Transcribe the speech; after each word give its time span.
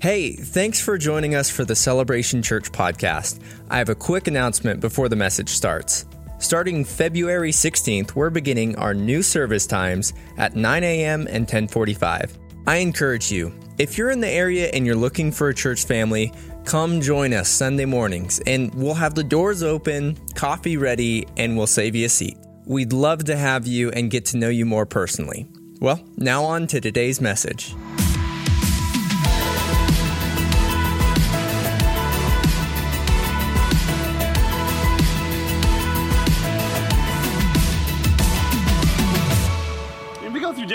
Hey, 0.00 0.32
thanks 0.32 0.80
for 0.80 0.96
joining 0.96 1.34
us 1.34 1.50
for 1.50 1.66
the 1.66 1.76
Celebration 1.76 2.40
Church 2.40 2.72
podcast. 2.72 3.38
I 3.68 3.76
have 3.76 3.90
a 3.90 3.94
quick 3.94 4.28
announcement 4.28 4.80
before 4.80 5.10
the 5.10 5.16
message 5.16 5.50
starts. 5.50 6.06
Starting 6.38 6.86
February 6.86 7.50
16th, 7.50 8.14
we're 8.14 8.30
beginning 8.30 8.76
our 8.76 8.94
new 8.94 9.22
service 9.22 9.66
times 9.66 10.14
at 10.38 10.56
9 10.56 10.84
a.m. 10.84 11.26
and 11.26 11.42
1045. 11.42 12.38
I 12.66 12.76
encourage 12.76 13.30
you, 13.30 13.52
if 13.76 13.98
you're 13.98 14.08
in 14.08 14.20
the 14.20 14.30
area 14.30 14.70
and 14.72 14.86
you're 14.86 14.96
looking 14.96 15.30
for 15.30 15.50
a 15.50 15.54
church 15.54 15.84
family, 15.84 16.32
come 16.64 17.02
join 17.02 17.34
us 17.34 17.50
Sunday 17.50 17.84
mornings 17.84 18.40
and 18.46 18.74
we'll 18.74 18.94
have 18.94 19.14
the 19.14 19.22
doors 19.22 19.62
open, 19.62 20.16
coffee 20.34 20.78
ready, 20.78 21.28
and 21.36 21.58
we'll 21.58 21.66
save 21.66 21.94
you 21.94 22.06
a 22.06 22.08
seat. 22.08 22.38
We'd 22.64 22.94
love 22.94 23.24
to 23.24 23.36
have 23.36 23.66
you 23.66 23.90
and 23.90 24.10
get 24.10 24.24
to 24.26 24.38
know 24.38 24.48
you 24.48 24.64
more 24.64 24.86
personally. 24.86 25.46
Well, 25.78 26.02
now 26.16 26.44
on 26.44 26.68
to 26.68 26.80
today's 26.80 27.20
message. 27.20 27.74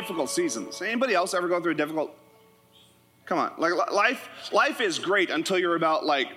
Difficult 0.05 0.29
seasons. 0.29 0.83
Anybody 0.83 1.15
else 1.15 1.33
ever 1.33 1.47
go 1.47 1.59
through 1.59 1.71
a 1.71 1.75
difficult? 1.75 2.15
Come 3.25 3.39
on, 3.39 3.53
like 3.57 3.73
life. 3.91 4.29
Life 4.53 4.81
is 4.81 4.99
great 4.99 5.31
until 5.31 5.57
you're 5.57 5.75
about 5.75 6.05
like 6.05 6.27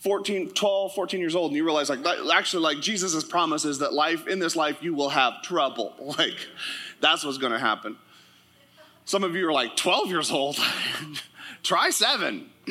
14, 0.00 0.52
12, 0.52 0.94
14 0.94 1.20
years 1.20 1.36
old, 1.36 1.50
and 1.50 1.56
you 1.56 1.64
realize 1.64 1.90
like 1.90 2.00
actually 2.32 2.62
like 2.62 2.80
Jesus' 2.80 3.22
promise 3.22 3.66
is 3.66 3.80
that 3.80 3.92
life 3.92 4.26
in 4.26 4.38
this 4.38 4.56
life 4.56 4.82
you 4.82 4.94
will 4.94 5.10
have 5.10 5.42
trouble. 5.42 5.94
Like 6.18 6.38
that's 7.02 7.22
what's 7.22 7.36
going 7.36 7.52
to 7.52 7.58
happen. 7.58 7.98
Some 9.04 9.24
of 9.24 9.36
you 9.36 9.46
are 9.46 9.52
like 9.52 9.76
12 9.76 10.08
years 10.08 10.30
old. 10.30 10.56
Try 11.62 11.90
seven. 11.90 12.48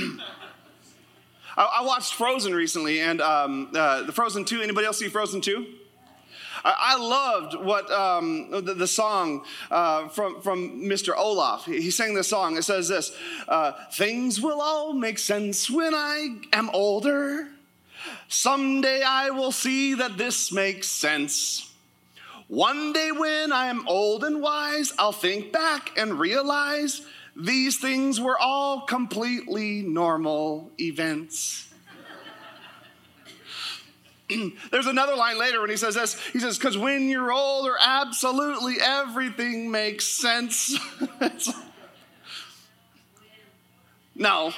I, 1.58 1.80
I, 1.80 1.85
watched 1.85 2.13
Frozen 2.13 2.55
recently, 2.55 3.02
and 3.02 3.21
um, 3.21 3.71
uh, 3.76 4.04
the 4.04 4.13
Frozen 4.13 4.46
2. 4.46 4.62
Anybody 4.62 4.87
else 4.87 4.99
see 4.99 5.10
Frozen 5.10 5.41
2? 5.41 5.68
I, 6.63 6.98
loved 6.98 7.55
what 7.55 7.91
um, 7.91 8.51
the, 8.51 8.73
the, 8.73 8.87
song 8.87 9.45
uh, 9.70 10.07
from, 10.09 10.41
from 10.41 10.84
Mr. 10.84 11.15
Olaf. 11.18 11.65
He, 11.65 11.91
sang 11.91 12.13
this 12.13 12.27
song. 12.27 12.57
It 12.57 12.63
says 12.63 12.87
this 12.87 13.15
uh, 13.48 13.73
Things 13.93 14.40
will 14.40 14.62
all 14.62 14.93
make 14.93 15.20
sense 15.20 15.70
when 15.70 15.93
I 15.95 16.40
am 16.53 16.70
older. 16.73 17.48
Someday 18.27 19.01
I 19.03 19.29
will 19.29 19.51
see 19.51 19.95
that 19.95 20.18
this 20.18 20.51
makes 20.51 20.87
sense. 20.87 21.71
One 22.48 22.91
day 22.91 23.12
when 23.12 23.51
I 23.51 23.68
am 23.68 23.87
old 23.87 24.23
and 24.23 24.41
wise, 24.41 24.93
I'll 24.99 25.13
think 25.13 25.51
back 25.51 25.98
and 25.98 26.20
realize 26.20 27.01
these 27.35 27.79
things 27.79 28.20
were 28.20 28.37
all 28.37 28.81
completely 28.81 29.81
normal 29.81 30.71
events. 30.79 31.71
There's 34.71 34.87
another 34.87 35.15
line 35.15 35.37
later 35.37 35.62
when 35.62 35.70
he 35.70 35.77
says 35.77 35.96
this. 35.96 36.20
He 36.29 36.40
says, 36.40 36.57
Because 36.57 36.77
when 36.77 37.10
you're 37.10 37.32
older, 37.32 37.76
absolutely 37.79 38.76
everything 38.82 39.71
makes 39.71 40.07
sense. 40.07 40.77
no. 44.15 44.54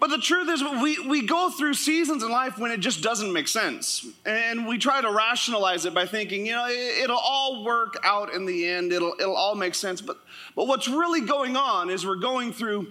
But 0.00 0.10
the 0.10 0.18
truth 0.18 0.50
is, 0.50 0.62
we, 0.82 0.98
we 1.08 1.26
go 1.26 1.50
through 1.50 1.74
seasons 1.74 2.22
in 2.22 2.30
life 2.30 2.58
when 2.58 2.70
it 2.70 2.80
just 2.80 3.02
doesn't 3.02 3.32
make 3.32 3.48
sense. 3.48 4.06
And 4.26 4.66
we 4.66 4.76
try 4.76 5.00
to 5.00 5.10
rationalize 5.10 5.86
it 5.86 5.94
by 5.94 6.04
thinking, 6.04 6.44
you 6.44 6.52
know, 6.52 6.66
it, 6.68 7.08
will 7.08 7.16
all 7.16 7.64
work 7.64 7.96
out 8.04 8.34
in 8.34 8.44
the 8.44 8.66
end, 8.66 8.92
it'll, 8.92 9.14
it'll 9.18 9.36
all 9.36 9.54
make 9.54 9.74
sense. 9.74 10.02
But, 10.02 10.18
but 10.54 10.66
what's 10.66 10.88
really 10.88 11.22
going 11.22 11.56
on 11.56 11.88
is 11.88 12.04
we're 12.04 12.16
going 12.16 12.52
through 12.52 12.88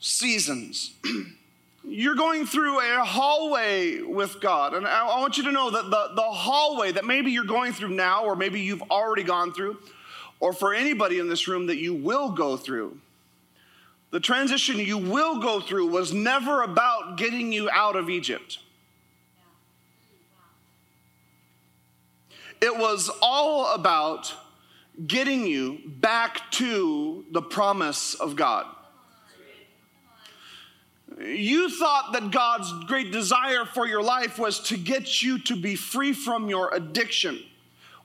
seasons. 0.00 0.92
You're 1.88 2.16
going 2.16 2.44
through 2.44 2.80
a 2.80 3.02
hallway 3.02 4.02
with 4.02 4.40
God. 4.40 4.74
And 4.74 4.86
I, 4.86 5.18
want 5.18 5.38
you 5.38 5.44
to 5.44 5.52
know 5.52 5.70
that 5.70 5.84
the, 5.84 6.10
the 6.14 6.22
hallway 6.22 6.92
that 6.92 7.06
maybe 7.06 7.30
you're 7.30 7.44
going 7.44 7.72
through 7.72 7.90
now, 7.90 8.24
or 8.24 8.36
maybe 8.36 8.60
you've 8.60 8.82
already 8.90 9.22
gone 9.22 9.54
through, 9.54 9.78
or 10.38 10.52
for 10.52 10.74
anybody 10.74 11.18
in 11.18 11.28
this 11.28 11.48
room 11.48 11.66
that 11.66 11.78
you 11.78 11.94
will 11.94 12.30
go 12.30 12.58
through, 12.58 12.98
the 14.10 14.20
transition 14.20 14.78
you 14.78 14.98
will 14.98 15.40
go 15.40 15.60
through 15.60 15.88
was 15.88 16.12
never 16.12 16.62
about 16.62 17.16
getting 17.16 17.52
you 17.52 17.70
out 17.70 17.96
of 17.96 18.10
Egypt. 18.10 18.58
It 22.60 22.76
was 22.76 23.10
all 23.22 23.74
about 23.74 24.34
getting 25.06 25.46
you 25.46 25.78
back 25.86 26.50
to 26.52 27.24
the 27.30 27.42
promise 27.42 28.14
of 28.14 28.36
God. 28.36 28.66
You 31.20 31.68
thought 31.68 32.12
that 32.12 32.30
God's 32.30 32.72
great 32.86 33.10
desire 33.10 33.64
for 33.64 33.86
your 33.86 34.02
life 34.02 34.38
was 34.38 34.60
to 34.60 34.76
get 34.76 35.22
you 35.22 35.38
to 35.40 35.56
be 35.56 35.74
free 35.74 36.12
from 36.12 36.48
your 36.48 36.72
addiction 36.72 37.40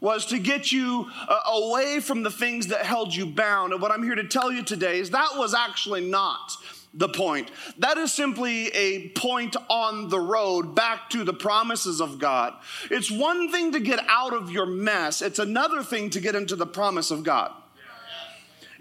was 0.03 0.25
to 0.25 0.38
get 0.38 0.69
you 0.69 1.09
uh, 1.29 1.40
away 1.47 2.02
from 2.02 2.23
the 2.23 2.29
things 2.29 2.68
that 2.68 2.85
held 2.85 3.16
you 3.16 3.25
bound. 3.25 3.72
And 3.72 3.81
what 3.81 3.90
I'm 3.90 4.03
here 4.03 4.16
to 4.16 4.28
tell 4.28 4.52
you 4.52 4.62
today 4.62 5.00
is 5.00 5.12
that 5.12 5.29
was 5.38 5.53
actually 5.53 6.02
not 6.02 6.57
the 6.94 7.07
point. 7.07 7.50
That 7.79 7.97
is 7.97 8.12
simply 8.12 8.68
a 8.68 9.09
point 9.09 9.56
on 9.69 10.09
the 10.09 10.19
road 10.19 10.75
back 10.75 11.09
to 11.12 11.23
the 11.23 11.34
promises 11.34 12.02
of 12.02 12.19
God. 12.19 12.53
It's 12.91 13.09
one 13.09 13.50
thing 13.50 13.72
to 13.72 13.79
get 13.79 14.00
out 14.09 14.34
of 14.34 14.52
your 14.52 14.66
mess, 14.66 15.22
it's 15.22 15.40
another 15.40 15.84
thing 15.84 16.09
to 16.12 16.19
get 16.19 16.35
into 16.35 16.57
the 16.57 16.68
promise 16.68 17.09
of 17.09 17.23
God. 17.23 17.52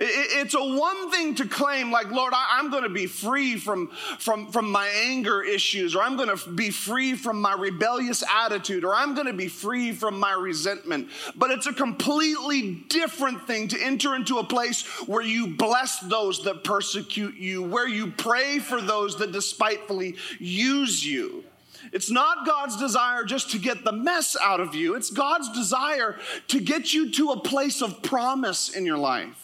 It's 0.04 0.54
a 0.54 0.62
one 0.62 1.12
thing 1.12 1.36
to 1.36 1.46
claim, 1.46 1.92
like, 1.92 2.10
Lord, 2.10 2.32
I'm 2.34 2.70
going 2.70 2.82
to 2.82 2.88
be 2.88 3.06
free 3.06 3.56
from, 3.56 3.86
from, 4.18 4.50
from 4.50 4.68
my 4.68 4.88
anger 4.88 5.44
issues, 5.44 5.94
or 5.94 6.02
I'm 6.02 6.16
going 6.16 6.36
to 6.36 6.50
be 6.50 6.70
free 6.70 7.14
from 7.14 7.40
my 7.40 7.54
rebellious 7.54 8.24
attitude, 8.28 8.84
or 8.84 8.96
I'm 8.96 9.14
going 9.14 9.28
to 9.28 9.32
be 9.32 9.46
free 9.46 9.92
from 9.92 10.18
my 10.18 10.32
resentment. 10.32 11.08
But 11.36 11.52
it's 11.52 11.66
a 11.66 11.72
completely 11.72 12.84
different 12.88 13.46
thing 13.46 13.68
to 13.68 13.80
enter 13.80 14.16
into 14.16 14.38
a 14.38 14.44
place 14.44 14.84
where 15.06 15.22
you 15.22 15.46
bless 15.46 16.00
those 16.00 16.42
that 16.44 16.64
persecute 16.64 17.36
you, 17.36 17.62
where 17.62 17.88
you 17.88 18.10
pray 18.10 18.58
for 18.58 18.80
those 18.80 19.18
that 19.18 19.30
despitefully 19.30 20.16
use 20.40 21.06
you. 21.06 21.44
It's 21.92 22.10
not 22.10 22.44
God's 22.44 22.76
desire 22.76 23.22
just 23.22 23.52
to 23.52 23.58
get 23.58 23.84
the 23.84 23.92
mess 23.92 24.36
out 24.40 24.60
of 24.60 24.74
you. 24.74 24.96
It's 24.96 25.10
God's 25.10 25.50
desire 25.52 26.18
to 26.48 26.60
get 26.60 26.92
you 26.92 27.12
to 27.12 27.30
a 27.30 27.40
place 27.40 27.82
of 27.82 28.02
promise 28.02 28.68
in 28.68 28.84
your 28.84 28.98
life. 28.98 29.41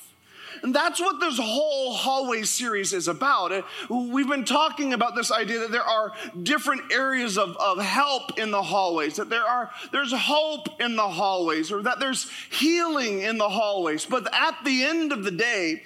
And 0.63 0.75
that's 0.75 1.01
what 1.01 1.21
this 1.21 1.39
whole 1.39 1.93
hallway 1.95 2.43
series 2.43 2.93
is 2.93 3.09
about. 3.09 3.65
We've 3.89 4.29
been 4.29 4.45
talking 4.45 4.93
about 4.93 5.15
this 5.15 5.31
idea 5.31 5.61
that 5.61 5.73
there 5.73 5.83
are 5.83 6.13
different 6.43 6.93
areas 6.93 7.39
of, 7.39 7.57
of 7.57 7.79
help 7.79 8.39
in 8.39 8.51
the 8.51 8.63
hallways, 8.63 9.17
that 9.17 9.31
there 9.31 9.45
are 9.45 9.71
there's 9.93 10.13
hope 10.13 10.81
in 10.81 10.97
the 10.97 11.09
hallways, 11.09 11.73
or 11.73 11.83
that 11.83 12.01
there's 12.01 12.31
healing 12.51 13.23
in 13.23 13.39
the 13.39 13.49
hallways. 13.49 14.07
But 14.07 14.33
at 14.35 14.57
the 14.65 14.85
end 14.85 15.13
of 15.13 15.25
the 15.25 15.31
day, 15.31 15.83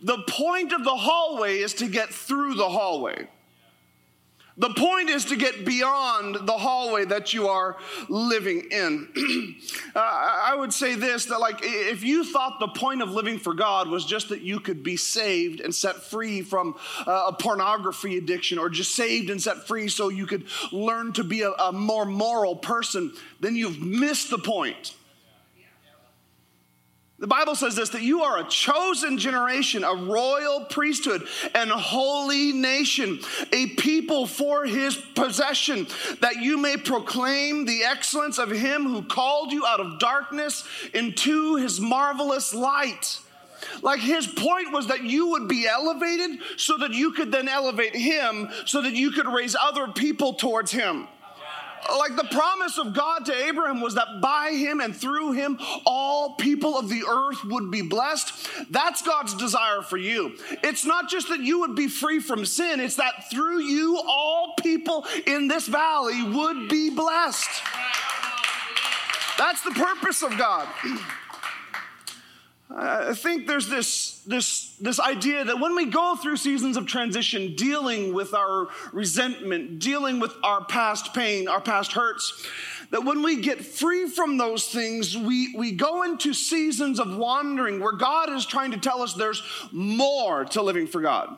the 0.00 0.18
point 0.28 0.72
of 0.72 0.84
the 0.84 0.96
hallway 0.96 1.58
is 1.58 1.74
to 1.74 1.88
get 1.88 2.08
through 2.10 2.54
the 2.54 2.68
hallway. 2.68 3.28
The 4.58 4.70
point 4.70 5.08
is 5.08 5.24
to 5.26 5.36
get 5.36 5.64
beyond 5.64 6.46
the 6.46 6.52
hallway 6.52 7.06
that 7.06 7.32
you 7.32 7.48
are 7.48 7.76
living 8.08 8.66
in. 8.70 9.08
uh, 9.94 9.98
I 9.98 10.54
would 10.54 10.74
say 10.74 10.94
this 10.94 11.24
that, 11.26 11.40
like, 11.40 11.60
if 11.62 12.04
you 12.04 12.22
thought 12.22 12.60
the 12.60 12.68
point 12.68 13.00
of 13.00 13.10
living 13.10 13.38
for 13.38 13.54
God 13.54 13.88
was 13.88 14.04
just 14.04 14.28
that 14.28 14.42
you 14.42 14.60
could 14.60 14.82
be 14.82 14.96
saved 14.96 15.60
and 15.60 15.74
set 15.74 15.96
free 15.96 16.42
from 16.42 16.76
uh, 17.06 17.28
a 17.28 17.32
pornography 17.32 18.18
addiction, 18.18 18.58
or 18.58 18.68
just 18.68 18.94
saved 18.94 19.30
and 19.30 19.40
set 19.40 19.66
free 19.66 19.88
so 19.88 20.10
you 20.10 20.26
could 20.26 20.44
learn 20.70 21.14
to 21.14 21.24
be 21.24 21.42
a, 21.42 21.52
a 21.52 21.72
more 21.72 22.04
moral 22.04 22.56
person, 22.56 23.12
then 23.40 23.56
you've 23.56 23.80
missed 23.80 24.28
the 24.28 24.38
point. 24.38 24.94
The 27.22 27.28
Bible 27.28 27.54
says 27.54 27.76
this 27.76 27.90
that 27.90 28.02
you 28.02 28.24
are 28.24 28.38
a 28.38 28.48
chosen 28.48 29.16
generation, 29.16 29.84
a 29.84 29.94
royal 29.94 30.64
priesthood, 30.64 31.24
and 31.54 31.70
holy 31.70 32.52
nation, 32.52 33.20
a 33.52 33.68
people 33.68 34.26
for 34.26 34.64
his 34.64 34.96
possession, 34.96 35.86
that 36.20 36.42
you 36.42 36.58
may 36.58 36.76
proclaim 36.76 37.64
the 37.64 37.84
excellence 37.84 38.38
of 38.38 38.50
him 38.50 38.88
who 38.88 39.02
called 39.04 39.52
you 39.52 39.64
out 39.64 39.78
of 39.78 40.00
darkness 40.00 40.66
into 40.94 41.54
his 41.54 41.78
marvelous 41.78 42.52
light. 42.52 43.20
Like 43.82 44.00
his 44.00 44.26
point 44.26 44.72
was 44.72 44.88
that 44.88 45.04
you 45.04 45.28
would 45.28 45.46
be 45.46 45.68
elevated 45.68 46.40
so 46.56 46.76
that 46.78 46.92
you 46.92 47.12
could 47.12 47.30
then 47.30 47.46
elevate 47.46 47.94
him, 47.94 48.48
so 48.66 48.82
that 48.82 48.94
you 48.94 49.12
could 49.12 49.28
raise 49.28 49.54
other 49.54 49.86
people 49.86 50.34
towards 50.34 50.72
him 50.72 51.06
like 51.98 52.16
the 52.16 52.28
promise 52.30 52.78
of 52.78 52.94
God 52.94 53.26
to 53.26 53.34
Abraham 53.34 53.80
was 53.80 53.94
that 53.94 54.20
by 54.20 54.52
him 54.52 54.80
and 54.80 54.94
through 54.94 55.32
him, 55.32 55.58
all 55.84 56.34
people 56.34 56.78
of 56.78 56.88
the 56.88 57.02
earth 57.08 57.44
would 57.44 57.70
be 57.70 57.82
blessed. 57.82 58.48
That's 58.70 59.02
God's 59.02 59.34
desire 59.34 59.82
for 59.82 59.96
you. 59.96 60.36
It's 60.62 60.84
not 60.84 61.08
just 61.08 61.28
that 61.28 61.40
you 61.40 61.60
would 61.60 61.74
be 61.74 61.88
free 61.88 62.20
from 62.20 62.44
sin, 62.44 62.80
it's 62.80 62.96
that 62.96 63.30
through 63.30 63.60
you, 63.60 64.00
all 64.06 64.54
people 64.60 65.06
in 65.26 65.48
this 65.48 65.66
valley 65.66 66.22
would 66.22 66.68
be 66.68 66.90
blessed. 66.90 67.50
That's 69.38 69.62
the 69.62 69.72
purpose 69.72 70.22
of 70.22 70.36
God. 70.38 70.68
I 72.74 73.12
think 73.12 73.46
there's 73.46 73.68
this, 73.68 74.22
this, 74.26 74.76
this 74.76 74.98
idea 74.98 75.44
that 75.44 75.60
when 75.60 75.74
we 75.74 75.86
go 75.86 76.16
through 76.16 76.38
seasons 76.38 76.76
of 76.76 76.86
transition, 76.86 77.54
dealing 77.54 78.14
with 78.14 78.32
our 78.34 78.68
resentment, 78.92 79.78
dealing 79.78 80.20
with 80.20 80.32
our 80.42 80.64
past 80.64 81.12
pain, 81.12 81.48
our 81.48 81.60
past 81.60 81.92
hurts, 81.92 82.46
that 82.90 83.04
when 83.04 83.22
we 83.22 83.40
get 83.40 83.64
free 83.64 84.08
from 84.08 84.38
those 84.38 84.68
things, 84.68 85.16
we, 85.16 85.54
we 85.56 85.72
go 85.72 86.02
into 86.02 86.32
seasons 86.32 86.98
of 86.98 87.14
wandering 87.16 87.80
where 87.80 87.92
God 87.92 88.30
is 88.32 88.46
trying 88.46 88.70
to 88.70 88.78
tell 88.78 89.02
us 89.02 89.14
there's 89.14 89.42
more 89.70 90.44
to 90.46 90.62
living 90.62 90.86
for 90.86 91.00
God. 91.00 91.36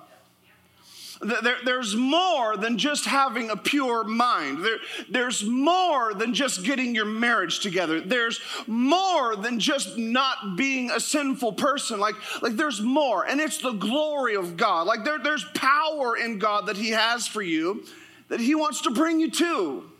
There, 1.24 1.56
there's 1.64 1.96
more 1.96 2.56
than 2.56 2.78
just 2.78 3.04
having 3.04 3.50
a 3.50 3.56
pure 3.56 4.04
mind. 4.04 4.64
There, 4.64 4.78
there's 5.08 5.42
more 5.44 6.14
than 6.14 6.34
just 6.34 6.64
getting 6.64 6.94
your 6.94 7.04
marriage 7.04 7.60
together. 7.60 8.00
There's 8.00 8.40
more 8.66 9.36
than 9.36 9.58
just 9.58 9.96
not 9.96 10.56
being 10.56 10.90
a 10.90 11.00
sinful 11.00 11.54
person. 11.54 11.98
Like, 11.98 12.14
like 12.42 12.56
there's 12.56 12.80
more, 12.80 13.26
and 13.26 13.40
it's 13.40 13.58
the 13.58 13.72
glory 13.72 14.36
of 14.36 14.56
God. 14.56 14.86
Like 14.86 15.04
there, 15.04 15.18
there's 15.18 15.44
power 15.54 16.16
in 16.16 16.38
God 16.38 16.66
that 16.66 16.76
He 16.76 16.90
has 16.90 17.26
for 17.26 17.42
you 17.42 17.84
that 18.28 18.40
He 18.40 18.54
wants 18.54 18.82
to 18.82 18.90
bring 18.90 19.20
you 19.20 19.30
to. 19.30 19.90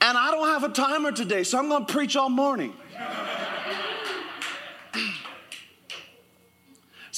And 0.00 0.16
I 0.16 0.30
don't 0.30 0.48
have 0.48 0.64
a 0.64 0.72
timer 0.72 1.12
today, 1.12 1.42
so 1.42 1.58
I'm 1.58 1.68
going 1.68 1.86
to 1.86 1.92
preach 1.92 2.16
all 2.16 2.28
morning. 2.28 2.74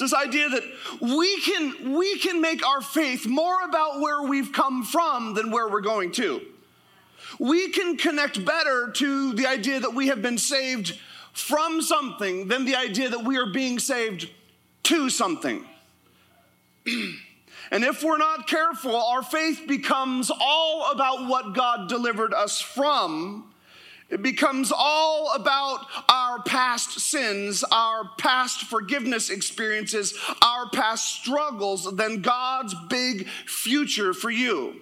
It's 0.01 0.13
this 0.13 0.15
idea 0.15 0.49
that 0.49 0.63
we 1.01 1.41
can, 1.41 1.93
we 1.95 2.19
can 2.21 2.41
make 2.41 2.65
our 2.65 2.81
faith 2.81 3.27
more 3.27 3.63
about 3.65 3.99
where 3.99 4.23
we've 4.23 4.53
come 4.53 4.85
from 4.85 5.35
than 5.35 5.51
where 5.51 5.69
we're 5.69 5.81
going 5.81 6.13
to. 6.13 6.41
We 7.41 7.71
can 7.71 7.97
connect 7.97 8.45
better 8.45 8.93
to 8.93 9.33
the 9.33 9.49
idea 9.49 9.81
that 9.81 9.95
we 9.95 10.07
have 10.07 10.23
been 10.23 10.39
saved 10.39 10.97
from 11.33 11.83
something 11.83 12.47
than 12.47 12.65
the 12.65 12.77
idea 12.77 13.09
that 13.09 13.25
we 13.25 13.39
are 13.39 13.53
being 13.53 13.81
saved 13.81 14.31
to 14.85 15.11
something. 15.11 15.65
and 16.87 17.83
if 17.83 18.05
we're 18.05 18.19
not 18.19 18.47
careful, 18.47 18.95
our 18.95 19.25
faith 19.25 19.65
becomes 19.67 20.31
all 20.31 20.93
about 20.93 21.27
what 21.27 21.57
God 21.57 21.89
delivered 21.89 22.33
us 22.33 22.61
from 22.61 23.53
it 24.11 24.23
becomes 24.23 24.73
all 24.75 25.35
about 25.35 25.87
our 26.09 26.43
past 26.43 26.99
sins, 26.99 27.63
our 27.71 28.11
past 28.17 28.63
forgiveness 28.63 29.29
experiences, 29.29 30.19
our 30.43 30.71
past 30.71 31.21
struggles 31.21 31.85
than 31.97 32.23
God's 32.23 32.75
big 32.89 33.29
future 33.47 34.15
for 34.15 34.31
you. 34.31 34.81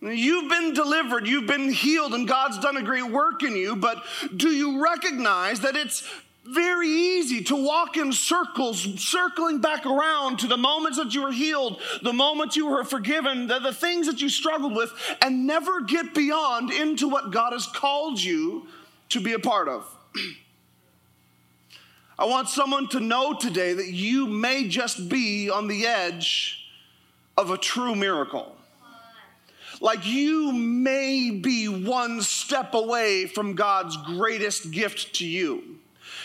You've 0.00 0.48
been 0.48 0.74
delivered, 0.74 1.26
you've 1.26 1.48
been 1.48 1.70
healed, 1.72 2.14
and 2.14 2.26
God's 2.26 2.58
done 2.58 2.76
a 2.76 2.82
great 2.82 3.10
work 3.10 3.42
in 3.42 3.56
you, 3.56 3.74
but 3.74 4.02
do 4.34 4.48
you 4.48 4.82
recognize 4.82 5.60
that 5.60 5.74
it's 5.74 6.08
very 6.48 6.88
easy 6.88 7.42
to 7.44 7.56
walk 7.56 7.96
in 7.96 8.12
circles, 8.12 8.80
circling 9.00 9.60
back 9.60 9.86
around 9.86 10.38
to 10.38 10.46
the 10.46 10.56
moments 10.56 10.98
that 10.98 11.14
you 11.14 11.22
were 11.22 11.32
healed, 11.32 11.80
the 12.02 12.12
moments 12.12 12.56
you 12.56 12.66
were 12.66 12.84
forgiven, 12.84 13.46
the, 13.46 13.58
the 13.58 13.72
things 13.72 14.06
that 14.06 14.20
you 14.20 14.28
struggled 14.28 14.74
with, 14.74 14.92
and 15.22 15.46
never 15.46 15.82
get 15.82 16.14
beyond 16.14 16.72
into 16.72 17.08
what 17.08 17.30
God 17.30 17.52
has 17.52 17.66
called 17.66 18.22
you 18.22 18.66
to 19.10 19.20
be 19.20 19.32
a 19.32 19.38
part 19.38 19.68
of. 19.68 19.86
I 22.18 22.24
want 22.24 22.48
someone 22.48 22.88
to 22.88 23.00
know 23.00 23.34
today 23.34 23.74
that 23.74 23.88
you 23.88 24.26
may 24.26 24.66
just 24.66 25.08
be 25.08 25.50
on 25.50 25.68
the 25.68 25.86
edge 25.86 26.68
of 27.36 27.50
a 27.50 27.56
true 27.56 27.94
miracle. 27.94 28.56
Like 29.80 30.04
you 30.04 30.52
may 30.52 31.30
be 31.30 31.68
one 31.68 32.20
step 32.22 32.74
away 32.74 33.26
from 33.26 33.54
God's 33.54 33.96
greatest 33.98 34.72
gift 34.72 35.14
to 35.16 35.26
you. 35.26 35.77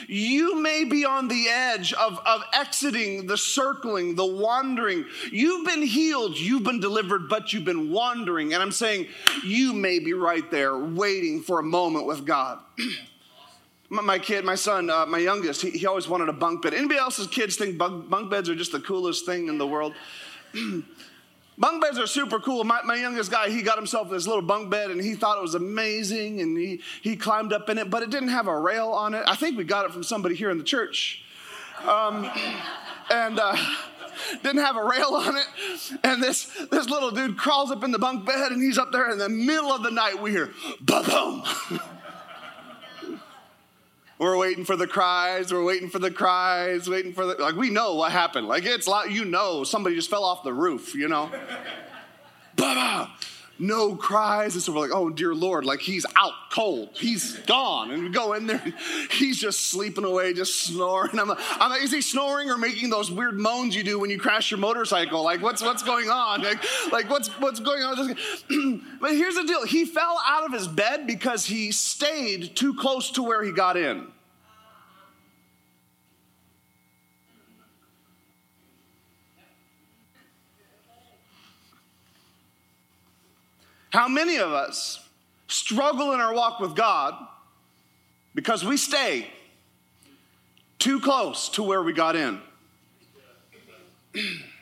You 0.08 0.60
may 0.62 0.84
be 0.84 1.06
on 1.06 1.28
the 1.28 1.48
edge 1.50 1.94
of, 1.94 2.20
of 2.26 2.42
exiting 2.54 3.28
the 3.28 3.38
circling, 3.38 4.16
the 4.16 4.26
wandering. 4.26 5.06
You've 5.32 5.66
been 5.66 5.82
healed, 5.82 6.38
you've 6.38 6.64
been 6.64 6.80
delivered, 6.80 7.30
but 7.30 7.54
you've 7.54 7.66
been 7.66 7.92
wandering. 7.92 8.54
And 8.54 8.62
I'm 8.62 8.72
saying 8.72 9.08
you 9.44 9.74
may 9.74 10.00
be 10.00 10.14
right 10.14 10.50
there 10.52 10.78
waiting 10.78 11.42
for 11.42 11.60
a 11.60 11.64
moment 11.64 12.06
with 12.06 12.26
God. 12.26 12.60
my 13.90 14.18
kid, 14.18 14.44
my 14.44 14.56
son, 14.56 14.90
uh, 14.90 15.06
my 15.06 15.20
youngest, 15.20 15.62
he, 15.62 15.72
he, 15.72 15.86
always 15.86 16.08
wanted 16.08 16.30
a 16.30 16.34
bunk 16.34 16.64
bed. 16.64 16.74
Anybody 16.74 17.00
else's 17.00 17.28
kids 17.28 17.56
think 17.56 17.78
bunk, 17.78 18.10
bunk 18.10 18.32
beds 18.32 18.50
are 18.50 18.56
just 18.56 18.72
the 18.72 18.80
coolest 18.80 19.26
thing 19.26 19.48
in 19.48 19.58
the 19.58 19.68
world? 19.68 19.94
Bunk 21.58 21.82
beds 21.82 22.00
are 22.00 22.08
super 22.08 22.40
cool. 22.40 22.64
My, 22.64 22.82
my 22.84 22.96
youngest 22.96 23.30
guy, 23.30 23.50
he 23.50 23.62
got 23.62 23.78
himself 23.78 24.10
this 24.10 24.26
little 24.26 24.42
bunk 24.42 24.70
bed 24.70 24.92
and 24.92 25.00
he 25.00 25.14
thought 25.14 25.38
it 25.38 25.42
was 25.42 25.56
amazing 25.56 26.42
and 26.42 26.58
he, 26.58 26.82
he 27.02 27.16
climbed 27.16 27.54
up 27.54 27.70
in 27.70 27.78
it, 27.78 27.90
but 27.90 28.02
it 28.02 28.10
didn't 28.10 28.30
have 28.30 28.48
a 28.48 28.58
rail 28.58 28.90
on 28.90 29.14
it. 29.14 29.24
I 29.28 29.36
think 29.36 29.58
we 29.58 29.64
got 29.64 29.86
it 29.86 29.92
from 29.92 30.04
somebody 30.04 30.36
here 30.36 30.50
in 30.50 30.58
the 30.58 30.64
church. 30.64 31.24
Um, 31.88 32.30
and 33.12 33.40
uh, 33.40 33.56
didn't 34.44 34.64
have 34.64 34.78
a 34.78 34.84
rail 34.84 35.14
on 35.14 35.38
it. 35.38 35.46
And 36.04 36.24
this, 36.24 36.46
this 36.72 36.90
little 36.90 37.12
dude 37.12 37.38
crawls 37.38 37.72
up 37.72 37.84
in 37.84 37.92
the 37.92 38.00
bunk 38.00 38.26
bed 38.26 38.52
and 38.52 38.62
he's 38.62 38.78
up 38.78 38.92
there 38.92 39.12
in 39.12 39.18
the 39.18 39.30
middle 39.30 39.72
of 39.72 39.84
the 39.84 39.92
night. 39.92 40.22
We 40.22 40.32
hear, 40.32 40.52
boom. 40.82 41.44
We're 44.20 44.38
waiting 44.38 44.64
for 44.64 44.76
the 44.76 44.88
cries. 44.88 45.52
We're 45.52 45.64
waiting 45.64 45.90
for 45.90 46.00
the 46.00 46.12
cries, 46.12 46.90
waiting 46.90 47.14
for 47.14 47.26
the, 47.26 47.34
like, 47.36 47.56
we 47.56 47.70
know 47.70 47.96
what 47.96 48.12
happened. 48.12 48.48
Like, 48.48 48.64
it's 48.66 48.88
like, 48.88 49.12
you 49.12 49.26
know, 49.26 49.64
somebody 49.64 49.96
just 49.96 50.10
fell 50.10 50.24
off 50.24 50.44
the 50.44 50.54
roof, 50.54 50.94
you 50.96 51.08
know? 51.08 51.32
Baba! 52.56 53.12
No 53.60 53.96
cries. 53.96 54.56
And 54.56 54.64
so 54.64 54.74
we're 54.74 54.82
like, 54.82 54.92
oh, 54.94 55.10
dear 55.10 55.34
Lord, 55.36 55.64
like 55.64 55.80
he's 55.80 56.06
out 56.16 56.34
cold. 56.52 56.90
He's 56.94 57.38
gone. 57.40 57.92
And 57.92 58.04
we 58.04 58.10
go 58.10 58.34
in 58.34 58.48
there, 58.48 58.64
he's 59.12 59.40
just 59.40 59.68
sleeping 59.68 60.04
away, 60.04 60.34
just 60.34 60.64
snoring. 60.64 61.20
I'm 61.20 61.28
like, 61.28 61.38
I'm 61.60 61.70
like, 61.70 61.84
is 61.84 61.92
he 61.92 62.02
snoring 62.02 62.50
or 62.50 62.58
making 62.58 62.90
those 62.90 63.12
weird 63.12 63.40
moans 63.40 63.76
you 63.76 63.84
do 63.84 64.00
when 64.00 64.10
you 64.10 64.20
crash 64.20 64.50
your 64.50 64.60
motorcycle? 64.60 65.24
Like, 65.24 65.42
what's, 65.42 65.62
what's 65.62 65.84
going 65.84 66.10
on? 66.10 66.42
Like, 66.42 66.64
like 66.92 67.10
what's, 67.10 67.30
what's 67.40 67.60
going 67.60 67.84
on? 67.84 68.16
but 69.00 69.12
here's 69.12 69.36
the 69.36 69.44
deal 69.44 69.66
he 69.66 69.86
fell 69.86 70.20
out 70.26 70.46
of 70.46 70.52
his 70.52 70.68
bed 70.68 71.06
because 71.06 71.46
he 71.46 71.72
stayed 71.72 72.56
too 72.56 72.74
close 72.74 73.12
to 73.12 73.24
where 73.24 73.44
he 73.44 73.52
got 73.52 73.78
in. 73.78 74.08
How 83.94 84.08
many 84.08 84.38
of 84.38 84.52
us 84.52 85.08
struggle 85.48 86.14
in 86.14 86.20
our 86.20 86.34
walk 86.34 86.60
with 86.60 86.76
God 86.76 87.14
because 88.34 88.66
we 88.66 88.76
stay 88.76 89.28
too 90.80 91.00
close 91.00 91.48
to 91.50 91.62
where 91.62 91.84
we 91.84 91.94
got 91.94 92.16
in? 92.16 92.42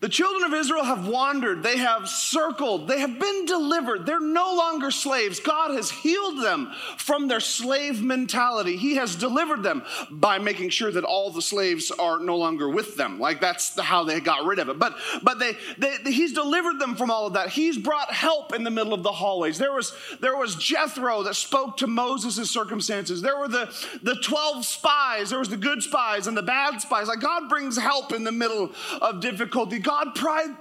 The 0.00 0.10
children 0.10 0.44
of 0.44 0.52
Israel 0.52 0.84
have 0.84 1.08
wandered, 1.08 1.62
they 1.62 1.78
have 1.78 2.06
circled, 2.06 2.86
they 2.86 3.00
have 3.00 3.18
been 3.18 3.46
delivered. 3.46 4.04
They're 4.04 4.20
no 4.20 4.54
longer 4.54 4.90
slaves. 4.90 5.40
God 5.40 5.74
has 5.74 5.90
healed 5.90 6.44
them 6.44 6.70
from 6.98 7.28
their 7.28 7.40
slave 7.40 8.02
mentality. 8.02 8.76
He 8.76 8.96
has 8.96 9.16
delivered 9.16 9.62
them 9.62 9.82
by 10.10 10.38
making 10.38 10.68
sure 10.68 10.92
that 10.92 11.04
all 11.04 11.30
the 11.30 11.40
slaves 11.40 11.90
are 11.90 12.18
no 12.18 12.36
longer 12.36 12.68
with 12.68 12.96
them. 12.96 13.18
Like 13.18 13.40
that's 13.40 13.70
the, 13.70 13.82
how 13.82 14.04
they 14.04 14.20
got 14.20 14.44
rid 14.44 14.58
of 14.58 14.68
it. 14.68 14.78
But 14.78 14.98
but 15.22 15.38
they, 15.38 15.56
they 15.78 15.96
he's 16.12 16.34
delivered 16.34 16.78
them 16.78 16.94
from 16.94 17.10
all 17.10 17.26
of 17.26 17.32
that. 17.32 17.48
He's 17.48 17.78
brought 17.78 18.12
help 18.12 18.54
in 18.54 18.64
the 18.64 18.70
middle 18.70 18.92
of 18.92 19.02
the 19.02 19.12
hallways. 19.12 19.56
There 19.56 19.72
was 19.72 19.94
there 20.20 20.36
was 20.36 20.56
Jethro 20.56 21.22
that 21.22 21.36
spoke 21.36 21.78
to 21.78 21.86
Moses' 21.86 22.50
circumstances. 22.50 23.22
There 23.22 23.38
were 23.38 23.48
the 23.48 23.74
the 24.02 24.16
12 24.16 24.66
spies, 24.66 25.30
there 25.30 25.38
was 25.38 25.48
the 25.48 25.56
good 25.56 25.82
spies 25.82 26.26
and 26.26 26.36
the 26.36 26.42
bad 26.42 26.82
spies. 26.82 27.08
Like 27.08 27.20
God 27.20 27.48
brings 27.48 27.78
help 27.78 28.12
in 28.12 28.24
the 28.24 28.32
middle 28.32 28.72
of 29.00 29.22
difficulty. 29.22 29.78
God 29.86 29.95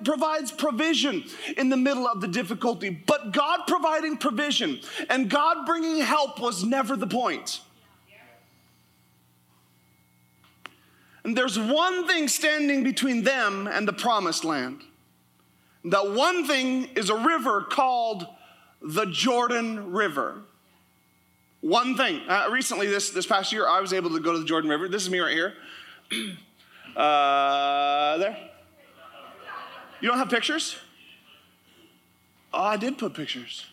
provides 0.04 0.52
provision 0.52 1.24
in 1.58 1.70
the 1.70 1.78
middle 1.78 2.08
of 2.08 2.22
the 2.22 2.28
difficulty, 2.28 2.90
but 2.90 3.32
God 3.32 3.62
providing 3.68 4.18
provision 4.18 4.80
and 5.10 5.30
God 5.30 5.66
bringing 5.66 6.02
help 6.02 6.40
was 6.40 6.64
never 6.64 6.96
the 6.96 7.08
point. 7.08 7.62
And 11.24 11.36
there's 11.36 11.58
one 11.58 12.08
thing 12.08 12.28
standing 12.28 12.84
between 12.84 13.24
them 13.24 13.68
and 13.68 13.88
the 13.88 13.94
promised 13.94 14.46
land. 14.46 14.84
That 15.86 16.12
one 16.12 16.46
thing 16.46 16.86
is 16.96 17.10
a 17.10 17.16
river 17.16 17.64
called 17.64 18.28
the 18.82 19.06
Jordan 19.06 19.92
River. 19.92 20.42
One 21.62 21.98
thing. 21.98 22.22
Uh, 22.28 22.50
recently, 22.52 22.86
this, 22.86 23.10
this 23.10 23.26
past 23.26 23.52
year, 23.52 23.68
I 23.68 23.82
was 23.82 23.92
able 23.92 24.12
to 24.12 24.20
go 24.20 24.34
to 24.34 24.40
the 24.40 24.46
Jordan 24.46 24.70
River. 24.70 24.88
This 24.88 25.02
is 25.02 25.10
me 25.10 25.20
right 25.20 25.34
here. 25.34 25.54
Uh, 26.96 28.18
there. 28.20 28.38
You 30.06 30.12
don't 30.12 30.20
have 30.20 30.30
pictures? 30.30 30.78
Oh, 32.54 32.62
I 32.62 32.78
did 32.78 33.00
put 33.00 33.16
pictures. 33.16 33.66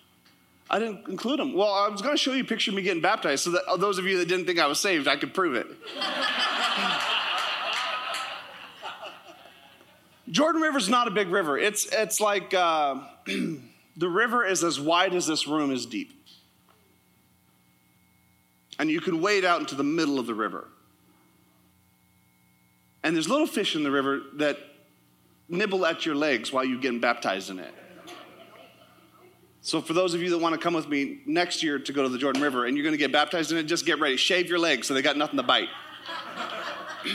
I 0.71 0.79
didn't 0.79 1.07
include 1.07 1.41
them. 1.41 1.53
Well, 1.53 1.71
I 1.71 1.89
was 1.89 2.01
going 2.01 2.15
to 2.15 2.19
show 2.19 2.33
you 2.33 2.43
a 2.43 2.47
picture 2.47 2.71
of 2.71 2.75
me 2.75 2.81
getting 2.81 3.03
baptized 3.03 3.45
so 3.45 3.51
that 3.51 3.65
those 3.79 3.99
of 3.99 4.07
you 4.07 4.17
that 4.17 4.29
didn't 4.29 4.47
think 4.47 4.59
I 4.59 4.67
was 4.67 4.81
saved, 4.81 5.09
I 5.09 5.17
could 5.17 5.35
prove 5.35 5.57
it. 5.57 5.67
Jordan 10.31 10.63
River 10.63 10.79
is 10.79 10.89
not 10.89 11.07
a 11.07 11.11
big 11.11 11.29
river. 11.29 11.59
It's, 11.59 11.85
it's 11.93 12.19
like 12.19 12.55
uh, 12.55 13.01
the 13.27 14.09
river 14.09 14.43
is 14.43 14.65
as 14.65 14.81
wide 14.81 15.13
as 15.13 15.27
this 15.27 15.47
room 15.47 15.71
is 15.71 15.85
deep. 15.85 16.19
and 18.79 18.91
you 18.91 19.03
can 19.03 19.21
wade 19.21 19.45
out 19.45 19.61
into 19.61 19.75
the 19.75 19.85
middle 19.85 20.19
of 20.19 20.27
the 20.27 20.35
river. 20.35 20.67
And 23.03 23.15
there's 23.15 23.29
little 23.29 23.47
fish 23.47 23.77
in 23.77 23.83
the 23.83 23.91
river 23.91 24.23
that 24.37 24.72
nibble 25.49 25.85
at 25.87 26.07
your 26.07 26.15
legs 26.15 26.53
while 26.53 26.65
you're 26.65 26.81
getting 26.81 27.01
baptized 27.01 27.51
in 27.51 27.59
it. 27.59 27.75
So, 29.65 29.81
for 29.81 29.93
those 29.93 30.13
of 30.13 30.21
you 30.21 30.31
that 30.31 30.39
want 30.39 30.57
to 30.57 30.61
come 30.61 30.75
with 30.75 30.89
me 30.89 31.21
next 31.25 31.63
year 31.63 31.79
to 31.79 31.93
go 31.93 32.03
to 32.03 32.09
the 32.09 32.19
Jordan 32.19 32.43
River 32.43 32.67
and 32.67 32.77
you're 32.77 32.83
going 32.83 32.95
to 32.95 32.99
get 32.99 33.13
baptized 33.13 33.53
in 33.53 33.59
it, 33.59 33.65
just 33.65 33.87
get 33.87 34.01
ready. 34.01 34.17
Shave 34.17 34.49
your 34.49 34.59
legs 34.59 34.89
so 34.89 34.95
they 34.95 35.03
got 35.03 35.17
nothing 35.17 35.37
to 35.37 35.45
bite. 35.45 35.69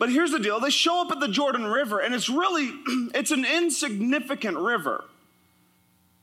but 0.00 0.10
here's 0.10 0.32
the 0.32 0.40
deal 0.40 0.58
they 0.58 0.70
show 0.70 1.02
up 1.02 1.12
at 1.12 1.20
the 1.20 1.28
Jordan 1.28 1.68
River, 1.68 2.00
and 2.00 2.12
it's 2.14 2.28
really 2.28 2.66
it's 3.14 3.30
an 3.30 3.44
insignificant 3.44 4.58
river. 4.58 5.04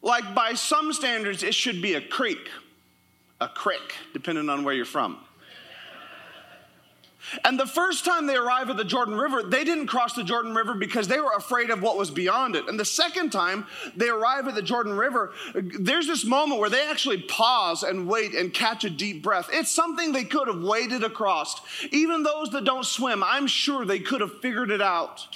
Like 0.02 0.36
by 0.36 0.56
some 0.56 0.92
standards, 0.92 1.42
it 1.42 1.54
should 1.54 1.82
be 1.82 1.94
a 1.94 2.02
creek, 2.02 2.50
a 3.40 3.48
creek, 3.48 3.96
depending 4.14 4.50
on 4.50 4.66
where 4.66 4.74
you're 4.74 4.86
from. 4.86 5.25
And 7.44 7.60
the 7.60 7.66
first 7.66 8.06
time 8.06 8.28
they 8.28 8.36
arrive 8.36 8.70
at 8.70 8.78
the 8.78 8.84
Jordan 8.84 9.16
River, 9.16 9.44
they 9.44 9.64
didn't 9.64 9.88
cross 9.88 10.14
the 10.14 10.24
Jordan 10.24 10.54
River 10.54 10.74
because 10.74 11.08
they 11.08 11.20
were 11.20 11.34
afraid 11.36 11.70
of 11.70 11.82
what 11.82 11.98
was 11.98 12.12
beyond 12.12 12.56
it. 12.56 12.68
And 12.68 12.80
the 12.80 12.86
second 12.86 13.32
time 13.32 13.66
they 13.96 14.10
arrive 14.10 14.48
at 14.48 14.56
the 14.56 14.62
Jordan 14.62 14.94
River, 14.94 15.34
there's 15.54 16.08
this 16.08 16.26
moment 16.26 16.60
where 16.60 16.70
they 16.70 16.88
actually 16.88 17.22
pause 17.24 17.84
and 17.84 18.08
wait 18.08 18.34
and 18.36 18.54
catch 18.54 18.84
a 18.84 18.90
deep 18.90 19.24
breath. 19.24 19.50
It's 19.52 19.72
something 19.72 20.12
they 20.12 20.24
could 20.24 20.48
have 20.48 20.62
waded 20.62 21.04
across. 21.04 21.62
Even 21.92 22.24
those 22.24 22.50
that 22.52 22.64
don't 22.64 22.86
swim, 22.86 23.24
I'm 23.24 23.48
sure 23.48 23.86
they 23.86 24.00
could 24.00 24.22
have 24.22 24.40
figured 24.40 24.72
it 24.72 24.82
out. 24.82 25.28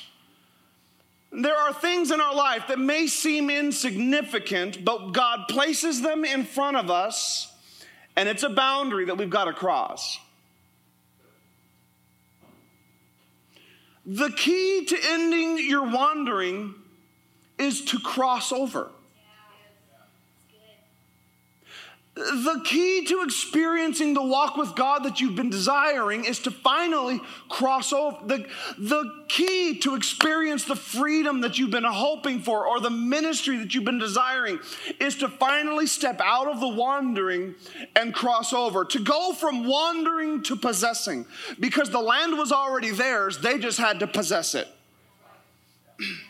There 1.31 1.55
are 1.55 1.74
things 1.74 2.10
in 2.12 2.22
our 2.22 2.34
life 2.34 2.67
that 2.69 2.79
may 2.79 3.05
seem 3.08 3.50
insignificant, 3.50 4.84
but 4.84 5.12
God 5.12 5.48
places 5.48 6.01
them 6.01 6.25
in 6.25 6.43
front 6.43 6.77
of 6.77 6.89
us, 6.89 7.53
and 8.15 8.27
it's 8.27 8.41
a 8.43 8.50
boundary 8.50 9.05
that 9.05 9.17
we've 9.17 9.29
got 9.29 9.46
to 9.46 9.53
cross. 9.53 10.19
The 14.12 14.32
key 14.32 14.86
to 14.86 14.98
ending 15.12 15.60
your 15.70 15.84
wandering 15.84 16.74
is 17.60 17.86
to 17.86 18.00
cross 18.00 18.51
over. 18.51 18.89
The 22.20 22.62
key 22.66 23.06
to 23.06 23.22
experiencing 23.24 24.14
the 24.14 24.22
walk 24.22 24.58
with 24.58 24.76
God 24.76 25.06
that 25.06 25.22
you've 25.22 25.38
been 25.38 25.50
desiring 25.50 26.26
is 26.26 26.40
to 26.40 26.52
finally 26.52 27.22
cross 27.48 27.94
over. 27.94 28.18
The, 28.26 28.46
the 28.78 29.24
key 29.30 29.80
to 29.80 29.96
experience 29.96 30.66
the 30.66 30.76
freedom 30.76 31.40
that 31.42 31.58
you've 31.58 31.72
been 31.72 31.86
hoping 31.86 32.42
for 32.42 32.68
or 32.68 32.82
the 32.82 32.90
ministry 32.90 33.56
that 33.60 33.74
you've 33.74 33.86
been 33.86 34.00
desiring 34.00 34.60
is 35.00 35.16
to 35.18 35.30
finally 35.30 35.88
step 35.88 36.20
out 36.22 36.48
of 36.48 36.60
the 36.60 36.68
wandering 36.68 37.56
and 37.96 38.14
cross 38.14 38.52
over. 38.52 38.84
To 38.84 39.00
go 39.00 39.32
from 39.32 39.66
wandering 39.66 40.44
to 40.44 40.58
possessing 40.58 41.26
because 41.58 41.90
the 41.90 42.02
land 42.02 42.38
was 42.38 42.52
already 42.52 42.92
theirs, 42.92 43.38
they 43.38 43.58
just 43.60 43.78
had 43.78 44.02
to 44.02 44.08
possess 44.08 44.56
it. 44.56 44.68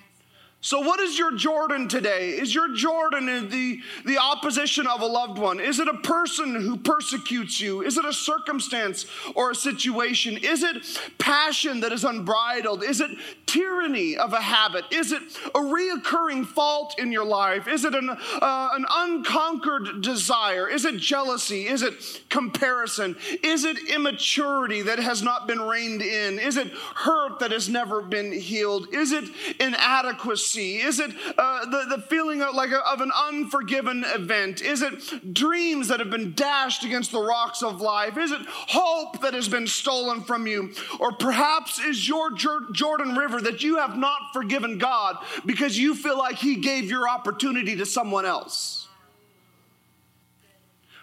So, 0.61 0.81
what 0.81 0.99
is 0.99 1.17
your 1.17 1.31
Jordan 1.31 1.87
today? 1.87 2.31
Is 2.31 2.53
your 2.53 2.75
Jordan 2.75 3.47
the, 3.47 3.79
the 4.03 4.17
opposition 4.17 4.87
of 4.87 4.99
a 4.99 5.05
loved 5.05 5.37
one? 5.37 5.61
Is 5.61 5.79
it 5.79 5.87
a 5.87 5.93
person 5.93 6.53
who 6.53 6.75
persecutes 6.75 7.61
you? 7.61 7.81
Is 7.81 7.97
it 7.97 8.03
a 8.03 8.11
circumstance 8.11 9.05
or 9.35 9.51
a 9.51 9.55
situation? 9.55 10.35
Is 10.35 10.63
it 10.63 10.99
passion 11.17 11.79
that 11.79 11.93
is 11.93 12.03
unbridled? 12.03 12.83
Is 12.83 12.99
it 12.99 13.09
tyranny 13.45 14.17
of 14.17 14.33
a 14.33 14.41
habit? 14.41 14.83
Is 14.91 15.13
it 15.13 15.21
a 15.55 15.59
reoccurring 15.59 16.45
fault 16.45 16.99
in 16.99 17.13
your 17.13 17.25
life? 17.25 17.69
Is 17.69 17.85
it 17.85 17.95
an, 17.95 18.09
uh, 18.09 18.69
an 18.73 18.85
unconquered 18.89 20.01
desire? 20.01 20.67
Is 20.67 20.83
it 20.83 20.97
jealousy? 20.97 21.67
Is 21.67 21.83
it 21.83 21.93
comparison? 22.29 23.15
Is 23.43 23.63
it 23.63 23.77
immaturity 23.89 24.81
that 24.81 24.99
has 24.99 25.23
not 25.23 25.47
been 25.47 25.61
reined 25.61 26.01
in? 26.01 26.37
Is 26.37 26.57
it 26.57 26.67
hurt 26.95 27.39
that 27.39 27.51
has 27.51 27.69
never 27.69 28.01
been 28.01 28.33
healed? 28.33 28.93
Is 28.93 29.13
it 29.13 29.23
inadequacy? 29.57 30.48
Is 30.57 30.99
it 30.99 31.11
uh, 31.37 31.65
the, 31.65 31.95
the 31.97 32.01
feeling 32.03 32.41
of, 32.41 32.55
like 32.55 32.71
a, 32.71 32.79
of 32.89 33.01
an 33.01 33.11
unforgiven 33.15 34.03
event? 34.05 34.61
Is 34.61 34.81
it 34.81 35.33
dreams 35.33 35.87
that 35.89 35.99
have 35.99 36.09
been 36.09 36.33
dashed 36.33 36.83
against 36.83 37.11
the 37.11 37.21
rocks 37.21 37.63
of 37.63 37.81
life? 37.81 38.17
Is 38.17 38.31
it 38.31 38.41
hope 38.47 39.21
that 39.21 39.33
has 39.33 39.47
been 39.47 39.67
stolen 39.67 40.21
from 40.21 40.47
you? 40.47 40.73
Or 40.99 41.11
perhaps 41.11 41.79
is 41.79 42.07
your 42.07 42.31
Jordan 42.31 43.15
River 43.15 43.41
that 43.41 43.63
you 43.63 43.77
have 43.77 43.97
not 43.97 44.33
forgiven 44.33 44.77
God 44.77 45.17
because 45.45 45.77
you 45.77 45.95
feel 45.95 46.17
like 46.17 46.37
He 46.37 46.55
gave 46.55 46.89
your 46.89 47.07
opportunity 47.07 47.75
to 47.75 47.85
someone 47.85 48.25
else? 48.25 48.87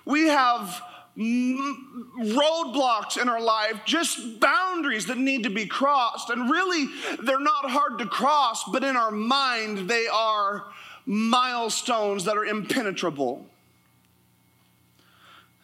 We 0.05 0.29
have 0.29 0.83
roadblocks 1.17 3.21
in 3.21 3.29
our 3.29 3.41
life, 3.41 3.81
just 3.85 4.39
boundaries 4.39 5.07
that 5.07 5.19
need 5.19 5.45
to 5.45 5.51
be 5.51 5.67
crossed. 5.67 6.31
And 6.31 6.51
really, 6.51 6.89
they're 7.23 7.41
not 7.41 7.71
hard 7.71 7.99
to 7.99 8.07
cross, 8.07 8.65
but 8.71 8.85
in 8.85 8.97
our 8.97 9.11
mind, 9.11 9.89
they 9.89 10.07
are 10.07 10.65
milestones 11.07 12.25
that 12.25 12.37
are 12.37 12.45
impenetrable. 12.45 13.47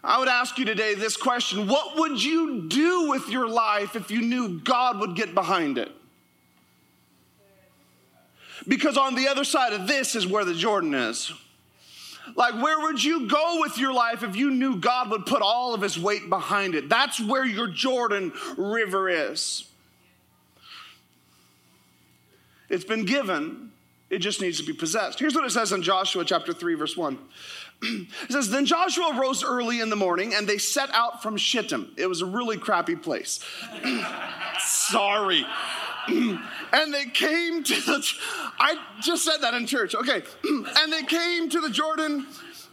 I 0.04 0.18
would 0.18 0.28
ask 0.28 0.58
you 0.58 0.64
today 0.64 0.94
this 0.94 1.16
question 1.16 1.68
What 1.68 1.98
would 1.98 2.22
you 2.22 2.68
do 2.68 3.10
with 3.10 3.28
your 3.28 3.48
life 3.48 3.94
if 3.94 4.10
you 4.10 4.22
knew 4.22 4.60
God 4.60 5.00
would 5.00 5.16
get 5.16 5.34
behind 5.34 5.78
it? 5.78 5.92
Because 8.66 8.96
on 8.96 9.14
the 9.14 9.28
other 9.28 9.44
side 9.44 9.72
of 9.72 9.86
this 9.86 10.14
is 10.14 10.26
where 10.26 10.44
the 10.44 10.54
Jordan 10.54 10.94
is. 10.94 11.32
Like, 12.34 12.62
where 12.62 12.80
would 12.80 13.02
you 13.02 13.28
go 13.28 13.58
with 13.60 13.78
your 13.78 13.92
life 13.92 14.22
if 14.22 14.36
you 14.36 14.50
knew 14.50 14.76
God 14.76 15.10
would 15.10 15.26
put 15.26 15.42
all 15.42 15.74
of 15.74 15.80
his 15.80 15.98
weight 15.98 16.28
behind 16.28 16.74
it? 16.74 16.88
That's 16.88 17.20
where 17.20 17.44
your 17.44 17.68
Jordan 17.68 18.32
River 18.56 19.08
is. 19.08 19.68
It's 22.68 22.84
been 22.84 23.04
given, 23.04 23.70
it 24.08 24.18
just 24.18 24.40
needs 24.40 24.58
to 24.58 24.66
be 24.66 24.72
possessed. 24.72 25.18
Here's 25.18 25.34
what 25.34 25.44
it 25.44 25.50
says 25.50 25.72
in 25.72 25.82
Joshua 25.82 26.24
chapter 26.24 26.54
3, 26.54 26.74
verse 26.74 26.96
1. 26.96 27.18
It 27.82 28.30
says, 28.30 28.50
Then 28.50 28.66
Joshua 28.66 29.18
rose 29.18 29.42
early 29.44 29.80
in 29.80 29.90
the 29.90 29.96
morning 29.96 30.34
and 30.34 30.48
they 30.48 30.58
set 30.58 30.90
out 30.92 31.22
from 31.22 31.36
Shittim. 31.36 31.92
It 31.96 32.06
was 32.06 32.22
a 32.22 32.26
really 32.26 32.56
crappy 32.56 32.96
place. 32.96 33.44
Sorry. 34.60 35.44
and 36.08 36.94
they 36.94 37.06
came 37.06 37.62
to 37.62 37.74
the, 37.74 38.12
I 38.58 38.76
just 39.00 39.24
said 39.24 39.38
that 39.38 39.54
in 39.54 39.66
church, 39.66 39.94
okay. 39.94 40.22
and 40.44 40.92
they 40.92 41.02
came 41.04 41.48
to 41.50 41.60
the 41.60 41.70
Jordan, 41.70 42.26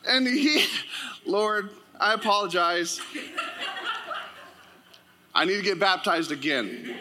and 0.07 0.27
he, 0.27 0.65
Lord, 1.25 1.69
I 1.99 2.13
apologize. 2.13 2.99
I 5.35 5.45
need 5.45 5.57
to 5.57 5.63
get 5.63 5.79
baptized 5.79 6.31
again. 6.31 6.95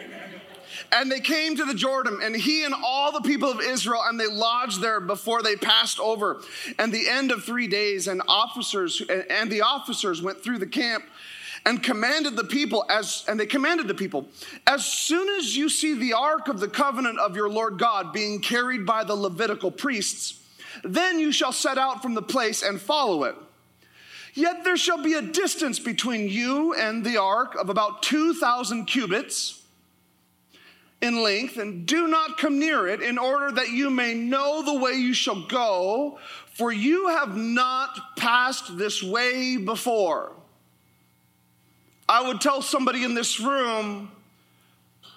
And 0.91 1.11
they 1.11 1.19
came 1.19 1.55
to 1.55 1.65
the 1.65 1.73
Jordan, 1.73 2.19
and 2.23 2.35
he 2.35 2.63
and 2.63 2.73
all 2.83 3.11
the 3.11 3.21
people 3.21 3.49
of 3.49 3.61
Israel, 3.61 4.01
and 4.05 4.19
they 4.19 4.27
lodged 4.27 4.81
there 4.81 4.99
before 4.99 5.43
they 5.43 5.55
passed 5.55 5.99
over. 5.99 6.41
And 6.77 6.91
the 6.91 7.07
end 7.07 7.31
of 7.31 7.43
three 7.43 7.67
days, 7.67 8.07
and 8.07 8.21
officers 8.27 9.01
and 9.29 9.51
the 9.51 9.61
officers 9.61 10.21
went 10.21 10.43
through 10.43 10.57
the 10.59 10.67
camp 10.67 11.03
and 11.65 11.83
commanded 11.83 12.35
the 12.35 12.43
people 12.43 12.85
as 12.89 13.23
and 13.27 13.39
they 13.39 13.45
commanded 13.45 13.87
the 13.87 13.93
people 13.93 14.27
as 14.65 14.85
soon 14.85 15.27
as 15.37 15.55
you 15.55 15.69
see 15.69 15.93
the 15.93 16.13
ark 16.13 16.47
of 16.47 16.59
the 16.59 16.67
covenant 16.67 17.19
of 17.19 17.35
your 17.35 17.49
lord 17.49 17.77
god 17.77 18.13
being 18.13 18.39
carried 18.39 18.85
by 18.85 19.03
the 19.03 19.15
levitical 19.15 19.71
priests 19.71 20.39
then 20.83 21.19
you 21.19 21.31
shall 21.31 21.51
set 21.51 21.77
out 21.77 22.01
from 22.01 22.13
the 22.13 22.21
place 22.21 22.63
and 22.63 22.79
follow 22.79 23.23
it 23.23 23.35
yet 24.33 24.63
there 24.63 24.77
shall 24.77 25.01
be 25.03 25.13
a 25.13 25.21
distance 25.21 25.79
between 25.79 26.29
you 26.29 26.73
and 26.73 27.03
the 27.03 27.17
ark 27.17 27.55
of 27.55 27.69
about 27.69 28.01
2000 28.03 28.85
cubits 28.85 29.58
in 31.01 31.23
length 31.23 31.57
and 31.57 31.85
do 31.85 32.07
not 32.07 32.37
come 32.37 32.59
near 32.59 32.87
it 32.87 33.01
in 33.01 33.17
order 33.17 33.51
that 33.51 33.69
you 33.69 33.89
may 33.89 34.13
know 34.13 34.61
the 34.61 34.79
way 34.79 34.93
you 34.93 35.13
shall 35.13 35.47
go 35.47 36.19
for 36.45 36.71
you 36.71 37.07
have 37.07 37.37
not 37.37 38.17
passed 38.17 38.77
this 38.77 39.01
way 39.01 39.55
before 39.55 40.33
I 42.09 42.27
would 42.27 42.41
tell 42.41 42.63
somebody 42.63 43.03
in 43.03 43.13
this 43.13 43.39
room 43.39 44.11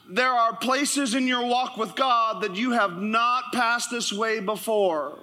there 0.08 0.30
are 0.30 0.54
places 0.54 1.14
in 1.14 1.26
your 1.26 1.46
walk 1.46 1.78
with 1.78 1.94
God 1.94 2.42
that 2.42 2.54
you 2.54 2.72
have 2.72 2.98
not 2.98 3.52
passed 3.54 3.90
this 3.90 4.12
way 4.12 4.40
before. 4.40 5.18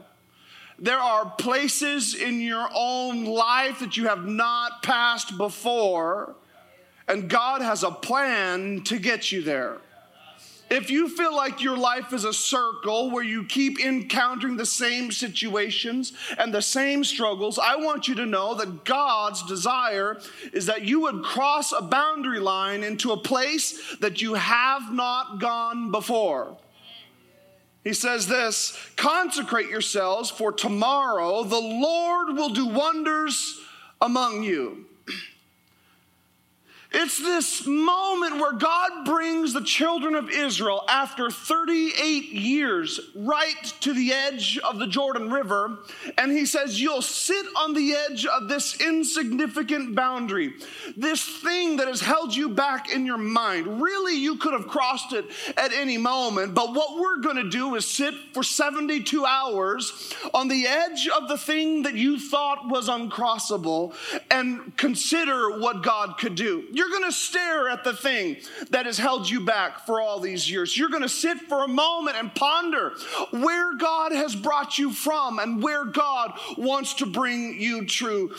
There 0.80 0.98
are 0.98 1.30
places 1.38 2.16
in 2.16 2.42
your 2.42 2.68
own 2.74 3.26
life 3.26 3.80
that 3.80 3.98
you 3.98 4.08
have 4.08 4.26
not 4.26 4.82
passed 4.82 5.38
before, 5.38 6.36
and 7.08 7.30
God 7.30 7.62
has 7.62 7.84
a 7.84 7.92
plan 7.92 8.82
to 8.86 8.98
get 8.98 9.32
you 9.32 9.44
there. 9.44 9.78
If 10.70 10.92
you 10.92 11.10
feel 11.10 11.36
like 11.36 11.64
your 11.64 11.78
life 11.78 12.14
is 12.14 12.26
a 12.26 12.34
circle 12.34 13.10
where 13.10 13.24
you 13.24 13.44
keep 13.44 13.84
encountering 13.84 14.56
the 14.56 14.66
same 14.66 15.12
situations 15.12 16.14
and 16.38 16.54
the 16.54 16.62
same 16.62 17.04
struggles, 17.04 17.58
I 17.58 17.76
want 17.78 18.08
you 18.08 18.14
to 18.16 18.26
know 18.26 18.54
that 18.54 18.86
God's 18.86 19.44
desire 19.48 20.20
is 20.54 20.68
that 20.68 20.84
you 20.84 21.02
would 21.02 21.24
cross 21.24 21.72
a 21.72 21.82
boundary 21.82 22.40
line 22.40 22.84
into 22.84 23.12
a 23.12 23.18
place 23.18 23.96
that 24.00 24.22
you 24.22 24.36
have 24.36 24.94
not 24.94 25.40
gone 25.40 25.90
before. 25.92 26.56
He 27.84 27.94
says 27.94 28.28
this 28.28 28.78
consecrate 28.96 29.70
yourselves, 29.70 30.30
for 30.30 30.52
tomorrow 30.52 31.44
the 31.44 31.60
Lord 31.60 32.36
will 32.38 32.50
do 32.50 32.68
wonders 32.68 33.60
among 34.02 34.44
you. 34.44 34.86
It's 36.92 37.20
this 37.20 37.68
moment 37.68 38.38
where 38.38 38.54
God 38.54 39.06
brings 39.06 39.54
the 39.54 39.62
children 39.62 40.16
of 40.16 40.32
Israel 40.32 40.84
after 40.90 41.30
38 41.30 42.32
years 42.32 43.00
right 43.14 43.64
to 43.82 43.94
the 43.94 44.12
edge 44.12 44.58
of 44.58 44.80
the 44.80 44.88
Jordan 44.88 45.30
River, 45.30 45.78
and 46.18 46.32
He 46.32 46.48
says, 46.48 46.82
You'll 46.82 47.04
sit 47.04 47.46
on 47.56 47.76
the 47.76 47.94
edge 47.94 48.26
of 48.26 48.50
this 48.50 48.82
insignificant 48.82 49.94
boundary, 49.94 50.54
this 50.98 51.24
thing 51.24 51.78
that 51.78 51.88
has 51.88 52.02
held 52.02 52.36
you 52.36 52.50
back 52.50 52.92
in 52.92 53.06
your 53.06 53.20
mind. 53.20 53.84
Really, 53.84 54.16
you 54.16 54.38
could 54.38 54.54
have 54.54 54.68
crossed 54.68 55.14
it 55.14 55.26
at 55.58 55.72
any 55.72 56.00
moment, 56.00 56.56
but 56.56 56.74
what 56.74 57.00
we're 57.00 57.22
going 57.22 57.36
to 57.36 57.50
do 57.52 57.76
is 57.76 57.86
sit 57.86 58.16
for 58.34 58.42
72 58.42 59.26
hours 59.28 60.12
on 60.34 60.48
the 60.48 60.66
edge 60.66 61.08
of 61.08 61.28
the 61.28 61.38
thing 61.38 61.84
that 61.84 61.94
you 61.94 62.20
thought 62.20 62.68
was 62.68 62.90
uncrossable 62.90 63.94
and 64.32 64.76
consider 64.76 65.60
what 65.60 65.84
God 65.84 66.18
could 66.18 66.34
do. 66.34 66.66
You're 66.80 66.88
going 66.88 67.04
to 67.04 67.12
stare 67.12 67.68
at 67.68 67.84
the 67.84 67.92
thing 67.92 68.38
that 68.70 68.86
has 68.86 68.98
held 68.98 69.30
you 69.30 69.42
back 69.42 69.86
for 69.86 70.00
all 70.00 70.22
these 70.22 70.50
years. 70.50 70.78
You're 70.78 70.88
going 70.88 71.04
to 71.04 71.10
sit 71.10 71.38
for 71.42 71.66
a 71.66 71.68
moment 71.68 72.16
and 72.16 72.34
ponder 72.34 72.94
where 73.32 73.76
God 73.76 74.14
has 74.14 74.34
brought 74.34 74.78
you 74.78 74.94
from 74.94 75.40
and 75.40 75.62
where 75.62 75.84
God 75.84 76.40
wants 76.58 76.94
to 76.96 77.06
bring 77.06 77.60
you 77.60 77.86
true, 77.86 78.34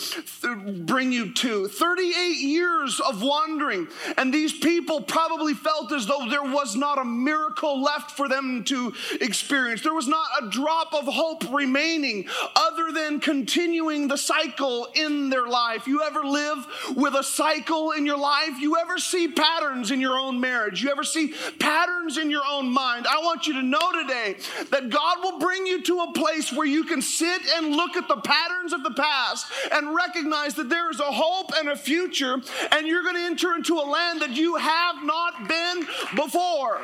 bring 0.86 1.12
you 1.12 1.34
to. 1.34 1.68
38 1.68 2.38
years 2.38 2.98
of 3.00 3.22
wandering, 3.22 3.88
and 4.16 4.32
these 4.32 4.54
people 4.54 5.02
probably 5.02 5.52
felt 5.52 5.92
as 5.92 6.06
though 6.06 6.26
there 6.30 6.42
was 6.42 6.74
not 6.76 6.96
a 6.96 7.04
miracle 7.04 7.82
left 7.82 8.12
for 8.12 8.26
them 8.26 8.64
to 8.64 8.94
experience. 9.20 9.82
There 9.82 9.92
was 9.92 10.08
not 10.08 10.26
a 10.40 10.48
drop 10.48 10.94
of 10.94 11.04
hope 11.04 11.44
remaining 11.52 12.26
other 12.56 12.90
than 12.90 13.20
continuing 13.20 14.08
the 14.08 14.16
cycle 14.16 14.88
in 14.94 15.28
their 15.28 15.46
life. 15.46 15.86
You 15.86 16.04
ever 16.04 16.24
live 16.24 16.66
with 16.96 17.12
a 17.12 17.22
cycle 17.22 17.90
in 17.90 18.06
your 18.06 18.16
life? 18.16 18.29
Life, 18.30 18.60
you 18.60 18.76
ever 18.76 18.96
see 18.96 19.26
patterns 19.26 19.90
in 19.90 20.00
your 20.00 20.16
own 20.16 20.40
marriage, 20.40 20.82
you 20.82 20.90
ever 20.90 21.02
see 21.02 21.34
patterns 21.58 22.16
in 22.16 22.30
your 22.30 22.44
own 22.48 22.70
mind, 22.70 23.06
I 23.08 23.18
want 23.24 23.48
you 23.48 23.54
to 23.54 23.62
know 23.62 23.92
today 24.02 24.36
that 24.70 24.88
God 24.88 25.18
will 25.20 25.40
bring 25.40 25.66
you 25.66 25.82
to 25.82 25.98
a 26.00 26.12
place 26.12 26.52
where 26.52 26.66
you 26.66 26.84
can 26.84 27.02
sit 27.02 27.42
and 27.56 27.74
look 27.74 27.96
at 27.96 28.06
the 28.06 28.18
patterns 28.18 28.72
of 28.72 28.84
the 28.84 28.92
past 28.92 29.50
and 29.72 29.94
recognize 29.94 30.54
that 30.54 30.68
there 30.68 30.90
is 30.90 31.00
a 31.00 31.10
hope 31.10 31.50
and 31.56 31.70
a 31.70 31.76
future, 31.76 32.36
and 32.70 32.86
you're 32.86 33.02
going 33.02 33.16
to 33.16 33.22
enter 33.22 33.54
into 33.56 33.74
a 33.74 33.86
land 33.86 34.22
that 34.22 34.30
you 34.30 34.54
have 34.54 35.02
not 35.02 35.48
been 35.48 35.86
before. 36.14 36.82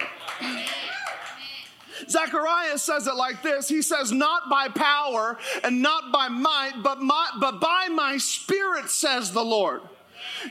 Zechariah 2.09 2.79
says 2.79 3.07
it 3.07 3.15
like 3.15 3.43
this 3.43 3.69
He 3.69 3.83
says, 3.83 4.13
Not 4.13 4.51
by 4.51 4.69
power 4.69 5.39
and 5.63 5.81
not 5.81 6.13
by 6.13 6.29
might, 6.29 6.83
but, 6.83 7.01
my, 7.01 7.31
but 7.41 7.61
by 7.61 7.89
my 7.91 8.19
spirit, 8.19 8.91
says 8.91 9.33
the 9.33 9.45
Lord. 9.45 9.83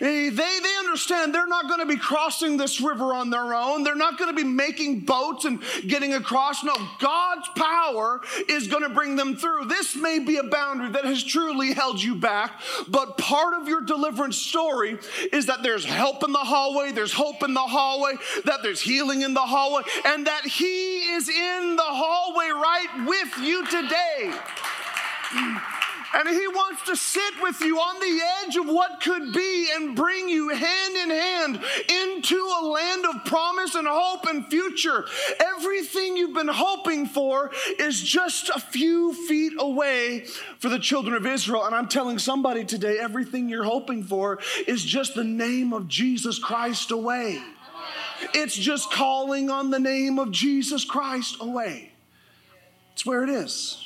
Eh, 0.01 0.29
they, 0.29 0.29
they 0.31 0.75
understand 0.79 1.33
they're 1.33 1.47
not 1.47 1.67
going 1.67 1.79
to 1.79 1.85
be 1.85 1.97
crossing 1.97 2.57
this 2.57 2.81
river 2.81 3.13
on 3.13 3.29
their 3.29 3.53
own. 3.53 3.83
They're 3.83 3.95
not 3.95 4.17
going 4.17 4.29
to 4.29 4.35
be 4.35 4.47
making 4.47 5.01
boats 5.01 5.45
and 5.45 5.61
getting 5.87 6.13
across. 6.13 6.63
No, 6.63 6.75
God's 6.99 7.47
power 7.55 8.21
is 8.49 8.67
going 8.67 8.83
to 8.83 8.89
bring 8.89 9.15
them 9.15 9.35
through. 9.35 9.65
This 9.65 9.95
may 9.95 10.19
be 10.19 10.37
a 10.37 10.43
boundary 10.43 10.91
that 10.91 11.05
has 11.05 11.23
truly 11.23 11.73
held 11.73 12.01
you 12.01 12.15
back, 12.15 12.61
but 12.87 13.17
part 13.17 13.53
of 13.53 13.67
your 13.67 13.81
deliverance 13.81 14.37
story 14.37 14.97
is 15.31 15.45
that 15.47 15.63
there's 15.63 15.85
help 15.85 16.23
in 16.23 16.31
the 16.31 16.39
hallway, 16.39 16.91
there's 16.91 17.13
hope 17.13 17.43
in 17.43 17.53
the 17.53 17.59
hallway, 17.59 18.13
that 18.45 18.63
there's 18.63 18.81
healing 18.81 19.21
in 19.21 19.33
the 19.33 19.41
hallway, 19.41 19.83
and 20.05 20.27
that 20.27 20.45
He 20.45 21.13
is 21.13 21.29
in 21.29 21.75
the 21.75 21.83
hallway 21.83 22.47
right 22.47 23.05
with 23.07 23.37
you 23.39 23.65
today. 23.67 24.33
And 26.15 26.29
He 26.29 26.48
wants 26.48 26.84
to 26.84 26.95
sit 26.95 27.41
with 27.41 27.60
you 27.60 27.77
on 27.77 28.00
the 28.00 28.22
edge 28.41 28.55
of 28.55 28.67
what 28.67 29.01
could 29.01 29.34
be 29.34 29.69
and 29.75 29.98
bring 29.98 30.29
you 30.29 30.48
hand 30.48 30.95
in 30.95 31.10
hand 31.10 31.60
into 31.89 32.36
a 32.38 32.65
land 32.65 33.05
of 33.05 33.25
promise 33.25 33.75
and 33.75 33.86
hope 33.86 34.25
and 34.25 34.47
future. 34.47 35.06
Everything 35.39 36.15
you've 36.15 36.34
been 36.34 36.47
hoping 36.47 37.06
for 37.06 37.51
is 37.80 38.01
just 38.01 38.49
a 38.49 38.62
few 38.62 39.13
feet 39.28 39.54
away 39.60 40.25
for 40.60 40.69
the 40.69 40.80
children 40.80 41.17
of 41.17 41.25
Israel. 41.25 41.65
And 41.65 41.75
I'm 41.75 41.89
telling 41.89 42.17
somebody 42.17 42.63
today, 42.63 42.97
everything 42.97 43.49
you're 43.49 43.65
hoping 43.65 44.01
for 44.01 44.39
is 44.67 44.86
just 44.86 45.15
the 45.15 45.23
name 45.25 45.73
of 45.73 45.89
Jesus 45.89 46.39
Christ 46.39 46.91
away. 46.91 47.41
It's 48.34 48.56
just 48.56 48.89
calling 48.89 49.49
on 49.49 49.69
the 49.69 49.80
name 49.80 50.17
of 50.17 50.32
Jesus 50.32 50.86
Christ 50.86 51.38
away. 51.41 51.91
It's 52.93 53.06
where 53.06 53.25
it 53.25 53.30
is. 53.30 53.85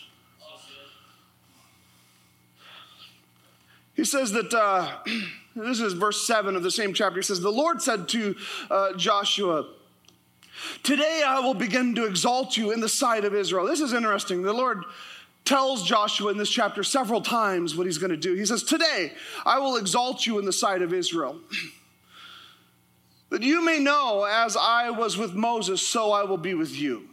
He 3.99 4.05
says 4.05 4.31
that, 4.31 4.53
uh, 4.53 4.95
this 5.57 5.81
is 5.81 5.91
verse 5.91 6.25
7 6.25 6.55
of 6.55 6.63
the 6.63 6.71
same 6.71 6.93
chapter. 6.93 7.19
He 7.19 7.21
says, 7.21 7.41
The 7.41 7.51
Lord 7.51 7.81
said 7.81 8.07
to 8.07 8.33
uh, 8.71 8.93
Joshua, 8.93 9.67
Today 10.83 11.21
I 11.27 11.41
will 11.41 11.53
begin 11.53 11.95
to 11.95 12.05
exalt 12.05 12.55
you 12.55 12.71
in 12.71 12.79
the 12.79 12.87
sight 12.87 13.25
of 13.25 13.35
Israel. 13.35 13.65
This 13.65 13.81
is 13.81 13.91
interesting. 13.91 14.41
The 14.41 14.53
Lord 14.53 14.85
tells 15.43 15.83
Joshua 15.83 16.31
in 16.31 16.37
this 16.37 16.49
chapter 16.49 16.81
several 16.81 17.19
times 17.19 17.75
what 17.75 17.87
he's 17.87 17.97
going 17.97 18.11
to 18.11 18.17
do. 18.17 18.35
He 18.35 18.45
says, 18.45 18.63
Today 18.63 19.11
I 19.45 19.59
will 19.59 19.75
exalt 19.75 20.25
you 20.25 20.39
in 20.39 20.45
the 20.45 20.53
sight 20.53 20.81
of 20.81 20.93
Israel. 20.93 21.37
That 23.31 23.43
you 23.43 23.63
may 23.63 23.77
know, 23.77 24.23
as 24.23 24.57
I 24.59 24.89
was 24.89 25.15
with 25.15 25.35
Moses, 25.35 25.87
so 25.87 26.11
I 26.11 26.23
will 26.23 26.37
be 26.37 26.55
with 26.55 26.75
you. 26.75 27.08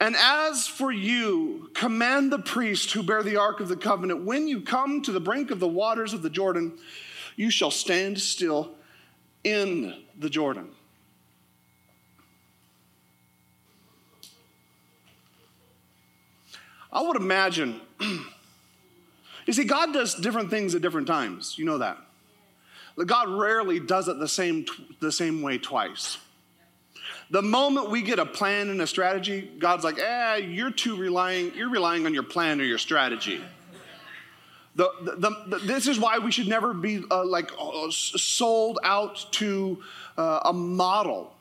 And 0.00 0.16
as 0.16 0.66
for 0.66 0.90
you, 0.90 1.70
command 1.74 2.32
the 2.32 2.38
priests 2.38 2.92
who 2.92 3.02
bear 3.02 3.22
the 3.22 3.36
ark 3.36 3.60
of 3.60 3.68
the 3.68 3.76
covenant, 3.76 4.24
when 4.24 4.48
you 4.48 4.60
come 4.60 5.02
to 5.02 5.12
the 5.12 5.20
brink 5.20 5.50
of 5.50 5.60
the 5.60 5.68
waters 5.68 6.12
of 6.12 6.22
the 6.22 6.30
Jordan, 6.30 6.78
you 7.36 7.50
shall 7.50 7.70
stand 7.70 8.20
still 8.20 8.72
in 9.42 10.02
the 10.18 10.30
Jordan. 10.30 10.70
I 16.92 17.02
would 17.02 17.16
imagine, 17.16 17.80
you 18.00 19.52
see, 19.52 19.64
God 19.64 19.92
does 19.92 20.14
different 20.14 20.48
things 20.48 20.74
at 20.76 20.82
different 20.82 21.08
times. 21.08 21.58
You 21.58 21.64
know 21.64 21.78
that. 21.78 21.98
God 23.04 23.28
rarely 23.28 23.80
does 23.80 24.06
it 24.06 24.20
the 24.20 24.28
same, 24.28 24.64
the 25.00 25.10
same 25.10 25.42
way 25.42 25.58
twice. 25.58 26.18
The 27.34 27.42
moment 27.42 27.90
we 27.90 28.02
get 28.02 28.20
a 28.20 28.26
plan 28.26 28.68
and 28.68 28.80
a 28.80 28.86
strategy, 28.86 29.50
God's 29.58 29.82
like, 29.82 29.98
eh, 29.98 30.36
you're 30.36 30.70
too 30.70 30.94
relying, 30.94 31.52
you're 31.56 31.68
relying 31.68 32.06
on 32.06 32.14
your 32.14 32.22
plan 32.22 32.60
or 32.60 32.64
your 32.64 32.78
strategy. 32.78 33.40
The, 34.76 34.88
the, 35.02 35.30
the, 35.48 35.58
this 35.58 35.88
is 35.88 35.98
why 35.98 36.18
we 36.18 36.30
should 36.30 36.46
never 36.46 36.72
be 36.72 37.02
uh, 37.10 37.24
like 37.24 37.50
uh, 37.58 37.90
sold 37.90 38.78
out 38.84 39.26
to 39.32 39.82
uh, 40.16 40.42
a 40.44 40.52
model. 40.52 41.34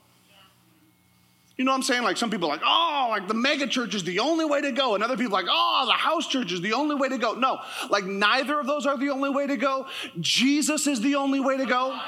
You 1.57 1.65
know 1.65 1.69
what 1.69 1.77
I'm 1.77 1.83
saying? 1.83 2.01
Like 2.01 2.17
some 2.17 2.31
people 2.31 2.49
like, 2.49 2.61
oh, 2.65 3.07
like 3.11 3.27
the 3.27 3.35
mega 3.35 3.67
church 3.67 3.93
is 3.93 4.03
the 4.03 4.17
only 4.17 4.45
way 4.45 4.61
to 4.61 4.71
go. 4.71 4.95
And 4.95 5.03
other 5.03 5.15
people 5.15 5.33
like, 5.33 5.45
oh, 5.47 5.83
the 5.85 5.93
house 5.93 6.27
church 6.27 6.51
is 6.51 6.61
the 6.61 6.73
only 6.73 6.95
way 6.95 7.09
to 7.09 7.19
go. 7.19 7.33
No, 7.33 7.59
like 7.91 8.05
neither 8.05 8.59
of 8.59 8.65
those 8.65 8.87
are 8.87 8.97
the 8.97 9.11
only 9.11 9.29
way 9.29 9.45
to 9.45 9.57
go. 9.57 9.85
Jesus 10.19 10.87
is 10.87 11.01
the 11.01 11.13
only 11.13 11.39
way 11.39 11.55
to 11.57 11.67
go. 11.67 11.99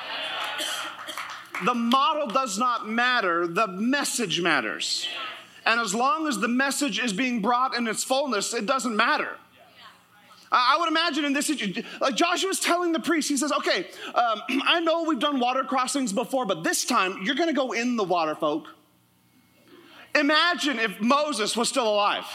The 1.63 1.73
model 1.73 2.27
does 2.27 2.57
not 2.57 2.89
matter, 2.89 3.47
the 3.47 3.67
message 3.67 4.41
matters. 4.41 5.07
And 5.65 5.79
as 5.79 5.95
long 5.95 6.27
as 6.27 6.37
the 6.39 6.47
message 6.47 6.99
is 6.99 7.13
being 7.13 7.41
brought 7.41 7.75
in 7.75 7.87
its 7.87 8.03
fullness, 8.03 8.53
it 8.53 8.65
doesn't 8.65 8.95
matter. 8.95 9.37
I 10.51 10.77
would 10.79 10.87
imagine 10.87 11.25
in 11.25 11.33
this 11.33 11.47
situation, 11.47 11.83
like 11.99 12.15
Joshua's 12.15 12.59
telling 12.59 12.91
the 12.91 12.99
priest, 12.99 13.29
he 13.29 13.35
says, 13.35 13.51
okay, 13.51 13.87
um, 14.13 14.41
I 14.63 14.79
know 14.79 15.03
we've 15.03 15.19
done 15.19 15.39
water 15.39 15.63
crossings 15.63 16.13
before, 16.13 16.45
but 16.45 16.63
this 16.63 16.85
time 16.85 17.19
you're 17.23 17.35
to 17.35 17.53
go 17.53 17.71
in 17.71 17.95
the 17.95 18.03
water, 18.03 18.35
folk. 18.35 18.67
Imagine 20.13 20.79
if 20.79 21.01
Moses 21.01 21.57
was 21.57 21.67
still 21.67 21.87
alive. 21.87 22.25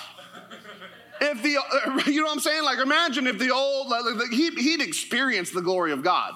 If 1.20 1.42
the, 1.42 1.50
you 2.11 2.20
know 2.20 2.26
what 2.26 2.33
I'm 2.33 2.40
saying? 2.40 2.64
Like, 2.64 2.78
imagine 2.78 3.26
if 3.26 3.38
the 3.38 3.50
old, 3.50 3.88
like, 3.88 4.30
he'd, 4.30 4.59
he'd 4.59 4.83
experienced 4.83 5.54
the 5.54 5.62
glory 5.62 5.92
of 5.92 6.02
God. 6.02 6.35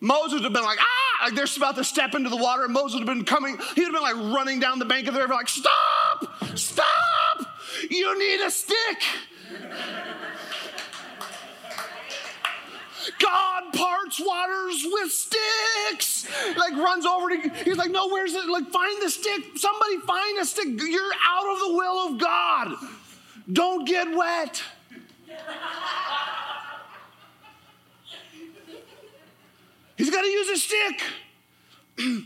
Moses 0.00 0.34
would 0.34 0.44
have 0.44 0.52
been 0.52 0.64
like, 0.64 0.78
ah, 0.80 1.24
like 1.24 1.34
they're 1.34 1.46
about 1.56 1.76
to 1.76 1.84
step 1.84 2.14
into 2.14 2.30
the 2.30 2.36
water, 2.36 2.64
and 2.64 2.72
Moses 2.72 2.98
would 2.98 3.08
have 3.08 3.16
been 3.16 3.24
coming, 3.24 3.58
he'd 3.74 3.84
have 3.84 3.92
been 3.92 4.02
like 4.02 4.16
running 4.34 4.60
down 4.60 4.78
the 4.78 4.84
bank 4.84 5.06
of 5.06 5.14
the 5.14 5.20
river, 5.20 5.34
like, 5.34 5.48
stop, 5.48 6.56
stop, 6.56 7.46
you 7.90 8.18
need 8.18 8.44
a 8.44 8.50
stick. 8.50 9.02
God 13.18 13.72
parts 13.72 14.20
waters 14.20 14.86
with 14.90 15.10
sticks. 15.10 16.28
Like 16.56 16.72
runs 16.74 17.06
over 17.06 17.30
to, 17.30 17.48
he's 17.64 17.76
like, 17.76 17.90
no, 17.90 18.08
where's 18.08 18.34
it? 18.34 18.46
Like, 18.46 18.70
find 18.70 19.02
the 19.02 19.10
stick. 19.10 19.42
Somebody 19.56 19.98
find 19.98 20.38
a 20.38 20.44
stick. 20.44 20.68
You're 20.68 21.12
out 21.26 21.52
of 21.52 21.58
the 21.60 21.74
will 21.74 22.08
of 22.08 22.18
God. 22.18 22.76
Don't 23.52 23.86
get 23.86 24.14
wet. 24.14 24.62
He's 30.00 30.10
got 30.10 30.22
to 30.22 30.28
use 30.28 30.48
a 30.48 30.56
stick. 30.56 31.02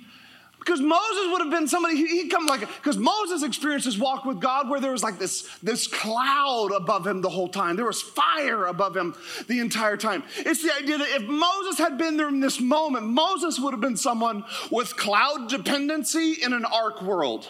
Because 0.59 0.81
Moses 0.81 1.27
would 1.31 1.43
have 1.43 1.51
been 1.51 1.69
somebody, 1.69 1.95
he'd 1.95 2.31
come 2.31 2.47
like, 2.47 2.61
because 2.61 2.97
Moses 2.97 3.43
experienced 3.43 3.85
his 3.85 3.99
walk 3.99 4.25
with 4.25 4.41
God 4.41 4.71
where 4.71 4.81
there 4.81 4.93
was 4.93 5.03
like 5.03 5.19
this, 5.19 5.47
this 5.63 5.87
cloud 5.87 6.71
above 6.75 7.07
him 7.07 7.21
the 7.21 7.29
whole 7.29 7.49
time. 7.49 7.77
There 7.77 7.85
was 7.85 8.01
fire 8.01 8.65
above 8.65 8.97
him 8.97 9.15
the 9.47 9.61
entire 9.61 9.99
time. 9.99 10.23
It's 10.39 10.63
the 10.63 10.75
idea 10.75 10.97
that 10.97 11.09
if 11.21 11.25
Moses 11.25 11.77
had 11.77 11.99
been 11.99 12.17
there 12.17 12.29
in 12.29 12.41
this 12.41 12.61
moment, 12.61 13.05
Moses 13.05 13.61
would 13.61 13.75
have 13.75 13.83
been 13.83 13.99
someone 13.99 14.43
with 14.71 14.97
cloud 14.97 15.51
dependency 15.51 16.39
in 16.43 16.55
an 16.55 16.65
ark 16.65 17.03
world. 17.03 17.47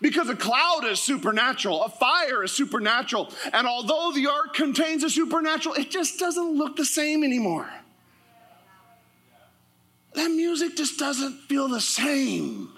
Because 0.00 0.28
a 0.28 0.34
cloud 0.34 0.80
is 0.86 0.98
supernatural, 0.98 1.84
a 1.84 1.88
fire 1.88 2.42
is 2.42 2.50
supernatural. 2.50 3.30
And 3.52 3.68
although 3.68 4.10
the 4.12 4.26
ark 4.26 4.54
contains 4.54 5.04
a 5.04 5.10
supernatural, 5.10 5.76
it 5.76 5.88
just 5.88 6.18
doesn't 6.18 6.56
look 6.58 6.74
the 6.74 6.84
same 6.84 7.22
anymore 7.22 7.70
that 10.16 10.30
music 10.30 10.76
just 10.76 10.98
doesn't 10.98 11.34
feel 11.42 11.68
the 11.68 11.80
same. 11.80 12.70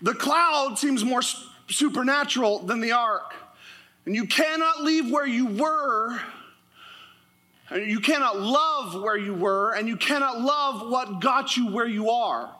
The 0.00 0.14
cloud 0.14 0.78
seems 0.78 1.04
more 1.04 1.22
supernatural 1.68 2.60
than 2.60 2.80
the 2.80 2.92
ark. 2.92 3.34
And 4.06 4.14
you 4.14 4.26
cannot 4.26 4.82
leave 4.82 5.10
where 5.10 5.26
you 5.26 5.46
were, 5.46 6.20
and 7.70 7.90
you 7.90 8.00
cannot 8.00 8.38
love 8.38 9.02
where 9.02 9.16
you 9.16 9.32
were, 9.32 9.72
and 9.72 9.88
you 9.88 9.96
cannot 9.96 10.40
love 10.40 10.90
what 10.90 11.20
got 11.20 11.56
you 11.56 11.72
where 11.72 11.88
you 11.88 12.10
are. 12.10 12.54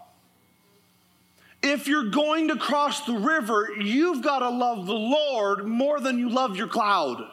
If 1.62 1.86
you're 1.86 2.10
going 2.10 2.48
to 2.48 2.56
cross 2.56 3.04
the 3.06 3.14
river, 3.14 3.68
you've 3.78 4.22
got 4.22 4.40
to 4.40 4.48
love 4.48 4.86
the 4.86 4.94
Lord 4.94 5.66
more 5.66 6.00
than 6.00 6.18
you 6.18 6.30
love 6.30 6.56
your 6.56 6.68
cloud. 6.68 7.30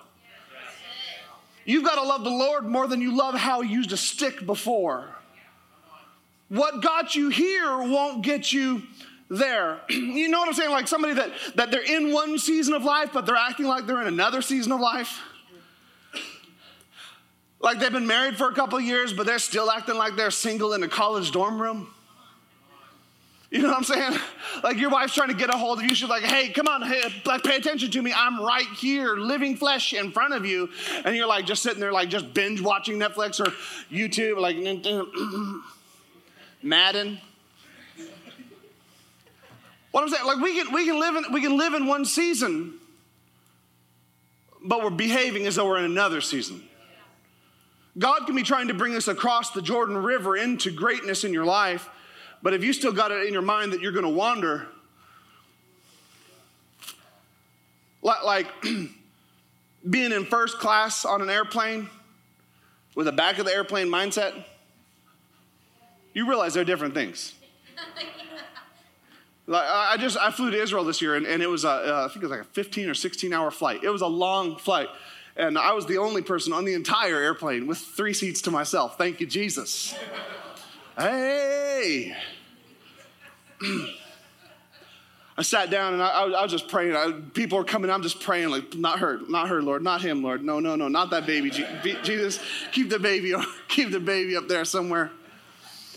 You've 1.72 1.86
got 1.86 1.96
to 1.96 2.04
love 2.04 2.26
the 2.26 2.30
Lord 2.30 2.66
more 2.66 2.86
than 2.86 3.00
you 3.00 3.16
love 3.16 3.34
how 3.34 3.62
he 3.62 3.72
used 3.72 3.94
a 3.94 3.98
stick 3.98 4.46
before. 4.46 5.08
What 6.50 6.82
got 6.82 7.16
you 7.16 7.30
here 7.30 7.78
won't 7.78 8.24
get 8.24 8.52
you 8.52 8.84
there. 9.30 9.80
you 9.90 10.28
know 10.28 10.40
what 10.40 10.50
I'm 10.50 10.54
saying? 10.54 10.72
Like 10.72 10.90
somebody 10.90 11.14
that, 11.14 11.32
that 11.56 11.72
they're 11.72 11.82
in 11.82 12.12
one 12.12 12.38
season 12.38 12.74
of 12.74 12.84
life, 12.84 13.12
but 13.14 13.26
they're 13.26 13.38
acting 13.38 13.68
like 13.68 13.88
they're 13.88 14.02
in 14.02 14.08
another 14.08 14.42
season 14.42 14.74
of 14.74 14.82
life. 14.82 15.22
Like 17.62 17.80
they've 17.80 17.90
been 17.90 18.08
married 18.08 18.36
for 18.36 18.50
a 18.50 18.54
couple 18.54 18.78
years, 18.82 19.14
but 19.14 19.26
they're 19.26 19.40
still 19.40 19.72
acting 19.72 19.96
like 19.96 20.18
they're 20.18 20.30
single 20.30 20.74
in 20.74 20.84
a 20.84 20.90
college 20.90 21.32
dorm 21.32 21.62
room. 21.62 21.88
You 23.52 23.64
know 23.64 23.68
what 23.68 23.78
I'm 23.80 23.84
saying? 23.84 24.18
Like 24.64 24.78
your 24.78 24.90
wife's 24.90 25.14
trying 25.14 25.28
to 25.28 25.34
get 25.34 25.54
a 25.54 25.58
hold 25.58 25.80
of 25.80 25.84
you. 25.84 25.94
She's 25.94 26.08
like, 26.08 26.24
hey, 26.24 26.50
come 26.50 26.70
on, 26.70 26.84
hey, 26.84 27.04
like 27.26 27.44
pay 27.44 27.58
attention 27.58 27.92
to 27.92 28.02
me. 28.02 28.14
I'm 28.16 28.42
right 28.42 28.68
here, 28.78 29.18
living 29.18 29.58
flesh 29.58 29.92
in 29.92 30.14
front 30.14 30.34
of 30.34 30.46
you. 30.46 30.70
And 31.04 31.18
you're 31.18 31.28
like 31.28 31.46
just 31.46 31.62
sitting 31.62 31.82
there, 31.82 31.92
like 31.92 32.08
just 32.08 32.34
binge 32.34 32.62
watching 32.62 32.98
Netflix 32.98 33.46
or 33.46 33.52
YouTube, 33.94 34.40
like 34.40 34.56
Madden. 36.64 37.20
What 39.92 40.04
I'm 40.04 40.10
saying, 40.10 40.26
like 40.26 40.40
we 40.40 40.64
can 40.64 40.74
we 40.74 40.86
can 40.86 40.98
live 40.98 41.16
in 41.18 41.34
we 41.34 41.42
can 41.42 41.58
live 41.58 41.74
in 41.74 41.88
one 41.88 42.06
season, 42.06 42.76
but 44.64 44.82
we're 44.82 44.92
behaving 44.92 45.46
as 45.46 45.56
though 45.56 45.68
we're 45.68 45.80
in 45.80 45.84
another 45.84 46.22
season. 46.22 46.64
God 47.98 48.26
can 48.26 48.34
be 48.34 48.44
trying 48.44 48.70
to 48.70 48.74
bring 48.74 48.96
us 48.96 49.10
across 49.10 49.52
the 49.52 49.62
Jordan 49.62 49.98
River 49.98 50.38
into 50.38 50.72
greatness 50.72 51.26
in 51.26 51.34
your 51.34 51.44
life 51.44 51.90
but 52.44 52.54
if 52.54 52.64
you 52.64 52.74
still 52.74 52.92
got 52.92 53.12
it 53.12 53.28
in 53.28 53.34
your 53.34 53.42
mind 53.42 53.74
that 53.74 53.82
you're 53.82 53.92
going 53.92 54.06
to 54.06 54.10
wander, 54.10 54.68
like 58.24 58.48
being 59.90 60.12
in 60.12 60.26
first 60.26 60.60
class 60.60 61.06
on 61.06 61.22
an 61.22 61.30
airplane 61.30 61.90
with 62.96 63.08
a 63.08 63.12
back 63.12 63.40
of 63.40 63.46
the 63.46 63.52
airplane 63.52 63.88
mindset, 63.88 64.46
you 66.14 66.28
realize 66.28 66.54
they're 66.54 66.64
different 66.64 66.94
things. 66.94 67.34
like 69.48 69.66
I 69.68 69.98
just 69.98 70.18
I 70.18 70.32
flew 70.32 70.52
to 70.52 70.62
Israel 70.62 70.84
this 70.84 71.02
year, 71.02 71.16
and, 71.16 71.26
and 71.26 71.42
it 71.42 71.48
was 71.48 71.64
a, 71.64 71.70
uh, 71.70 72.06
I 72.06 72.08
think 72.12 72.24
it 72.24 72.28
was 72.28 72.32
like 72.32 72.42
a 72.42 72.52
15 72.52 72.90
or 72.90 72.94
16 72.94 73.34
hour 73.34 73.52
flight. 73.52 73.84
It 73.84 73.90
was 73.90 74.02
a 74.02 74.08
long 74.08 74.58
flight, 74.58 74.90
and 75.36 75.58
I 75.58 75.74
was 75.74 75.86
the 75.86 75.98
only 75.98 76.22
person 76.22 76.54
on 76.54 76.66
the 76.66 76.74
entire 76.74 77.22
airplane 77.22 77.68
with 77.68 77.78
three 77.78 78.14
seats 78.14 78.42
to 78.44 78.52
myself. 78.52 78.98
Thank 78.98 79.20
you, 79.20 79.28
Jesus. 79.28 79.96
Hey. 80.98 82.16
I 85.38 85.44
sat 85.44 85.70
down 85.72 85.94
and 85.94 86.04
I, 86.04 86.10
I 86.10 86.44
was 86.44 86.52
just 86.52 86.68
praying. 86.68 86.96
I, 86.96 87.14
people 87.34 87.58
were 87.58 87.64
coming. 87.64 87.90
I'm 87.90 88.04
just 88.04 88.20
praying, 88.20 88.50
like, 88.50 88.76
not 88.76 89.00
her, 89.00 89.20
not 89.28 89.50
her, 89.50 89.62
Lord, 89.62 89.82
not 89.82 90.02
him, 90.02 90.22
Lord. 90.22 90.44
No, 90.44 90.60
no, 90.60 90.76
no, 90.76 90.88
not 90.88 91.10
that 91.12 91.26
baby. 91.26 91.50
Jesus, 91.50 92.40
keep 92.72 92.90
the 92.90 93.00
baby, 93.00 93.34
keep 93.68 93.92
the 93.92 94.00
baby 94.00 94.36
up 94.36 94.48
there 94.48 94.66
somewhere. 94.66 95.10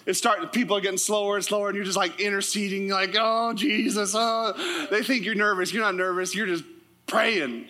It's 0.07 0.19
starting. 0.19 0.49
People 0.49 0.77
are 0.77 0.81
getting 0.81 0.99
slower 0.99 1.37
and 1.37 1.45
slower, 1.45 1.69
and 1.69 1.77
you're 1.77 1.85
just 1.85 1.97
like 1.97 2.21
interceding, 2.21 2.89
like, 2.89 3.17
oh 3.19 3.53
Jesus. 3.55 4.15
Oh, 4.17 4.87
they 4.91 5.03
think 5.03 5.25
you're 5.25 5.35
nervous. 5.35 5.73
You're 5.73 5.85
not 5.85 5.95
nervous. 5.95 6.35
You're 6.35 6.47
just 6.47 6.65
praying. 7.07 7.69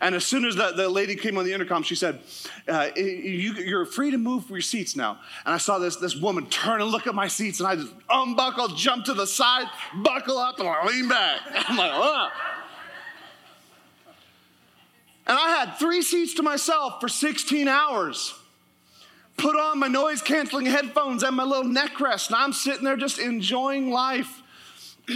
And 0.00 0.14
as 0.14 0.26
soon 0.26 0.44
as 0.44 0.56
the, 0.56 0.72
the 0.72 0.88
lady 0.88 1.16
came 1.16 1.38
on 1.38 1.44
the 1.44 1.52
intercom, 1.52 1.82
she 1.82 1.94
said, 1.94 2.20
uh, 2.68 2.90
you, 2.96 3.78
are 3.78 3.86
free 3.86 4.10
to 4.10 4.18
move 4.18 4.50
your 4.50 4.60
seats 4.60 4.94
now. 4.94 5.18
And 5.44 5.54
I 5.54 5.58
saw 5.58 5.78
this, 5.78 5.96
this 5.96 6.14
woman 6.14 6.46
turn 6.46 6.82
and 6.82 6.90
look 6.90 7.06
at 7.06 7.14
my 7.14 7.28
seats, 7.28 7.60
and 7.60 7.66
I 7.66 7.76
just 7.76 7.92
unbuckle, 8.10 8.68
jump 8.68 9.06
to 9.06 9.14
the 9.14 9.26
side, 9.26 9.66
buckle 9.94 10.36
up, 10.38 10.58
and 10.58 10.68
I 10.68 10.84
lean 10.86 11.08
back. 11.08 11.40
I'm 11.68 11.76
like, 11.76 11.92
oh. 11.94 12.28
And 15.26 15.38
I 15.38 15.48
had 15.48 15.78
three 15.78 16.02
seats 16.02 16.34
to 16.34 16.42
myself 16.42 17.00
for 17.00 17.08
16 17.08 17.66
hours. 17.66 18.34
Put 19.38 19.56
on 19.56 19.78
my 19.78 19.88
noise 19.88 20.22
canceling 20.22 20.66
headphones 20.66 21.22
and 21.22 21.36
my 21.36 21.44
little 21.44 21.64
neck 21.64 22.00
rest, 22.00 22.30
and 22.30 22.36
I'm 22.36 22.52
sitting 22.52 22.84
there 22.84 22.96
just 22.96 23.18
enjoying 23.18 23.90
life. 23.90 24.42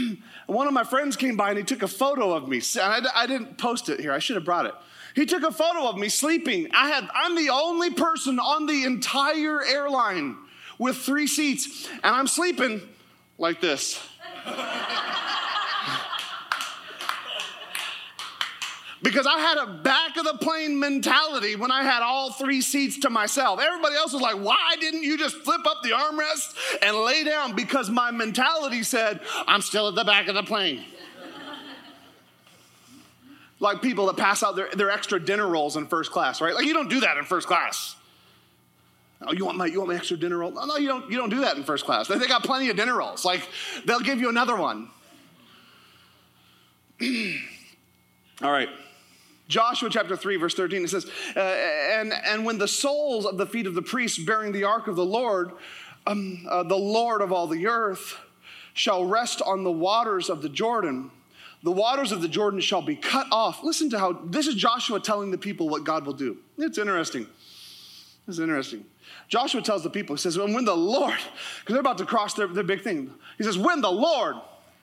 one 0.50 0.66
of 0.66 0.72
my 0.72 0.84
friends 0.84 1.16
came 1.16 1.36
by 1.36 1.50
and 1.50 1.58
he 1.58 1.64
took 1.64 1.82
a 1.82 1.88
photo 1.88 2.32
of 2.32 2.48
me. 2.48 2.60
And 2.80 3.06
I, 3.06 3.22
I 3.22 3.26
didn't 3.26 3.56
post 3.58 3.88
it 3.88 4.00
here. 4.00 4.12
I 4.12 4.18
should 4.18 4.36
have 4.36 4.44
brought 4.44 4.66
it. 4.66 4.74
He 5.14 5.26
took 5.26 5.42
a 5.42 5.52
photo 5.52 5.88
of 5.88 5.96
me 5.96 6.08
sleeping. 6.08 6.68
I 6.72 6.88
had, 6.88 7.08
I'm 7.14 7.36
the 7.36 7.50
only 7.50 7.90
person 7.90 8.38
on 8.38 8.66
the 8.66 8.84
entire 8.84 9.64
airline 9.64 10.36
with 10.78 10.96
three 10.96 11.26
seats, 11.26 11.88
and 11.92 12.14
I'm 12.14 12.26
sleeping 12.26 12.80
like 13.38 13.60
this. 13.60 14.00
Because 19.02 19.26
I 19.26 19.38
had 19.38 19.58
a 19.58 19.66
back 19.66 20.16
of 20.16 20.24
the 20.24 20.34
plane 20.34 20.78
mentality 20.78 21.56
when 21.56 21.70
I 21.70 21.82
had 21.82 22.02
all 22.02 22.32
three 22.32 22.60
seats 22.60 22.98
to 23.00 23.10
myself. 23.10 23.60
Everybody 23.60 23.96
else 23.96 24.12
was 24.12 24.20
like, 24.20 24.36
why 24.36 24.76
didn't 24.78 25.02
you 25.02 25.16
just 25.16 25.36
flip 25.36 25.66
up 25.66 25.82
the 25.82 25.90
armrest 25.90 26.54
and 26.82 26.96
lay 26.96 27.24
down? 27.24 27.54
Because 27.54 27.88
my 27.88 28.10
mentality 28.10 28.82
said, 28.82 29.20
I'm 29.46 29.62
still 29.62 29.88
at 29.88 29.94
the 29.94 30.04
back 30.04 30.28
of 30.28 30.34
the 30.34 30.42
plane. 30.42 30.84
like 33.60 33.80
people 33.80 34.06
that 34.06 34.16
pass 34.18 34.42
out 34.42 34.56
their, 34.56 34.68
their 34.70 34.90
extra 34.90 35.18
dinner 35.18 35.46
rolls 35.46 35.76
in 35.76 35.86
first 35.86 36.10
class, 36.10 36.40
right? 36.40 36.54
Like 36.54 36.66
you 36.66 36.74
don't 36.74 36.90
do 36.90 37.00
that 37.00 37.16
in 37.16 37.24
first 37.24 37.46
class. 37.46 37.96
Oh, 39.22 39.32
you 39.32 39.44
want 39.44 39.58
my 39.58 39.66
you 39.66 39.78
want 39.78 39.90
my 39.90 39.96
extra 39.96 40.16
dinner 40.16 40.38
roll? 40.38 40.50
No, 40.50 40.64
no, 40.64 40.76
you 40.76 40.88
don't. 40.88 41.10
You 41.10 41.18
don't 41.18 41.28
do 41.28 41.42
that 41.42 41.54
in 41.54 41.62
first 41.62 41.84
class. 41.84 42.08
They 42.08 42.18
got 42.26 42.42
plenty 42.42 42.70
of 42.70 42.76
dinner 42.76 42.96
rolls. 42.96 43.22
Like 43.22 43.46
they'll 43.84 44.00
give 44.00 44.18
you 44.18 44.30
another 44.30 44.56
one. 44.56 44.88
All 48.42 48.50
right. 48.50 48.70
Joshua 49.50 49.90
chapter 49.90 50.16
3, 50.16 50.36
verse 50.36 50.54
13, 50.54 50.84
it 50.84 50.90
says, 50.90 51.10
uh, 51.36 51.40
and, 51.40 52.12
and 52.12 52.44
when 52.44 52.56
the 52.56 52.68
soles 52.68 53.26
of 53.26 53.36
the 53.36 53.46
feet 53.46 53.66
of 53.66 53.74
the 53.74 53.82
priests 53.82 54.16
bearing 54.16 54.52
the 54.52 54.62
ark 54.62 54.86
of 54.86 54.94
the 54.94 55.04
Lord, 55.04 55.50
um, 56.06 56.46
uh, 56.48 56.62
the 56.62 56.76
Lord 56.76 57.20
of 57.20 57.32
all 57.32 57.48
the 57.48 57.66
earth, 57.66 58.16
shall 58.72 59.04
rest 59.04 59.42
on 59.42 59.64
the 59.64 59.72
waters 59.72 60.30
of 60.30 60.40
the 60.40 60.48
Jordan, 60.48 61.10
the 61.64 61.72
waters 61.72 62.12
of 62.12 62.22
the 62.22 62.28
Jordan 62.28 62.60
shall 62.60 62.80
be 62.80 62.94
cut 62.94 63.26
off. 63.32 63.62
Listen 63.64 63.90
to 63.90 63.98
how 63.98 64.12
this 64.12 64.46
is 64.46 64.54
Joshua 64.54 65.00
telling 65.00 65.32
the 65.32 65.36
people 65.36 65.68
what 65.68 65.84
God 65.84 66.06
will 66.06 66.14
do. 66.14 66.38
It's 66.56 66.78
interesting. 66.78 67.26
It's 68.28 68.38
interesting. 68.38 68.84
Joshua 69.28 69.60
tells 69.60 69.82
the 69.82 69.90
people, 69.90 70.14
he 70.14 70.20
says, 70.20 70.38
when 70.38 70.64
the 70.64 70.76
Lord, 70.76 71.18
because 71.58 71.74
they're 71.74 71.80
about 71.80 71.98
to 71.98 72.06
cross 72.06 72.34
their, 72.34 72.46
their 72.46 72.64
big 72.64 72.82
thing, 72.82 73.12
he 73.36 73.42
says, 73.42 73.58
when 73.58 73.80
the 73.80 73.90
Lord, 73.90 74.36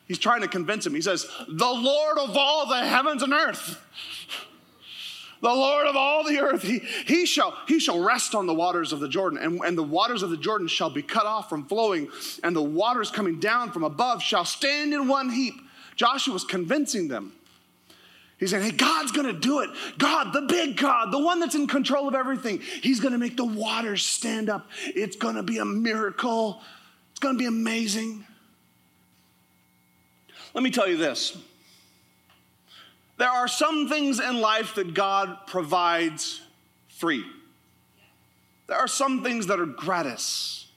he's 0.07 0.19
trying 0.19 0.41
to 0.41 0.47
convince 0.47 0.85
him, 0.85 0.93
he 0.93 1.01
says, 1.01 1.25
the 1.47 1.65
Lord 1.65 2.17
of 2.17 2.35
all 2.35 2.67
the 2.67 2.85
heavens 2.85 3.23
and 3.23 3.31
earth 3.31 3.81
the 5.41 5.49
Lord 5.49 5.87
of 5.87 5.95
all 5.95 6.23
the 6.23 6.39
earth, 6.39 6.63
he, 6.63 6.79
he, 7.05 7.25
shall, 7.25 7.57
he 7.67 7.79
shall 7.79 8.01
rest 8.01 8.33
on 8.33 8.47
the 8.47 8.53
waters 8.53 8.91
of 8.91 8.99
the 8.99 9.09
Jordan, 9.09 9.39
and, 9.39 9.59
and 9.61 9.77
the 9.77 9.83
waters 9.83 10.23
of 10.23 10.29
the 10.29 10.37
Jordan 10.37 10.67
shall 10.67 10.89
be 10.89 11.01
cut 11.01 11.25
off 11.25 11.49
from 11.49 11.65
flowing, 11.65 12.09
and 12.43 12.55
the 12.55 12.61
waters 12.61 13.11
coming 13.11 13.39
down 13.39 13.71
from 13.71 13.83
above 13.83 14.21
shall 14.21 14.45
stand 14.45 14.93
in 14.93 15.07
one 15.07 15.29
heap. 15.29 15.55
Joshua 15.95 16.33
was 16.33 16.43
convincing 16.43 17.07
them. 17.07 17.33
He's 18.39 18.51
saying, 18.51 18.63
hey, 18.63 18.71
God's 18.71 19.11
gonna 19.11 19.33
do 19.33 19.61
it. 19.61 19.69
God, 19.97 20.31
the 20.31 20.43
big 20.43 20.77
God, 20.77 21.11
the 21.11 21.17
one 21.17 21.39
that's 21.39 21.55
in 21.55 21.67
control 21.67 22.07
of 22.07 22.13
everything, 22.13 22.59
He's 22.59 22.99
gonna 22.99 23.17
make 23.17 23.35
the 23.35 23.45
waters 23.45 24.05
stand 24.05 24.49
up. 24.49 24.69
It's 24.83 25.15
gonna 25.15 25.41
be 25.41 25.57
a 25.57 25.65
miracle. 25.65 26.61
It's 27.11 27.19
gonna 27.19 27.39
be 27.39 27.47
amazing. 27.47 28.25
Let 30.53 30.63
me 30.63 30.69
tell 30.69 30.87
you 30.87 30.97
this 30.97 31.35
there 33.17 33.29
are 33.29 33.47
some 33.47 33.89
things 33.89 34.19
in 34.19 34.39
life 34.39 34.75
that 34.75 34.93
God 34.93 35.37
provides 35.47 36.41
free. 36.87 37.25
There 38.67 38.77
are 38.77 38.87
some 38.87 39.23
things 39.23 39.47
that 39.47 39.59
are 39.59 39.65
gratis. 39.65 40.67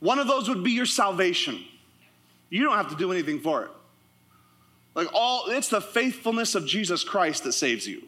One 0.00 0.18
of 0.18 0.26
those 0.26 0.48
would 0.48 0.64
be 0.64 0.72
your 0.72 0.86
salvation. 0.86 1.64
You 2.48 2.64
don't 2.64 2.76
have 2.76 2.90
to 2.90 2.96
do 2.96 3.12
anything 3.12 3.40
for 3.40 3.64
it. 3.64 3.70
Like 4.94 5.08
all, 5.14 5.44
it's 5.48 5.68
the 5.68 5.80
faithfulness 5.80 6.54
of 6.54 6.66
Jesus 6.66 7.04
Christ 7.04 7.44
that 7.44 7.52
saves 7.52 7.86
you. 7.86 8.02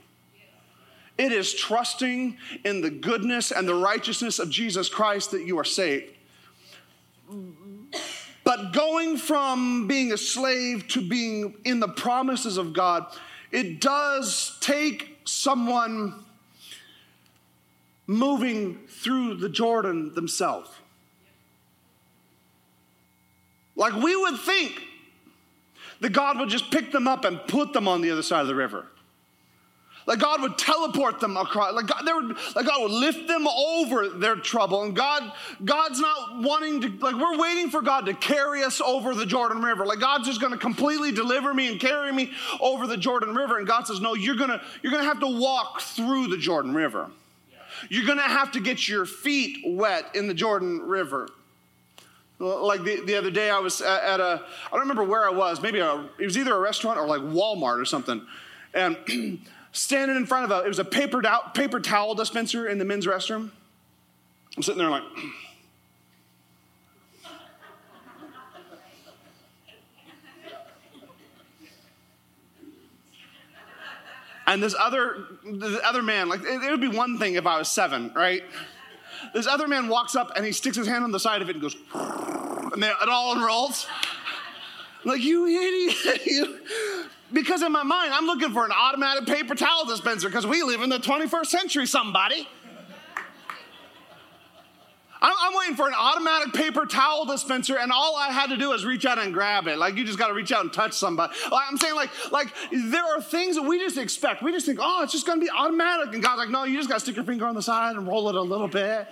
It 1.16 1.31
is 1.31 1.55
trusting 1.55 2.37
in 2.64 2.81
the 2.81 2.90
goodness 2.90 3.52
and 3.52 3.68
the 3.68 3.74
righteousness 3.74 4.38
of 4.38 4.50
Jesus 4.50 4.88
Christ 4.88 5.31
that 5.31 5.44
you 5.44 5.59
are 5.59 5.64
saved. 5.64 6.12
But 8.54 8.74
going 8.74 9.16
from 9.16 9.86
being 9.86 10.12
a 10.12 10.18
slave 10.18 10.86
to 10.88 11.00
being 11.00 11.54
in 11.64 11.80
the 11.80 11.88
promises 11.88 12.58
of 12.58 12.74
God, 12.74 13.06
it 13.50 13.80
does 13.80 14.58
take 14.60 15.20
someone 15.24 16.22
moving 18.06 18.80
through 18.88 19.36
the 19.36 19.48
Jordan 19.48 20.12
themselves. 20.12 20.68
Like 23.74 23.94
we 23.94 24.14
would 24.14 24.38
think 24.38 24.82
that 26.00 26.10
God 26.10 26.38
would 26.38 26.50
just 26.50 26.70
pick 26.70 26.92
them 26.92 27.08
up 27.08 27.24
and 27.24 27.40
put 27.48 27.72
them 27.72 27.88
on 27.88 28.02
the 28.02 28.10
other 28.10 28.22
side 28.22 28.42
of 28.42 28.48
the 28.48 28.54
river. 28.54 28.84
Like 30.06 30.18
God 30.18 30.42
would 30.42 30.58
teleport 30.58 31.20
them 31.20 31.36
across. 31.36 31.74
Like 31.74 31.86
God, 31.86 32.02
would, 32.04 32.36
like 32.56 32.66
God 32.66 32.82
would 32.82 32.90
lift 32.90 33.28
them 33.28 33.46
over 33.46 34.08
their 34.08 34.36
trouble. 34.36 34.82
And 34.82 34.96
God, 34.96 35.32
God's 35.64 36.00
not 36.00 36.42
wanting 36.42 36.80
to, 36.80 36.88
like 36.98 37.14
we're 37.14 37.38
waiting 37.38 37.70
for 37.70 37.82
God 37.82 38.06
to 38.06 38.14
carry 38.14 38.62
us 38.64 38.80
over 38.80 39.14
the 39.14 39.26
Jordan 39.26 39.62
River. 39.62 39.86
Like 39.86 40.00
God's 40.00 40.26
just 40.26 40.40
gonna 40.40 40.58
completely 40.58 41.12
deliver 41.12 41.54
me 41.54 41.68
and 41.68 41.80
carry 41.80 42.12
me 42.12 42.32
over 42.60 42.86
the 42.86 42.96
Jordan 42.96 43.34
River. 43.34 43.58
And 43.58 43.66
God 43.66 43.86
says, 43.86 44.00
No, 44.00 44.14
you're 44.14 44.36
gonna, 44.36 44.60
you're 44.82 44.92
gonna 44.92 45.04
have 45.04 45.20
to 45.20 45.38
walk 45.40 45.80
through 45.80 46.28
the 46.28 46.38
Jordan 46.38 46.74
River. 46.74 47.10
You're 47.88 48.06
gonna 48.06 48.22
have 48.22 48.52
to 48.52 48.60
get 48.60 48.88
your 48.88 49.06
feet 49.06 49.58
wet 49.64 50.14
in 50.14 50.26
the 50.26 50.34
Jordan 50.34 50.80
River. 50.80 51.28
Like 52.38 52.82
the, 52.82 53.00
the 53.04 53.14
other 53.14 53.30
day, 53.30 53.50
I 53.50 53.60
was 53.60 53.80
at 53.80 54.18
a, 54.18 54.42
I 54.66 54.70
don't 54.72 54.80
remember 54.80 55.04
where 55.04 55.24
I 55.24 55.30
was, 55.30 55.62
maybe 55.62 55.78
a, 55.78 56.08
it 56.18 56.24
was 56.24 56.36
either 56.36 56.52
a 56.52 56.58
restaurant 56.58 56.98
or 56.98 57.06
like 57.06 57.20
Walmart 57.20 57.80
or 57.80 57.84
something. 57.84 58.26
And 58.74 58.96
standing 59.72 60.16
in 60.16 60.26
front 60.26 60.44
of 60.44 60.50
a, 60.50 60.64
it 60.64 60.68
was 60.68 60.78
a 60.78 60.85
paper, 60.85 61.22
paper 61.54 61.80
towel 61.80 62.14
dispenser 62.14 62.68
in 62.68 62.78
the 62.78 62.85
men's 62.85 63.06
restroom. 63.06 63.50
I'm 64.56 64.62
sitting 64.62 64.78
there 64.78 64.90
like, 64.90 65.02
and 74.46 74.62
this 74.62 74.74
other, 74.78 75.24
the 75.44 75.80
other 75.82 76.02
man, 76.02 76.28
like 76.28 76.42
it, 76.42 76.62
it 76.62 76.70
would 76.70 76.82
be 76.82 76.88
one 76.88 77.18
thing 77.18 77.35
if 77.37 77.46
I 77.46 77.58
was 77.58 77.68
seven, 77.68 78.12
right? 78.14 78.42
This 79.32 79.46
other 79.46 79.66
man 79.66 79.88
walks 79.88 80.14
up 80.14 80.32
and 80.37 80.44
he 80.44 80.52
sticks 80.52 80.76
his 80.76 80.87
hand 80.87 81.04
on 81.04 81.12
the 81.12 81.20
side 81.20 81.40
of 81.40 81.48
it 81.48 81.56
and 81.56 81.62
goes, 81.62 81.76
and 81.94 82.85
it 82.85 83.08
all 83.08 83.32
unrolls. 83.32 83.87
like, 85.04 85.22
you 85.22 85.46
idiot. 85.46 86.26
you. 86.26 86.58
Because 87.33 87.62
in 87.62 87.73
my 87.73 87.83
mind, 87.83 88.12
I'm 88.12 88.27
looking 88.27 88.53
for 88.53 88.64
an 88.64 88.73
automatic 88.73 89.27
paper 89.27 89.55
towel 89.55 89.87
dispenser 89.87 90.29
because 90.29 90.47
we 90.47 90.62
live 90.62 90.83
in 90.83 90.90
the 90.90 90.99
21st 90.99 91.47
century, 91.47 91.87
somebody. 91.87 92.47
I'm, 95.23 95.33
I'm, 95.40 95.55
waiting 95.57 95.77
for 95.77 95.87
an 95.87 95.95
automatic 95.97 96.53
paper 96.53 96.85
towel 96.85 97.27
dispenser, 97.27 97.79
and 97.79 97.92
all 97.92 98.16
I 98.16 98.33
had 98.33 98.49
to 98.49 98.57
do 98.57 98.73
is 98.73 98.85
reach 98.85 99.07
out 99.07 99.21
and 99.21 99.33
grab 99.33 99.68
it. 99.68 99.79
Like 99.79 99.95
you 99.95 100.05
just 100.05 100.18
got 100.18 100.29
to 100.29 100.35
reach 100.35 100.51
out 100.51 100.62
and 100.62 100.73
touch 100.73 100.95
somebody. 100.95 101.33
I'm 101.53 101.79
saying, 101.79 101.95
like, 101.95 102.11
like 102.33 102.49
there 102.73 103.05
are 103.05 103.23
things 103.23 103.55
that 103.55 103.62
we 103.62 103.79
just 103.79 103.99
expect. 103.99 104.42
We 104.42 104.51
just 104.51 104.66
think, 104.66 104.81
oh, 104.83 105.05
it's 105.05 105.12
just 105.12 105.25
going 105.25 105.38
to 105.38 105.45
be 105.45 105.51
automatic, 105.51 106.12
and 106.12 106.23
God's 106.23 106.38
like, 106.38 106.51
no, 106.51 106.64
you 106.64 106.77
just 106.77 106.88
got 106.88 106.97
to 106.97 107.01
stick 107.01 107.14
your 107.14 107.25
finger 107.25 107.47
on 107.47 107.55
the 107.55 107.62
side 107.62 107.95
and 107.95 108.07
roll 108.07 108.29
it 108.31 108.35
a 108.35 108.42
little 108.42 108.66
bit. 108.66 109.07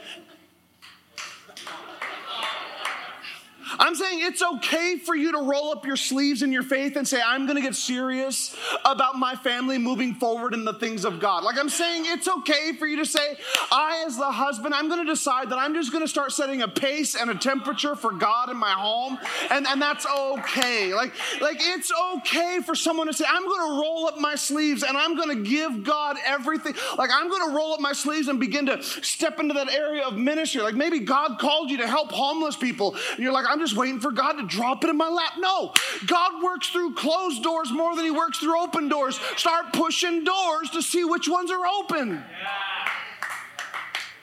I'm 3.80 3.94
saying 3.94 4.20
it's 4.20 4.42
okay 4.42 4.98
for 4.98 5.16
you 5.16 5.32
to 5.32 5.38
roll 5.38 5.72
up 5.72 5.86
your 5.86 5.96
sleeves 5.96 6.42
in 6.42 6.52
your 6.52 6.62
faith 6.62 6.96
and 6.96 7.08
say, 7.08 7.18
I'm 7.24 7.46
going 7.46 7.56
to 7.56 7.62
get 7.62 7.74
serious 7.74 8.54
about 8.84 9.16
my 9.16 9.34
family 9.34 9.78
moving 9.78 10.14
forward 10.14 10.52
in 10.52 10.66
the 10.66 10.74
things 10.74 11.06
of 11.06 11.18
God. 11.18 11.44
Like 11.44 11.58
I'm 11.58 11.70
saying 11.70 12.04
it's 12.06 12.28
okay 12.28 12.74
for 12.74 12.86
you 12.86 12.98
to 12.98 13.06
say, 13.06 13.36
I, 13.72 14.04
as 14.06 14.18
the 14.18 14.30
husband, 14.30 14.74
I'm 14.74 14.88
going 14.88 15.04
to 15.04 15.10
decide 15.10 15.48
that 15.48 15.58
I'm 15.58 15.72
just 15.72 15.92
going 15.92 16.04
to 16.04 16.08
start 16.08 16.32
setting 16.32 16.60
a 16.60 16.68
pace 16.68 17.14
and 17.14 17.30
a 17.30 17.34
temperature 17.34 17.96
for 17.96 18.12
God 18.12 18.50
in 18.50 18.58
my 18.58 18.72
home. 18.72 19.18
And, 19.50 19.66
and 19.66 19.80
that's 19.80 20.04
okay. 20.06 20.92
Like, 20.92 21.14
like 21.40 21.56
it's 21.58 21.90
okay 22.16 22.58
for 22.60 22.74
someone 22.74 23.06
to 23.06 23.14
say, 23.14 23.24
I'm 23.26 23.48
going 23.48 23.66
to 23.66 23.80
roll 23.80 24.06
up 24.06 24.18
my 24.18 24.34
sleeves 24.34 24.82
and 24.82 24.94
I'm 24.94 25.16
going 25.16 25.42
to 25.42 25.48
give 25.48 25.84
God 25.84 26.18
everything. 26.26 26.74
Like 26.98 27.08
I'm 27.14 27.30
going 27.30 27.48
to 27.48 27.56
roll 27.56 27.72
up 27.72 27.80
my 27.80 27.94
sleeves 27.94 28.28
and 28.28 28.38
begin 28.38 28.66
to 28.66 28.82
step 28.82 29.40
into 29.40 29.54
that 29.54 29.70
area 29.72 30.02
of 30.02 30.18
ministry. 30.18 30.60
Like 30.60 30.74
maybe 30.74 30.98
God 30.98 31.38
called 31.38 31.70
you 31.70 31.78
to 31.78 31.88
help 31.88 32.12
homeless 32.12 32.56
people. 32.56 32.94
And 33.12 33.20
you're 33.20 33.32
like, 33.32 33.46
I'm 33.48 33.58
just 33.58 33.70
waiting 33.80 33.98
for 33.98 34.12
God 34.12 34.32
to 34.34 34.46
drop 34.46 34.84
it 34.84 34.90
in 34.90 34.96
my 34.96 35.08
lap. 35.08 35.32
No, 35.38 35.72
God 36.06 36.42
works 36.42 36.68
through 36.68 36.94
closed 36.94 37.42
doors 37.42 37.72
more 37.72 37.96
than 37.96 38.04
He 38.04 38.10
works 38.10 38.38
through 38.38 38.60
open 38.60 38.88
doors. 38.88 39.18
Start 39.36 39.72
pushing 39.72 40.22
doors 40.22 40.70
to 40.70 40.82
see 40.82 41.02
which 41.04 41.28
ones 41.28 41.50
are 41.50 41.66
open. 41.66 42.22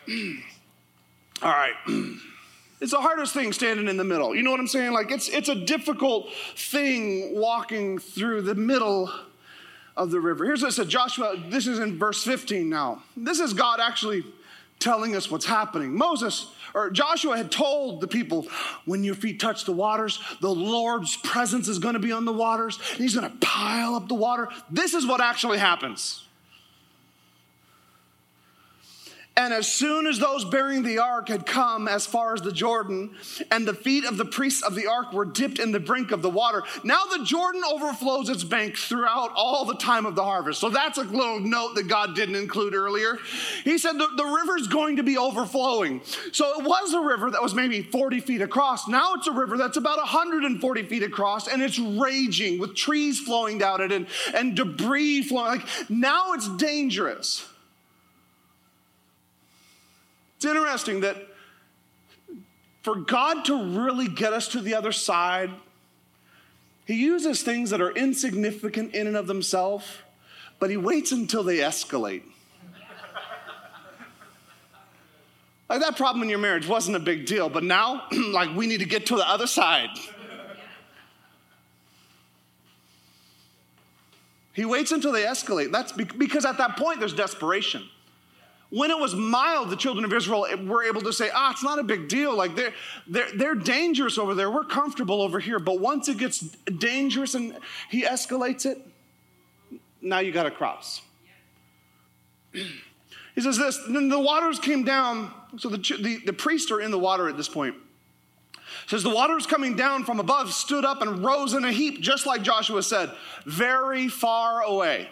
Yeah. 0.08 0.34
All 1.42 1.52
right. 1.52 1.74
It's 2.80 2.92
the 2.92 3.02
hardest 3.02 3.34
thing 3.34 3.54
standing 3.54 3.88
in 3.88 3.98
the 3.98 4.04
middle. 4.04 4.36
You 4.36 4.44
know 4.44 4.52
what 4.52 4.60
I'm 4.60 4.68
saying? 4.68 4.94
Like 4.94 5.10
it's 5.10 5.30
it's 5.30 5.50
a 5.50 5.56
difficult 5.56 6.32
thing 6.56 7.36
walking 7.36 7.98
through 7.98 8.44
the 8.44 8.54
middle 8.54 9.12
of 9.96 10.12
the 10.12 10.22
river. 10.22 10.46
Here's 10.46 10.62
what 10.62 10.70
it 10.70 10.76
said 10.76 10.88
Joshua, 10.88 11.36
this 11.50 11.66
is 11.66 11.80
in 11.80 11.98
verse 11.98 12.24
15 12.24 12.70
now. 12.70 13.02
This 13.16 13.40
is 13.40 13.54
God 13.54 13.80
actually 13.80 14.24
telling 14.80 15.16
us 15.16 15.32
what's 15.32 15.46
happening. 15.46 15.96
Moses 15.96 16.52
or 16.74 16.90
Joshua 16.90 17.38
had 17.38 17.52
told 17.52 18.02
the 18.02 18.08
people, 18.08 18.48
when 18.86 19.04
your 19.04 19.16
feet 19.16 19.40
touch 19.40 19.66
the 19.66 19.72
waters, 19.72 20.20
the 20.42 20.54
Lord's 20.54 21.16
presence 21.16 21.68
is 21.68 21.80
going 21.80 21.94
to 21.94 22.00
be 22.00 22.12
on 22.12 22.26
the 22.26 22.34
waters, 22.34 22.78
and 22.92 23.00
he's 23.00 23.16
going 23.16 23.30
to 23.32 23.38
pile 23.38 23.96
up 23.96 24.08
the 24.08 24.16
water. 24.16 24.50
This 24.70 24.94
is 24.94 25.06
what 25.06 25.22
actually 25.22 25.58
happens. 25.58 26.27
And 29.38 29.54
as 29.54 29.72
soon 29.72 30.08
as 30.08 30.18
those 30.18 30.44
bearing 30.44 30.82
the 30.82 30.98
ark 30.98 31.30
had 31.30 31.46
come 31.46 31.88
as 31.88 32.08
far 32.08 32.34
as 32.34 32.42
the 32.42 32.52
Jordan, 32.52 33.12
and 33.52 33.68
the 33.68 33.74
feet 33.74 34.04
of 34.04 34.18
the 34.18 34.26
priests 34.26 34.64
of 34.64 34.74
the 34.74 34.88
ark 34.88 35.14
were 35.14 35.26
dipped 35.26 35.60
in 35.60 35.72
the 35.72 35.80
brink 35.80 36.12
of 36.12 36.24
the 36.24 36.30
water, 36.30 36.64
now 36.84 37.06
the 37.06 37.24
Jordan 37.24 37.62
overflows 37.64 38.30
its 38.30 38.44
bank 38.44 38.76
throughout 38.76 39.32
all 39.36 39.64
the 39.64 39.76
time 39.76 40.08
of 40.08 40.16
the 40.16 40.24
harvest. 40.24 40.60
So 40.60 40.70
that's 40.70 40.98
a 40.98 41.04
little 41.04 41.40
note 41.40 41.76
that 41.76 41.88
God 41.88 42.16
didn't 42.16 42.36
include 42.36 42.74
earlier. 42.74 43.20
He 43.64 43.78
said 43.78 43.94
the, 43.94 44.08
the 44.18 44.26
river's 44.26 44.68
going 44.68 44.96
to 44.96 45.04
be 45.04 45.18
overflowing. 45.20 46.02
So 46.32 46.60
it 46.60 46.66
was 46.66 46.94
a 46.96 47.02
river 47.02 47.30
that 47.30 47.44
was 47.44 47.54
maybe 47.54 47.84
40 47.84 48.22
feet 48.22 48.42
across. 48.42 48.88
Now 48.88 49.14
it's 49.14 49.28
a 49.28 49.32
river 49.32 49.56
that's 49.56 49.78
about 49.78 49.98
140 49.98 50.84
feet 50.84 51.04
across, 51.04 51.48
and 51.48 51.62
it's 51.62 51.78
raging 51.78 52.58
with 52.58 52.76
trees 52.76 53.20
flowing 53.20 53.60
down 53.60 53.82
it 53.82 53.92
and, 53.92 54.08
and 54.34 54.56
debris 54.56 55.22
flowing. 55.22 55.60
Like 55.60 55.90
now 55.92 56.34
it's 56.34 56.50
dangerous. 56.58 57.48
It's 60.38 60.46
interesting 60.46 61.02
that 61.02 61.18
for 62.84 62.96
God 62.96 63.46
to 63.46 63.80
really 63.80 64.08
get 64.08 64.34
us 64.34 64.48
to 64.50 64.62
the 64.62 64.76
other 64.76 64.92
side, 64.92 65.50
He 66.86 66.94
uses 66.94 67.42
things 67.42 67.72
that 67.72 67.82
are 67.82 67.92
insignificant 67.92 68.94
in 68.94 69.08
and 69.08 69.18
of 69.18 69.28
themselves, 69.28 69.86
but 70.60 70.70
He 70.70 70.78
waits 70.78 71.12
until 71.12 71.44
they 71.44 71.58
escalate. 71.58 72.22
like 75.70 75.82
that 75.82 75.98
problem 75.98 76.22
in 76.22 76.30
your 76.30 76.40
marriage 76.40 76.68
wasn't 76.68 76.96
a 76.96 77.00
big 77.00 77.26
deal, 77.26 77.50
but 77.50 77.64
now, 77.64 78.04
like, 78.32 78.56
we 78.56 78.68
need 78.68 78.80
to 78.80 78.86
get 78.86 79.08
to 79.08 79.16
the 79.16 79.28
other 79.28 79.48
side. 79.48 79.90
He 84.54 84.66
waits 84.66 84.92
until 84.92 85.12
they 85.12 85.24
escalate. 85.24 85.72
That's 85.72 85.92
because 85.92 86.46
at 86.46 86.60
that 86.60 86.78
point 86.78 87.00
there's 87.00 87.14
desperation. 87.14 87.84
When 88.70 88.92
it 88.92 89.00
was 89.00 89.16
mild, 89.16 89.70
the 89.70 89.78
children 89.78 90.04
of 90.04 90.12
Israel 90.12 90.46
were 90.66 90.84
able 90.84 91.02
to 91.02 91.14
say, 91.14 91.30
ah, 91.34 91.52
it's 91.52 91.64
not 91.64 91.80
a 91.80 91.84
big 91.84 92.10
deal. 92.10 92.36
Like 92.36 92.56
they're, 92.56 92.74
they're, 93.08 93.32
they're 93.34 93.56
dangerous 93.56 94.18
over 94.18 94.36
there. 94.36 94.52
We're 94.52 94.66
comfortable 94.66 95.22
over 95.22 95.40
here. 95.40 95.58
But 95.58 95.80
once 95.80 96.10
it 96.10 96.18
gets 96.18 96.40
dangerous 96.40 97.34
and 97.34 97.58
he 97.90 98.04
escalates 98.04 98.66
it, 98.66 98.80
now 100.02 100.20
you 100.20 100.32
got 100.32 100.44
to 100.44 100.52
cross. 100.52 101.02
He 103.36 103.44
says 103.44 103.56
this, 103.56 103.80
then 103.88 104.10
the 104.10 104.20
waters 104.20 104.58
came 104.58 104.84
down. 104.84 105.32
So 105.60 105.70
the, 105.70 105.78
the, 105.78 106.22
the 106.26 106.34
priests 106.34 106.72
are 106.72 106.82
in 106.82 106.90
the 106.90 106.98
water 106.98 107.30
at 107.30 107.38
this 107.38 107.48
point. 107.48 107.76
says 108.88 109.04
the 109.04 109.14
waters 109.14 109.46
coming 109.46 109.76
down 109.76 110.06
from 110.06 110.20
above 110.20 110.52
stood 110.52 110.84
up 110.84 111.04
and 111.04 111.24
rose 111.24 111.54
in 111.54 111.64
a 111.64 111.72
heap, 111.72 112.02
just 112.02 112.26
like 112.26 112.42
Joshua 112.42 112.82
said, 112.82 113.12
very 113.46 114.08
far 114.08 114.64
away. 114.64 115.08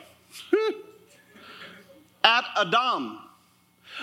at 2.24 2.46
Adam, 2.58 3.20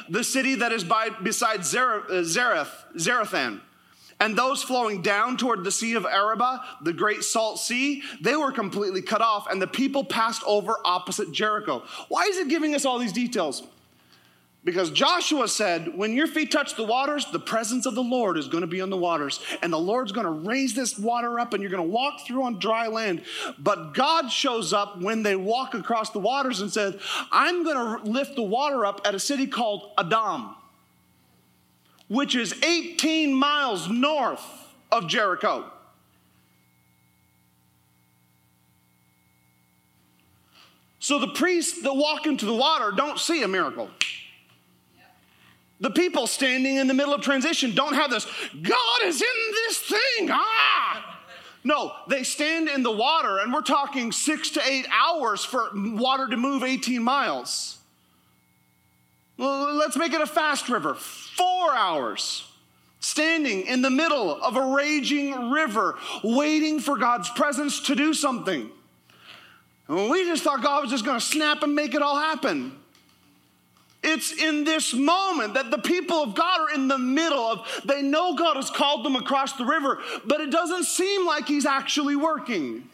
the 0.09 0.25
city 0.25 0.57
that 0.57 0.73
is 0.73 0.85
by, 0.85 1.09
beside 1.11 1.61
uh, 1.61 2.23
Zareth. 2.23 3.61
And 4.21 4.39
those 4.39 4.63
flowing 4.63 5.03
down 5.03 5.37
toward 5.37 5.65
the 5.65 5.73
Sea 5.73 5.95
of 5.95 6.07
Arabah, 6.07 6.61
the 6.83 6.93
great 6.93 7.25
salt 7.25 7.59
sea, 7.59 8.03
they 8.21 8.37
were 8.37 8.53
completely 8.53 9.03
cut 9.03 9.21
off, 9.21 9.51
and 9.51 9.61
the 9.61 9.67
people 9.67 10.05
passed 10.05 10.43
over 10.47 10.77
opposite 10.85 11.33
Jericho. 11.33 11.83
Why 12.09 12.25
is 12.25 12.39
it 12.39 12.49
giving 12.49 12.75
us 12.75 12.85
all 12.85 12.99
these 12.99 13.13
details? 13.13 13.65
Because 14.65 14.93
Joshua 14.93 15.49
said, 15.49 15.97
when 15.97 16.13
your 16.13 16.29
feet 16.29 16.53
touch 16.53 16.77
the 16.77 16.85
waters, 16.85 17.27
the 17.33 17.41
presence 17.41 17.85
of 17.85 17.97
the 17.97 18.03
Lord 18.03 18.39
is 18.39 18.47
going 18.47 18.61
to 18.61 18.69
be 18.69 18.81
on 18.81 18.91
the 18.91 18.97
waters. 18.97 19.41
And 19.61 19.73
the 19.73 19.79
Lord's 19.79 20.13
going 20.13 20.27
to 20.27 20.49
raise 20.49 20.73
this 20.73 20.97
water 20.97 21.41
up 21.41 21.53
and 21.53 21.61
you're 21.61 21.71
going 21.71 21.83
to 21.83 21.89
walk 21.89 22.25
through 22.25 22.45
on 22.45 22.61
dry 22.61 22.87
land. 22.87 23.23
But 23.59 23.93
God 23.93 24.31
shows 24.31 24.73
up 24.73 25.01
when 25.01 25.25
they 25.25 25.35
walk 25.35 25.75
across 25.75 26.11
the 26.11 26.21
waters 26.21 26.61
and 26.61 26.73
said, 26.73 27.01
I'm 27.33 27.65
going 27.65 27.77
to 27.77 28.09
lift 28.09 28.37
the 28.37 28.45
water 28.45 28.87
up 28.87 29.01
at 29.05 29.17
a 29.17 29.19
city 29.19 29.49
called 29.49 29.91
Adam, 29.99 30.55
which 32.07 32.37
is 32.37 32.55
18 32.63 33.35
miles 33.35 33.89
north 33.89 34.47
of 34.93 35.09
Jericho. 35.09 35.73
So 41.01 41.19
the 41.19 41.27
priests 41.27 41.83
that 41.83 41.95
walk 41.95 42.27
into 42.27 42.47
the 42.47 42.55
water 42.55 42.93
don't 42.93 43.19
see 43.19 43.43
a 43.43 43.49
miracle. 43.49 43.91
The 45.83 45.91
people 45.91 46.29
standing 46.29 46.77
in 46.77 46.87
the 46.87 46.95
middle 46.95 47.13
of 47.13 47.23
transition 47.23 47.75
don't 47.75 47.95
have 47.95 48.09
this, 48.09 48.25
God 48.63 49.03
is 49.03 49.21
in 49.21 49.53
this 49.53 49.79
thing. 49.79 50.29
Ah! 50.31 51.21
No, 51.65 51.93
they 52.07 52.23
stand 52.23 52.69
in 52.69 52.85
the 52.85 52.91
water, 52.91 53.39
and 53.39 53.53
we're 53.53 53.63
talking 53.63 54.13
six 54.13 54.51
to 54.51 54.63
eight 54.65 54.87
hours 54.93 55.45
for 55.45 55.71
water 55.75 56.29
to 56.29 56.37
move 56.37 56.63
18 56.63 57.03
miles. 57.03 57.79
Well, 59.37 59.75
let's 59.75 59.97
make 59.97 60.13
it 60.13 60.21
a 60.21 60.27
fast 60.27 60.69
river. 60.69 60.95
Four 60.95 61.75
hours 61.75 62.49
standing 63.01 63.63
in 63.63 63.83
the 63.83 63.91
middle 63.91 64.41
of 64.41 64.57
a 64.57 64.75
raging 64.77 65.51
river, 65.51 65.99
waiting 66.23 66.79
for 66.79 66.97
God's 66.97 67.29
presence 67.31 67.81
to 67.81 67.97
do 67.97 68.15
something. 68.15 68.71
We 69.89 70.25
just 70.27 70.45
thought 70.45 70.63
God 70.63 70.83
was 70.83 70.93
just 70.93 71.05
to 71.07 71.21
snap 71.21 71.65
and 71.65 71.75
make 71.75 71.95
it 71.95 72.03
all 72.03 72.17
happen. 72.17 72.79
It's 74.03 74.33
in 74.33 74.65
this 74.65 74.93
moment 74.93 75.55
that 75.55 75.71
the 75.71 75.79
people 75.79 76.23
of 76.23 76.35
God 76.35 76.61
are 76.61 76.75
in 76.75 76.89
the 76.89 76.99
middle 76.99 77.39
of, 77.39 77.83
they 77.85 78.03
know 78.03 78.35
God 78.35 78.57
has 78.57 78.69
called 78.69 79.05
them 79.05 79.15
across 79.15 79.53
the 79.53 79.65
river, 79.65 80.01
but 80.25 80.41
it 80.41 80.51
doesn't 80.51 80.85
seem 80.85 81.25
like 81.25 81.47
He's 81.47 81.67
actually 81.67 82.17
working. 82.17 82.89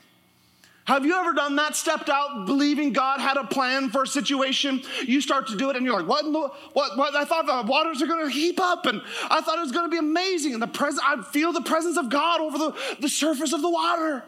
Have 0.88 1.04
you 1.04 1.14
ever 1.14 1.34
done 1.34 1.56
that? 1.56 1.76
Stepped 1.76 2.08
out 2.08 2.46
believing 2.46 2.94
God 2.94 3.20
had 3.20 3.36
a 3.36 3.44
plan 3.44 3.90
for 3.90 4.04
a 4.04 4.06
situation. 4.06 4.82
You 5.04 5.20
start 5.20 5.46
to 5.48 5.56
do 5.56 5.68
it 5.68 5.76
and 5.76 5.84
you're 5.84 6.00
like, 6.00 6.08
what? 6.08 6.24
what, 6.72 6.96
what? 6.96 7.14
I 7.14 7.26
thought 7.26 7.44
the 7.44 7.70
waters 7.70 8.00
are 8.00 8.06
going 8.06 8.26
to 8.26 8.32
heap 8.32 8.58
up 8.58 8.86
and 8.86 9.02
I 9.30 9.42
thought 9.42 9.58
it 9.58 9.60
was 9.60 9.72
going 9.72 9.84
to 9.84 9.90
be 9.90 9.98
amazing. 9.98 10.54
And 10.54 10.62
the 10.62 10.66
presence, 10.66 11.02
I 11.04 11.20
feel 11.30 11.52
the 11.52 11.60
presence 11.60 11.98
of 11.98 12.08
God 12.08 12.40
over 12.40 12.56
the, 12.56 12.76
the 13.00 13.08
surface 13.10 13.52
of 13.52 13.60
the 13.60 13.68
water. 13.68 14.24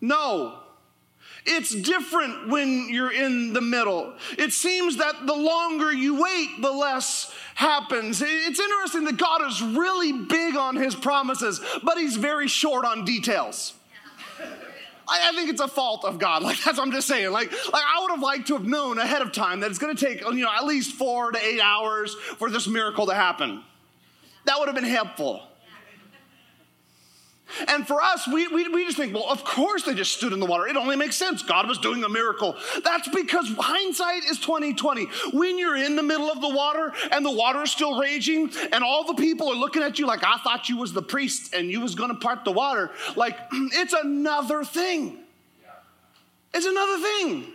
No, 0.00 0.58
it's 1.44 1.74
different 1.74 2.48
when 2.48 2.88
you're 2.88 3.12
in 3.12 3.52
the 3.52 3.60
middle. 3.60 4.14
It 4.38 4.52
seems 4.52 4.98
that 4.98 5.26
the 5.26 5.34
longer 5.34 5.92
you 5.92 6.20
wait, 6.22 6.60
the 6.60 6.70
less 6.70 7.34
happens. 7.54 8.22
It's 8.24 8.60
interesting 8.60 9.04
that 9.04 9.16
God 9.16 9.46
is 9.48 9.60
really 9.60 10.12
big 10.12 10.56
on 10.56 10.76
his 10.76 10.94
promises, 10.94 11.60
but 11.82 11.98
he's 11.98 12.16
very 12.16 12.48
short 12.48 12.84
on 12.84 13.04
details. 13.04 13.74
I, 15.08 15.32
think 15.34 15.50
it's 15.50 15.60
a 15.60 15.68
fault 15.68 16.04
of 16.04 16.18
God. 16.18 16.42
Like 16.52 16.62
that's 16.62 16.78
what 16.78 16.86
I'm 16.86 16.92
just 16.92 17.08
saying. 17.08 17.30
Like, 17.32 17.50
like 17.50 17.84
I 17.86 18.00
would 18.00 18.10
have 18.12 18.22
liked 18.22 18.46
to 18.48 18.54
have 18.54 18.64
known 18.64 18.98
ahead 18.98 19.22
of 19.22 19.32
time 19.32 19.60
that 19.60 19.70
it's 19.70 19.78
going 19.78 19.94
to 19.94 20.06
take 20.06 20.20
you 20.20 20.44
know 20.44 20.50
at 20.50 20.64
least 20.64 20.92
four 20.92 21.32
to 21.32 21.44
eight 21.44 21.60
hours 21.60 22.14
for 22.14 22.50
this 22.50 22.66
miracle 22.66 23.06
to 23.06 23.14
happen. 23.14 23.62
That 24.44 24.58
would 24.58 24.68
have 24.68 24.74
been 24.74 24.84
helpful. 24.84 25.42
And 27.68 27.86
for 27.86 28.00
us, 28.00 28.26
we, 28.26 28.48
we, 28.48 28.68
we 28.68 28.84
just 28.84 28.96
think, 28.96 29.14
well, 29.14 29.26
of 29.28 29.44
course 29.44 29.84
they 29.84 29.94
just 29.94 30.12
stood 30.12 30.32
in 30.32 30.40
the 30.40 30.46
water. 30.46 30.66
It 30.66 30.76
only 30.76 30.96
makes 30.96 31.16
sense. 31.16 31.42
God 31.42 31.68
was 31.68 31.78
doing 31.78 32.04
a 32.04 32.08
miracle. 32.08 32.56
That's 32.84 33.08
because 33.08 33.52
hindsight 33.58 34.24
is 34.24 34.38
2020. 34.38 35.06
When 35.32 35.58
you're 35.58 35.76
in 35.76 35.96
the 35.96 36.02
middle 36.02 36.30
of 36.30 36.40
the 36.40 36.48
water 36.48 36.92
and 37.10 37.24
the 37.24 37.30
water 37.30 37.62
is 37.62 37.70
still 37.70 37.98
raging 37.98 38.50
and 38.72 38.84
all 38.84 39.04
the 39.04 39.14
people 39.14 39.48
are 39.48 39.56
looking 39.56 39.82
at 39.82 39.98
you 39.98 40.06
like, 40.06 40.24
I 40.24 40.38
thought 40.38 40.68
you 40.68 40.76
was 40.76 40.92
the 40.92 41.02
priest 41.02 41.54
and 41.54 41.70
you 41.70 41.80
was 41.80 41.94
going 41.94 42.10
to 42.10 42.16
part 42.16 42.44
the 42.44 42.52
water. 42.52 42.90
Like, 43.16 43.38
it's 43.52 43.92
another 43.92 44.64
thing. 44.64 45.18
It's 46.54 46.66
another 46.66 46.98
thing. 46.98 47.54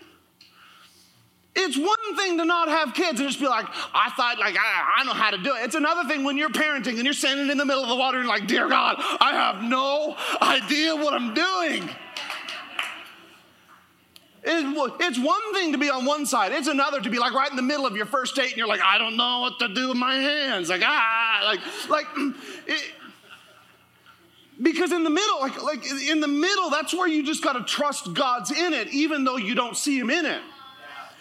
It's 1.60 1.76
one 1.76 2.16
thing 2.16 2.38
to 2.38 2.46
not 2.46 2.70
have 2.70 2.94
kids 2.94 3.20
and 3.20 3.28
just 3.28 3.40
be 3.40 3.48
like, 3.48 3.66
I 3.92 4.12
thought, 4.12 4.38
like, 4.38 4.56
I, 4.56 4.98
I, 4.98 5.04
know 5.06 5.14
how 5.14 5.32
to 5.32 5.40
do 5.40 5.56
it. 5.56 5.64
It's 5.64 5.74
another 5.74 6.08
thing 6.08 6.24
when 6.24 6.38
you're 6.38 6.52
parenting 6.52 6.98
and 6.98 7.04
you're 7.04 7.14
standing 7.14 7.50
in 7.50 7.58
the 7.58 7.66
middle 7.66 7.82
of 7.82 7.90
the 7.90 7.96
water 7.96 8.20
and 8.20 8.28
like, 8.28 8.46
dear 8.46 8.70
God, 8.70 8.98
I 9.00 9.32
have 9.34 9.64
no 9.64 10.16
idea 10.40 10.96
what 10.96 11.16
I'm 11.16 11.34
doing. 11.34 11.90
It's 14.44 15.18
one 15.18 15.54
thing 15.56 15.72
to 15.72 15.80
be 15.80 15.90
on 15.90 16.06
one 16.06 16.28
side. 16.28 16.52
It's 16.52 16.68
another 16.68 17.02
to 17.02 17.10
be 17.10 17.18
like 17.18 17.34
right 17.34 17.50
in 17.50 17.56
the 17.56 17.64
middle 17.64 17.88
of 17.88 17.96
your 17.96 18.06
first 18.06 18.36
date 18.36 18.50
and 18.50 18.58
you're 18.58 18.68
like, 18.68 18.82
I 18.82 19.00
don't 19.00 19.18
know 19.18 19.40
what 19.40 19.58
to 19.58 19.74
do 19.74 19.90
with 19.90 19.98
my 19.98 20.14
hands. 20.14 20.70
Like, 20.70 20.84
ah, 20.86 21.42
like, 21.44 21.90
like, 21.90 22.06
it, 22.68 22.94
because 24.62 24.92
in 24.92 25.04
the 25.04 25.10
middle, 25.10 25.40
like, 25.40 25.64
like 25.64 25.92
in 26.08 26.20
the 26.20 26.28
middle, 26.28 26.70
that's 26.70 26.94
where 26.94 27.08
you 27.08 27.24
just 27.24 27.44
got 27.44 27.54
to 27.54 27.64
trust 27.64 28.14
God's 28.14 28.52
in 28.52 28.74
it, 28.74 28.90
even 28.90 29.24
though 29.24 29.38
you 29.38 29.56
don't 29.56 29.76
see 29.76 29.98
Him 29.98 30.12
in 30.12 30.28
it. 30.28 30.42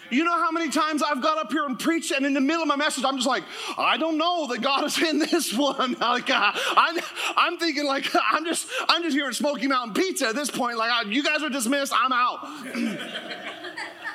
You 0.09 0.23
know 0.23 0.33
how 0.33 0.51
many 0.51 0.69
times 0.69 1.03
I've 1.03 1.21
got 1.21 1.37
up 1.37 1.51
here 1.51 1.65
and 1.65 1.79
preached, 1.79 2.11
and 2.11 2.25
in 2.25 2.33
the 2.33 2.41
middle 2.41 2.61
of 2.61 2.67
my 2.67 2.75
message, 2.75 3.03
I'm 3.03 3.15
just 3.15 3.27
like, 3.27 3.43
I 3.77 3.97
don't 3.97 4.17
know 4.17 4.47
that 4.47 4.61
God 4.61 4.85
is 4.85 5.01
in 5.01 5.19
this 5.31 5.53
one. 5.53 5.93
Like, 5.99 6.29
uh, 6.29 6.51
I'm, 6.55 6.99
I'm 7.35 7.57
thinking, 7.57 7.85
like, 7.85 8.05
I'm 8.31 8.45
just, 8.45 8.67
I'm 8.87 9.03
just 9.03 9.15
hearing 9.15 9.33
Smoky 9.33 9.67
Mountain 9.67 9.93
Pizza 9.93 10.27
at 10.27 10.35
this 10.35 10.51
point. 10.51 10.77
Like, 10.77 11.07
you 11.07 11.23
guys 11.23 11.43
are 11.43 11.49
dismissed. 11.49 11.93
I'm 11.95 12.13
out. 12.13 12.47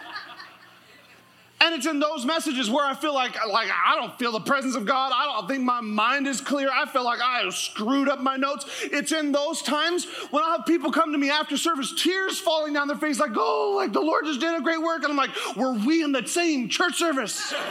And 1.62 1.77
it's 1.77 1.87
in 1.87 2.01
those 2.01 2.27
messages 2.27 2.68
where 2.68 2.85
I 2.85 2.92
feel 2.92 3.14
like, 3.14 3.37
like 3.46 3.68
I 3.70 3.94
don't 3.94 4.18
feel 4.18 4.33
the 4.33 4.40
presence 4.40 4.75
of 4.75 4.85
God. 4.85 5.12
I 5.14 5.27
don't 5.27 5.46
think 5.46 5.62
my 5.62 5.81
mind 5.81 6.27
is 6.27 6.40
clear. 6.40 6.68
I 6.72 6.87
feel 6.87 7.05
like 7.05 7.20
I 7.22 7.48
screwed 7.51 8.09
up 8.09 8.20
my 8.20 8.37
notes. 8.37 8.66
It's 8.83 9.12
in 9.12 9.31
those 9.31 9.62
times 9.62 10.07
when 10.33 10.42
I 10.42 10.57
have 10.57 10.66
people 10.66 10.90
come 10.90 11.12
to 11.12 11.18
me 11.18 11.31
after 11.31 11.57
service, 11.57 11.94
tears 12.03 12.40
falling 12.40 12.72
down 12.72 12.88
their 12.88 12.96
face, 12.96 13.20
like, 13.20 13.31
oh, 13.37 13.75
like 13.77 13.92
the 13.92 14.01
Lord 14.01 14.25
just 14.25 14.40
did 14.40 14.59
a 14.59 14.61
great 14.61 14.83
work. 14.83 15.05
And 15.05 15.12
I'm 15.12 15.16
like, 15.16 15.31
were 15.55 15.75
we 15.75 16.03
in 16.03 16.11
the 16.11 16.27
same 16.27 16.68
church 16.68 16.96
service? 16.96 17.55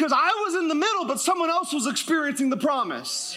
Because 0.00 0.14
I 0.16 0.44
was 0.46 0.54
in 0.54 0.68
the 0.68 0.74
middle, 0.74 1.04
but 1.04 1.20
someone 1.20 1.50
else 1.50 1.74
was 1.74 1.86
experiencing 1.86 2.48
the 2.48 2.56
promise. 2.56 3.36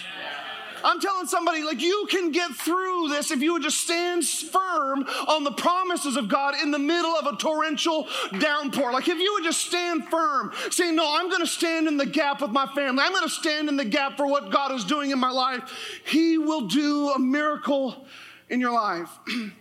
I'm 0.84 1.00
telling 1.00 1.28
somebody, 1.28 1.64
like, 1.64 1.82
you 1.82 2.08
can 2.10 2.32
get 2.32 2.52
through 2.52 3.10
this 3.10 3.32
if 3.32 3.42
you 3.42 3.54
would 3.54 3.64
just 3.64 3.82
stand 3.82 4.26
firm 4.26 5.06
on 5.28 5.44
the 5.44 5.52
promises 5.52 6.18
of 6.18 6.28
God 6.28 6.56
in 6.62 6.72
the 6.72 6.80
middle 6.80 7.12
of 7.12 7.26
a 7.26 7.38
torrential 7.38 8.08
downpour. 8.40 8.92
Like, 8.92 9.08
if 9.08 9.18
you 9.18 9.34
would 9.34 9.44
just 9.44 9.66
stand 9.66 10.08
firm, 10.10 10.52
saying, 10.70 10.96
No, 10.96 11.06
I'm 11.18 11.30
going 11.30 11.42
to 11.42 11.48
stand 11.48 11.88
in 11.88 11.98
the 11.98 12.06
gap 12.06 12.42
with 12.42 12.52
my 12.52 12.68
family, 12.68 13.04
I'm 13.04 13.12
going 13.12 13.24
to 13.24 13.30
stand 13.30 13.70
in 13.70 13.78
the 13.78 13.86
gap 13.86 14.18
for 14.18 14.28
what 14.28 14.52
God 14.52 14.72
is 14.74 14.84
doing 14.84 15.12
in 15.12 15.20
my 15.20 15.32
life, 15.32 15.64
He 16.06 16.38
will 16.38 16.68
do 16.68 17.10
a 17.12 17.20
miracle 17.20 18.06
in 18.50 18.60
your 18.60 18.74
life. 18.74 19.10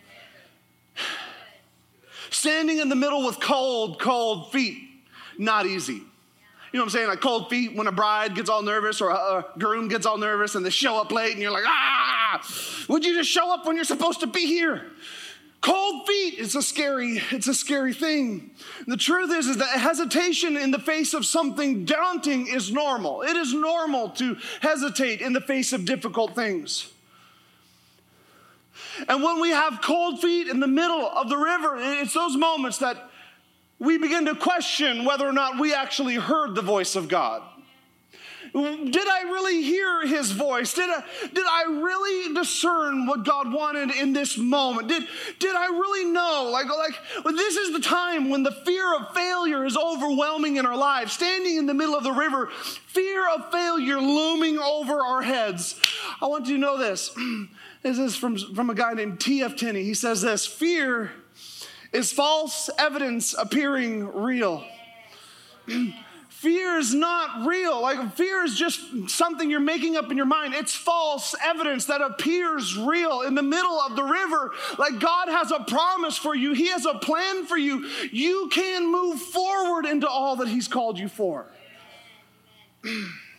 Standing 2.31 2.79
in 2.79 2.89
the 2.89 2.97
middle 2.97 3.25
with 3.25 3.41
cold, 3.41 4.01
cold 4.01 4.51
feet, 4.53 4.79
not 5.39 5.67
easy. 5.67 6.03
You 6.73 6.79
know 6.79 6.85
what 6.85 6.87
I'm 6.87 6.91
saying? 6.91 7.09
Like 7.09 7.21
cold 7.21 7.51
feet 7.51 7.77
when 7.77 7.87
a 7.87 7.93
bride 7.93 8.35
gets 8.35 8.49
all 8.49 8.63
nervous 8.63 9.03
or 9.03 9.11
a, 9.11 9.15
a 9.15 9.47
groom 9.59 9.89
gets 9.89 10.07
all 10.07 10.17
nervous 10.17 10.55
and 10.55 10.65
they 10.65 10.71
show 10.71 10.97
up 10.97 11.13
late 11.13 11.33
and 11.33 11.43
you're 11.43 11.51
like, 11.51 11.67
ah, 11.67 12.43
would 12.89 13.05
you 13.05 13.15
just 13.15 13.29
show 13.29 13.53
up 13.53 13.67
when 13.67 13.77
you're 13.77 13.85
supposed 13.85 14.21
to 14.21 14.27
be 14.27 14.47
here? 14.47 14.87
Cold 15.61 16.09
feet 16.09 16.39
is 16.39 16.57
a 16.57 16.63
scary, 16.63 17.23
it's 17.31 17.47
a 17.47 17.55
scary 17.55 17.93
thing. 17.93 18.51
The 18.87 18.97
truth 18.97 19.31
is, 19.31 19.47
is 19.47 19.59
that 19.59 19.79
hesitation 19.79 20.57
in 20.57 20.73
the 20.73 20.79
face 20.79 21.15
of 21.15 21.25
something 21.25 21.85
daunting 21.85 22.49
is 22.49 22.73
normal. 22.73 23.23
It 23.23 23.37
is 23.37 23.55
normal 23.55 24.09
to 24.11 24.39
hesitate 24.61 25.21
in 25.21 25.35
the 25.35 25.41
face 25.41 25.73
of 25.73 25.85
difficult 25.85 26.35
things. 26.35 26.91
And 29.09 29.23
when 29.23 29.41
we 29.41 29.51
have 29.51 29.81
cold 29.83 30.21
feet 30.21 30.49
in 30.49 30.59
the 30.59 30.67
middle 30.67 31.07
of 31.07 31.29
the 31.29 31.37
river, 31.37 31.77
it's 31.79 32.15
those 32.15 32.37
moments 32.37 32.79
that 32.79 33.11
we 33.83 33.99
begin 33.99 34.27
to 34.27 34.37
question 34.37 35.05
whether 35.05 35.27
or 35.27 35.33
not 35.33 35.59
we 35.59 35.75
actually 35.75 36.15
heard 36.15 36.55
the 36.55 36.63
voice 36.63 36.95
of 36.95 37.09
God. 37.09 37.43
Did 38.55 39.09
I 39.09 39.23
really 39.23 39.63
hear 39.63 40.07
his 40.07 40.31
voice? 40.31 40.75
Did 40.75 40.89
I, 40.89 41.03
did 41.33 41.45
I 41.45 41.81
really 41.83 42.35
discern 42.35 43.07
what 43.07 43.25
God 43.25 43.53
wanted 43.53 43.91
in 43.91 44.13
this 44.13 44.39
moment? 44.39 44.89
Did, 44.89 45.05
did 45.39 45.57
I 45.57 45.67
really 45.67 46.05
know? 46.05 46.51
Like, 46.53 46.67
like 46.67 47.35
this 47.35 47.57
is 47.57 47.73
the 47.73 47.81
time 47.81 48.31
when 48.31 48.45
the 48.45 48.53
fear 48.53 48.95
of 48.95 49.15
failure 49.15 49.65
is 49.65 49.77
overwhelming 49.77 50.59
in 50.59 50.67
our 50.67 50.77
lives. 50.77 51.15
Standing 51.15 51.57
in 51.57 51.67
the 51.67 51.75
middle 51.75 51.97
of 51.97 52.05
the 52.05 52.13
river, 52.13 52.49
fear 52.51 53.27
of 53.31 53.51
failure 53.51 53.99
looming 53.99 54.59
over 54.59 55.01
our 55.01 55.23
heads. 55.23 55.81
I 56.21 56.27
want 56.27 56.47
you 56.47 56.55
to 56.55 56.61
know 56.61 56.79
this. 56.79 57.11
This 57.83 57.99
is 57.99 58.15
from, 58.15 58.39
from 58.55 58.71
a 58.71 58.77
guy 58.77 58.95
named 58.95 59.19
T.F. 59.19 59.57
Tenney. 59.57 59.83
He 59.83 59.95
says 59.95 60.23
this 60.23 60.47
Fear 60.47 61.11
is 61.93 62.13
false 62.13 62.71
evidence 62.79 63.35
appearing 63.37 64.13
real. 64.13 64.65
Fear 66.43 66.79
is 66.79 66.93
not 66.93 67.47
real. 67.47 67.81
Like, 67.81 68.17
fear 68.17 68.43
is 68.43 68.57
just 68.57 68.81
something 69.09 69.49
you're 69.49 69.61
making 69.61 69.97
up 69.97 70.11
in 70.11 70.17
your 70.17 70.27
mind. 70.27 70.55
It's 70.55 70.75
false 70.75 71.37
evidence 71.41 71.85
that 71.85 72.01
appears 72.01 72.77
real 72.77 73.23
in 73.23 73.37
the 73.37 73.45
middle 73.45 73.81
of 73.81 73.95
the 73.95 74.03
river. 74.03 74.51
Like, 74.77 74.99
God 74.99 75.29
has 75.29 75.53
a 75.53 75.61
promise 75.61 76.19
for 76.19 76.35
you, 76.35 76.53
He 76.53 76.67
has 76.71 76.85
a 76.85 76.95
plan 76.95 77.47
for 77.47 77.57
you. 77.57 77.87
You 78.11 78.49
can 78.51 78.91
move 78.91 79.21
forward 79.21 79.87
into 79.87 80.09
all 80.09 80.35
that 80.37 80.49
He's 80.49 80.67
called 80.67 80.99
you 80.99 81.07
for. 81.07 81.47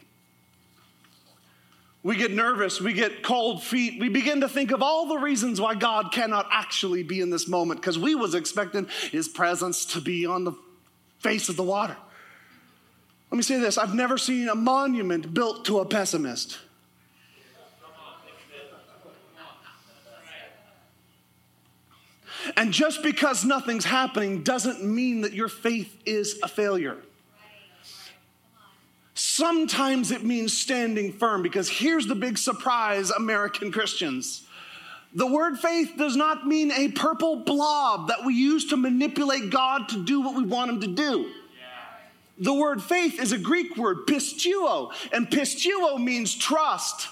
We 2.03 2.17
get 2.17 2.31
nervous, 2.31 2.81
we 2.81 2.91
get 2.91 3.23
cold 3.23 3.63
feet, 3.63 3.99
we 3.99 4.09
begin 4.09 4.41
to 4.41 4.49
think 4.49 4.71
of 4.71 4.83
all 4.83 5.07
the 5.07 5.17
reasons 5.17 5.61
why 5.61 5.75
God 5.75 6.11
cannot 6.11 6.47
actually 6.51 7.01
be 7.01 7.21
in 7.21 7.29
this 7.29 7.47
moment 7.47 7.79
because 7.79 7.97
we 7.97 8.13
was 8.13 8.35
expecting 8.35 8.89
his 9.11 9.29
presence 9.29 9.85
to 9.85 10.01
be 10.01 10.25
on 10.25 10.43
the 10.43 10.51
face 11.19 11.47
of 11.47 11.55
the 11.55 11.63
water. 11.63 11.95
Let 13.31 13.37
me 13.37 13.43
say 13.43 13.57
this 13.57 13.77
I've 13.77 13.95
never 13.95 14.17
seen 14.17 14.49
a 14.49 14.55
monument 14.55 15.33
built 15.33 15.65
to 15.65 15.79
a 15.79 15.85
pessimist. 15.85 16.59
And 22.57 22.73
just 22.73 23.01
because 23.01 23.45
nothing's 23.45 23.85
happening 23.85 24.43
doesn't 24.43 24.83
mean 24.83 25.21
that 25.21 25.31
your 25.31 25.47
faith 25.47 25.97
is 26.05 26.39
a 26.43 26.49
failure. 26.49 26.97
Sometimes 29.35 30.11
it 30.11 30.23
means 30.23 30.55
standing 30.55 31.11
firm 31.11 31.41
because 31.41 31.67
here's 31.67 32.05
the 32.05 32.13
big 32.13 32.37
surprise, 32.37 33.09
American 33.09 33.71
Christians. 33.71 34.45
The 35.15 35.25
word 35.25 35.57
faith 35.57 35.93
does 35.97 36.15
not 36.15 36.45
mean 36.45 36.71
a 36.71 36.89
purple 36.89 37.37
blob 37.37 38.09
that 38.09 38.25
we 38.25 38.35
use 38.35 38.65
to 38.65 38.77
manipulate 38.77 39.49
God 39.49 39.89
to 39.89 40.05
do 40.05 40.21
what 40.21 40.35
we 40.35 40.43
want 40.43 40.69
him 40.69 40.81
to 40.81 40.87
do. 40.87 41.31
The 42.37 42.53
word 42.53 42.83
faith 42.83 43.19
is 43.19 43.31
a 43.31 43.39
Greek 43.39 43.75
word, 43.75 44.05
pisteuo, 44.05 44.91
and 45.11 45.27
pisteuo 45.27 45.97
means 45.97 46.35
trust. 46.35 47.07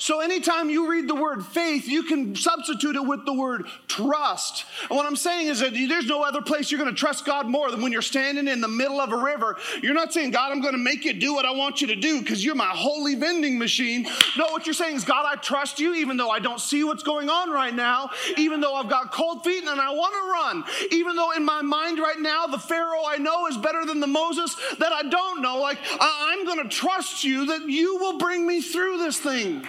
So 0.00 0.20
anytime 0.20 0.70
you 0.70 0.90
read 0.90 1.08
the 1.08 1.14
word 1.14 1.44
faith, 1.44 1.86
you 1.86 2.04
can 2.04 2.34
substitute 2.34 2.96
it 2.96 3.04
with 3.04 3.26
the 3.26 3.34
word 3.34 3.66
trust. 3.86 4.64
And 4.88 4.96
what 4.96 5.04
I'm 5.04 5.14
saying 5.14 5.48
is 5.48 5.60
that 5.60 5.74
there's 5.74 6.06
no 6.06 6.22
other 6.22 6.40
place 6.40 6.70
you're 6.70 6.80
going 6.80 6.92
to 6.92 6.98
trust 6.98 7.26
God 7.26 7.46
more 7.46 7.70
than 7.70 7.82
when 7.82 7.92
you're 7.92 8.00
standing 8.00 8.48
in 8.48 8.62
the 8.62 8.68
middle 8.68 8.98
of 8.98 9.12
a 9.12 9.16
river. 9.18 9.58
You're 9.82 9.92
not 9.92 10.10
saying, 10.14 10.30
God, 10.30 10.52
I'm 10.52 10.62
going 10.62 10.72
to 10.72 10.78
make 10.78 11.04
you 11.04 11.12
do 11.12 11.34
what 11.34 11.44
I 11.44 11.50
want 11.50 11.82
you 11.82 11.86
to 11.88 11.96
do 11.96 12.18
because 12.20 12.42
you're 12.42 12.54
my 12.54 12.70
holy 12.70 13.14
vending 13.14 13.58
machine. 13.58 14.04
No, 14.38 14.46
what 14.46 14.64
you're 14.64 14.72
saying 14.72 14.96
is, 14.96 15.04
God, 15.04 15.26
I 15.28 15.36
trust 15.36 15.78
you 15.78 15.94
even 15.94 16.16
though 16.16 16.30
I 16.30 16.38
don't 16.38 16.60
see 16.60 16.82
what's 16.82 17.02
going 17.02 17.28
on 17.28 17.50
right 17.50 17.74
now, 17.74 18.08
even 18.38 18.62
though 18.62 18.76
I've 18.76 18.88
got 18.88 19.12
cold 19.12 19.44
feet 19.44 19.64
and 19.64 19.78
I 19.78 19.90
want 19.90 20.14
to 20.14 20.30
run, 20.30 20.88
even 20.92 21.14
though 21.14 21.32
in 21.32 21.44
my 21.44 21.60
mind 21.60 21.98
right 21.98 22.18
now 22.18 22.46
the 22.46 22.58
Pharaoh 22.58 23.04
I 23.06 23.18
know 23.18 23.48
is 23.48 23.58
better 23.58 23.84
than 23.84 24.00
the 24.00 24.06
Moses 24.06 24.56
that 24.78 24.94
I 24.94 25.02
don't 25.02 25.42
know. 25.42 25.58
Like, 25.58 25.78
I'm 26.00 26.46
going 26.46 26.62
to 26.62 26.74
trust 26.74 27.22
you 27.22 27.44
that 27.48 27.68
you 27.68 27.98
will 27.98 28.16
bring 28.16 28.46
me 28.46 28.62
through 28.62 28.96
this 28.96 29.18
thing. 29.18 29.66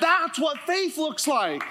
That's 0.00 0.38
what 0.38 0.58
faith 0.60 0.98
looks 0.98 1.26
like. 1.26 1.62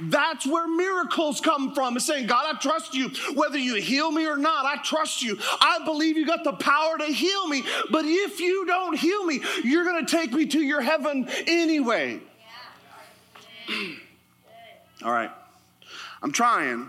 That's 0.00 0.46
where 0.46 0.68
miracles 0.68 1.40
come 1.40 1.74
from. 1.74 1.96
It's 1.96 2.04
saying, 2.04 2.26
God, 2.26 2.54
I 2.54 2.58
trust 2.58 2.94
you. 2.94 3.08
Whether 3.34 3.58
you 3.58 3.76
heal 3.76 4.10
me 4.10 4.26
or 4.26 4.36
not, 4.36 4.66
I 4.66 4.76
trust 4.82 5.22
you. 5.22 5.38
I 5.60 5.80
believe 5.84 6.18
you 6.18 6.26
got 6.26 6.44
the 6.44 6.52
power 6.52 6.98
to 6.98 7.06
heal 7.06 7.48
me. 7.48 7.64
But 7.90 8.04
if 8.04 8.38
you 8.40 8.66
don't 8.66 8.98
heal 8.98 9.24
me, 9.24 9.40
you're 9.64 9.84
going 9.84 10.04
to 10.04 10.10
take 10.10 10.32
me 10.32 10.46
to 10.46 10.60
your 10.60 10.82
heaven 10.82 11.28
anyway. 11.46 12.20
All 15.04 15.12
right. 15.12 15.30
I'm 16.22 16.32
trying. 16.32 16.88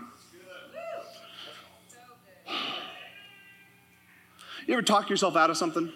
You 4.66 4.74
ever 4.74 4.82
talk 4.82 5.08
yourself 5.08 5.34
out 5.34 5.48
of 5.48 5.56
something? 5.56 5.90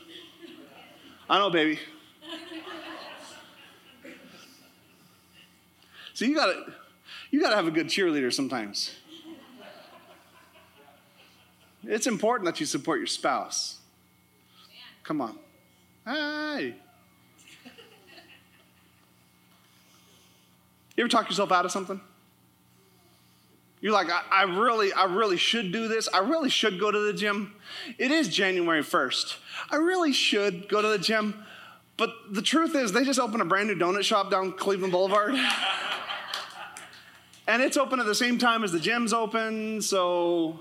I 1.29 1.39
know, 1.39 1.51
baby. 1.51 1.79
You 6.23 6.35
gotta 6.37 6.73
you 7.31 7.41
gotta 7.41 7.57
have 7.57 7.67
a 7.67 7.71
good 7.71 7.89
cheerleader 7.89 8.33
sometimes. 8.33 8.95
It's 11.85 12.07
important 12.07 12.47
that 12.47 12.61
you 12.61 12.67
support 12.67 13.01
your 13.01 13.09
spouse. 13.09 13.79
Come 15.03 15.21
on. 15.21 15.39
Hey. 16.07 16.77
You 20.97 21.05
ever 21.05 21.09
talk 21.09 21.29
yourself 21.29 21.51
out 21.51 21.65
of 21.65 21.73
something? 21.73 22.01
You're 23.81 23.93
like, 23.93 24.11
I, 24.11 24.23
I, 24.31 24.43
really, 24.45 24.93
I 24.93 25.05
really 25.05 25.37
should 25.37 25.73
do 25.73 25.89
this. 25.89 26.09
I 26.13 26.19
really 26.19 26.51
should 26.51 26.79
go 26.79 26.93
to 26.93 26.99
the 27.01 27.13
gym. 27.13 27.55
It 27.99 28.13
is 28.13 28.29
January 28.29 28.83
1st. 28.83 29.39
I 29.71 29.77
really 29.77 30.13
should 30.13 30.69
go 30.69 30.81
to 30.83 30.89
the 30.89 30.99
gym. 30.99 31.43
But 31.97 32.11
the 32.31 32.43
truth 32.43 32.77
is, 32.77 32.93
they 32.93 33.05
just 33.05 33.19
opened 33.19 33.43
a 33.43 33.45
brand 33.45 33.69
new 33.69 33.75
donut 33.75 34.05
shop 34.05 34.31
down 34.31 34.53
Cleveland 34.53 34.93
Boulevard. 34.93 35.35
And 37.49 37.61
it's 37.61 37.77
open 37.77 37.99
at 37.99 38.07
the 38.07 38.15
same 38.15 38.39
time 38.39 38.63
as 38.63 38.73
the 38.73 38.79
gym's 38.79 39.13
open, 39.13 39.83
so 39.83 40.61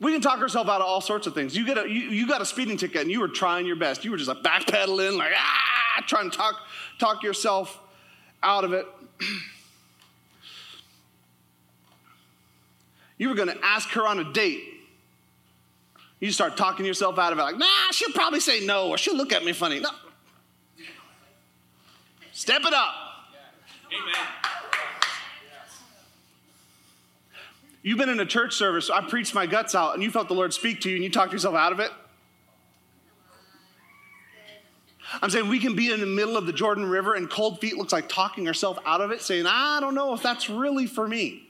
we 0.00 0.12
can 0.12 0.20
talk 0.20 0.40
ourselves 0.40 0.68
out 0.68 0.80
of 0.80 0.86
all 0.86 1.00
sorts 1.00 1.26
of 1.26 1.34
things. 1.34 1.56
You 1.56 1.64
get 1.64 1.78
a 1.78 1.88
you, 1.88 2.00
you 2.10 2.26
got 2.26 2.40
a 2.40 2.46
speeding 2.46 2.76
ticket 2.76 3.02
and 3.02 3.10
you 3.10 3.20
were 3.20 3.28
trying 3.28 3.66
your 3.66 3.76
best. 3.76 4.04
You 4.04 4.10
were 4.10 4.16
just 4.16 4.28
like 4.28 4.42
backpedaling, 4.42 5.16
like 5.16 5.32
ah, 5.36 6.04
trying 6.06 6.30
to 6.30 6.36
talk 6.36 6.56
talk 6.98 7.22
yourself 7.22 7.78
out 8.42 8.64
of 8.64 8.72
it. 8.72 8.86
you 13.18 13.28
were 13.28 13.34
going 13.34 13.48
to 13.48 13.58
ask 13.62 13.90
her 13.90 14.06
on 14.06 14.18
a 14.18 14.32
date. 14.32 14.64
You 16.20 16.32
start 16.32 16.56
talking 16.56 16.86
yourself 16.86 17.18
out 17.18 17.32
of 17.32 17.38
it, 17.38 17.42
like, 17.42 17.56
nah, 17.56 17.90
she'll 17.92 18.12
probably 18.12 18.40
say 18.40 18.64
no, 18.66 18.88
or 18.88 18.98
she'll 18.98 19.16
look 19.16 19.32
at 19.32 19.42
me 19.42 19.52
funny. 19.52 19.80
No, 19.80 19.90
Step 22.40 22.62
it 22.64 22.72
up. 22.72 22.94
Amen. 23.88 24.26
You've 27.82 27.98
been 27.98 28.08
in 28.08 28.18
a 28.18 28.24
church 28.24 28.54
service, 28.54 28.88
I 28.88 29.02
preached 29.02 29.34
my 29.34 29.44
guts 29.44 29.74
out, 29.74 29.92
and 29.92 30.02
you 30.02 30.10
felt 30.10 30.28
the 30.28 30.34
Lord 30.34 30.54
speak 30.54 30.80
to 30.80 30.88
you, 30.88 30.94
and 30.94 31.04
you 31.04 31.10
talked 31.10 31.34
yourself 31.34 31.54
out 31.54 31.70
of 31.70 31.80
it. 31.80 31.90
I'm 35.20 35.28
saying 35.28 35.50
we 35.50 35.58
can 35.58 35.76
be 35.76 35.92
in 35.92 36.00
the 36.00 36.06
middle 36.06 36.38
of 36.38 36.46
the 36.46 36.54
Jordan 36.54 36.88
River, 36.88 37.12
and 37.12 37.28
cold 37.28 37.60
feet 37.60 37.76
looks 37.76 37.92
like 37.92 38.08
talking 38.08 38.48
ourselves 38.48 38.80
out 38.86 39.02
of 39.02 39.10
it, 39.10 39.20
saying, 39.20 39.44
I 39.46 39.78
don't 39.82 39.94
know 39.94 40.14
if 40.14 40.22
that's 40.22 40.48
really 40.48 40.86
for 40.86 41.06
me. 41.06 41.46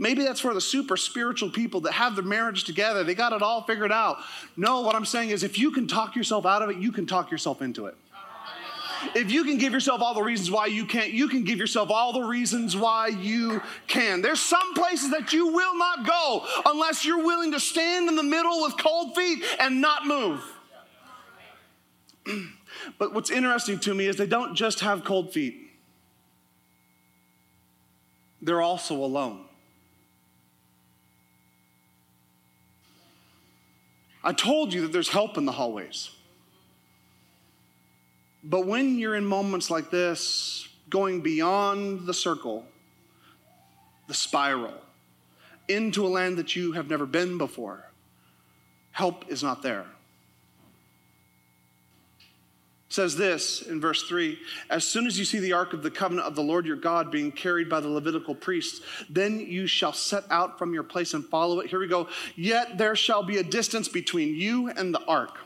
Maybe 0.00 0.24
that's 0.24 0.40
for 0.40 0.52
the 0.52 0.60
super 0.60 0.96
spiritual 0.96 1.50
people 1.50 1.82
that 1.82 1.92
have 1.92 2.16
their 2.16 2.24
marriage 2.24 2.64
together. 2.64 3.04
They 3.04 3.14
got 3.14 3.32
it 3.32 3.40
all 3.40 3.62
figured 3.62 3.92
out. 3.92 4.18
No, 4.56 4.80
what 4.80 4.96
I'm 4.96 5.04
saying 5.04 5.30
is 5.30 5.44
if 5.44 5.60
you 5.60 5.70
can 5.70 5.86
talk 5.86 6.16
yourself 6.16 6.44
out 6.44 6.60
of 6.60 6.70
it, 6.70 6.78
you 6.78 6.90
can 6.90 7.06
talk 7.06 7.30
yourself 7.30 7.62
into 7.62 7.86
it. 7.86 7.96
If 9.14 9.30
you 9.30 9.44
can 9.44 9.58
give 9.58 9.72
yourself 9.72 10.00
all 10.00 10.14
the 10.14 10.22
reasons 10.22 10.50
why 10.50 10.66
you 10.66 10.86
can't, 10.86 11.12
you 11.12 11.28
can 11.28 11.44
give 11.44 11.58
yourself 11.58 11.90
all 11.90 12.12
the 12.12 12.22
reasons 12.22 12.76
why 12.76 13.08
you 13.08 13.60
can. 13.86 14.22
There's 14.22 14.40
some 14.40 14.74
places 14.74 15.10
that 15.10 15.32
you 15.32 15.48
will 15.48 15.76
not 15.76 16.06
go 16.06 16.46
unless 16.66 17.04
you're 17.04 17.24
willing 17.24 17.52
to 17.52 17.60
stand 17.60 18.08
in 18.08 18.16
the 18.16 18.22
middle 18.22 18.62
with 18.62 18.76
cold 18.78 19.14
feet 19.14 19.42
and 19.58 19.80
not 19.80 20.06
move. 20.06 20.42
but 22.98 23.12
what's 23.12 23.30
interesting 23.30 23.78
to 23.80 23.94
me 23.94 24.06
is 24.06 24.16
they 24.16 24.26
don't 24.26 24.54
just 24.54 24.80
have 24.80 25.04
cold 25.04 25.32
feet, 25.32 25.70
they're 28.40 28.62
also 28.62 28.94
alone. 28.94 29.44
I 34.22 34.32
told 34.32 34.72
you 34.72 34.80
that 34.82 34.92
there's 34.92 35.10
help 35.10 35.36
in 35.36 35.44
the 35.44 35.52
hallways. 35.52 36.10
But 38.44 38.66
when 38.66 38.98
you're 38.98 39.16
in 39.16 39.24
moments 39.24 39.70
like 39.70 39.90
this, 39.90 40.68
going 40.90 41.22
beyond 41.22 42.06
the 42.06 42.12
circle, 42.12 42.66
the 44.06 44.14
spiral, 44.14 44.74
into 45.66 46.06
a 46.06 46.08
land 46.08 46.36
that 46.36 46.54
you 46.54 46.72
have 46.72 46.90
never 46.90 47.06
been 47.06 47.38
before, 47.38 47.90
help 48.92 49.30
is 49.30 49.42
not 49.42 49.62
there. 49.62 49.86
It 52.90 52.92
says 52.92 53.16
this 53.16 53.62
in 53.62 53.80
verse 53.80 54.02
3 54.02 54.38
As 54.68 54.84
soon 54.84 55.06
as 55.06 55.18
you 55.18 55.24
see 55.24 55.38
the 55.38 55.54
ark 55.54 55.72
of 55.72 55.82
the 55.82 55.90
covenant 55.90 56.28
of 56.28 56.34
the 56.34 56.42
Lord 56.42 56.66
your 56.66 56.76
God 56.76 57.10
being 57.10 57.32
carried 57.32 57.70
by 57.70 57.80
the 57.80 57.88
Levitical 57.88 58.34
priests, 58.34 58.82
then 59.08 59.40
you 59.40 59.66
shall 59.66 59.94
set 59.94 60.24
out 60.30 60.58
from 60.58 60.74
your 60.74 60.82
place 60.82 61.14
and 61.14 61.24
follow 61.24 61.60
it. 61.60 61.70
Here 61.70 61.80
we 61.80 61.88
go. 61.88 62.08
Yet 62.36 62.76
there 62.76 62.94
shall 62.94 63.22
be 63.22 63.38
a 63.38 63.42
distance 63.42 63.88
between 63.88 64.34
you 64.34 64.68
and 64.68 64.94
the 64.94 65.02
ark 65.06 65.38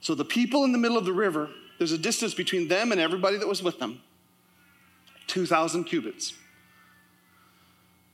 so 0.00 0.14
the 0.14 0.24
people 0.24 0.64
in 0.64 0.72
the 0.72 0.78
middle 0.78 0.98
of 0.98 1.04
the 1.04 1.12
river, 1.12 1.50
there's 1.78 1.92
a 1.92 1.98
distance 1.98 2.34
between 2.34 2.68
them 2.68 2.92
and 2.92 3.00
everybody 3.00 3.36
that 3.38 3.48
was 3.48 3.62
with 3.62 3.78
them 3.78 4.00
2,000 5.26 5.84
cubits. 5.84 6.34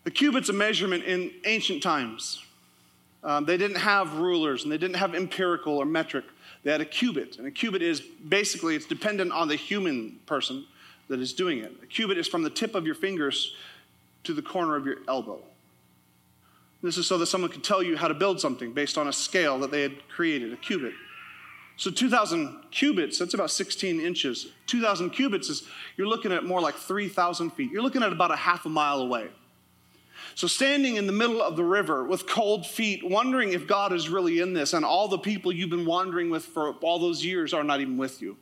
The 0.04 0.10
cubit's 0.10 0.48
a 0.48 0.52
measurement 0.52 1.04
in 1.04 1.30
ancient 1.44 1.82
times. 1.82 2.42
Um, 3.22 3.44
they 3.44 3.56
didn't 3.56 3.76
have 3.76 4.14
rulers 4.16 4.64
and 4.64 4.72
they 4.72 4.78
didn't 4.78 4.96
have 4.96 5.14
empirical 5.14 5.78
or 5.78 5.84
metric. 5.84 6.24
They 6.64 6.72
had 6.72 6.80
a 6.80 6.86
cubit, 6.86 7.38
and 7.38 7.46
a 7.46 7.50
cubit 7.50 7.82
is 7.82 8.00
basically 8.00 8.76
it's 8.76 8.86
dependent 8.86 9.32
on 9.32 9.48
the 9.48 9.56
human 9.56 10.20
person 10.26 10.64
that 11.08 11.20
is 11.20 11.32
doing 11.32 11.58
it. 11.58 11.72
A 11.82 11.86
cubit 11.86 12.18
is 12.18 12.28
from 12.28 12.42
the 12.42 12.50
tip 12.50 12.74
of 12.74 12.86
your 12.86 12.94
fingers 12.94 13.54
to 14.24 14.32
the 14.32 14.42
corner 14.42 14.76
of 14.76 14.86
your 14.86 14.98
elbow. 15.08 15.40
This 16.82 16.98
is 16.98 17.06
so 17.06 17.18
that 17.18 17.26
someone 17.26 17.50
could 17.50 17.64
tell 17.64 17.82
you 17.82 17.96
how 17.96 18.08
to 18.08 18.14
build 18.14 18.40
something 18.40 18.72
based 18.72 18.98
on 18.98 19.08
a 19.08 19.12
scale 19.12 19.58
that 19.60 19.70
they 19.70 19.82
had 19.82 20.08
created, 20.08 20.52
a 20.52 20.56
cubit. 20.56 20.94
So 21.76 21.90
2,000 21.90 22.70
cubits, 22.70 23.18
that's 23.18 23.34
about 23.34 23.50
16 23.50 24.00
inches. 24.00 24.48
2,000 24.66 25.10
cubits 25.10 25.48
is, 25.48 25.64
you're 25.96 26.06
looking 26.06 26.32
at 26.32 26.44
more 26.44 26.60
like 26.60 26.74
3,000 26.74 27.50
feet. 27.50 27.70
You're 27.70 27.82
looking 27.82 28.02
at 28.02 28.12
about 28.12 28.30
a 28.30 28.36
half 28.36 28.66
a 28.66 28.68
mile 28.68 29.00
away. 29.00 29.28
So, 30.34 30.46
standing 30.46 30.96
in 30.96 31.06
the 31.06 31.12
middle 31.12 31.42
of 31.42 31.56
the 31.56 31.64
river 31.64 32.04
with 32.04 32.26
cold 32.26 32.66
feet, 32.66 33.02
wondering 33.02 33.52
if 33.52 33.66
God 33.66 33.92
is 33.92 34.08
really 34.08 34.40
in 34.40 34.54
this, 34.54 34.72
and 34.72 34.84
all 34.84 35.08
the 35.08 35.18
people 35.18 35.52
you've 35.52 35.68
been 35.68 35.84
wandering 35.84 36.30
with 36.30 36.44
for 36.44 36.72
all 36.80 36.98
those 36.98 37.24
years 37.24 37.52
are 37.52 37.64
not 37.64 37.80
even 37.80 37.98
with 37.98 38.22
you. 38.22 38.38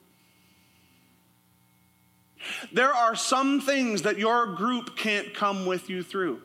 There 2.72 2.92
are 2.92 3.14
some 3.14 3.60
things 3.60 4.02
that 4.02 4.18
your 4.18 4.54
group 4.54 4.96
can't 4.96 5.34
come 5.34 5.66
with 5.66 5.90
you 5.90 6.02
through. 6.02 6.42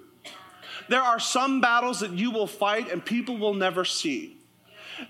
There 0.90 1.02
are 1.02 1.20
some 1.20 1.62
battles 1.62 2.02
that 2.02 2.12
you 2.12 2.32
will 2.32 2.48
fight 2.48 2.92
and 2.92 3.04
people 3.04 3.38
will 3.38 3.54
never 3.54 3.86
see. 3.86 4.38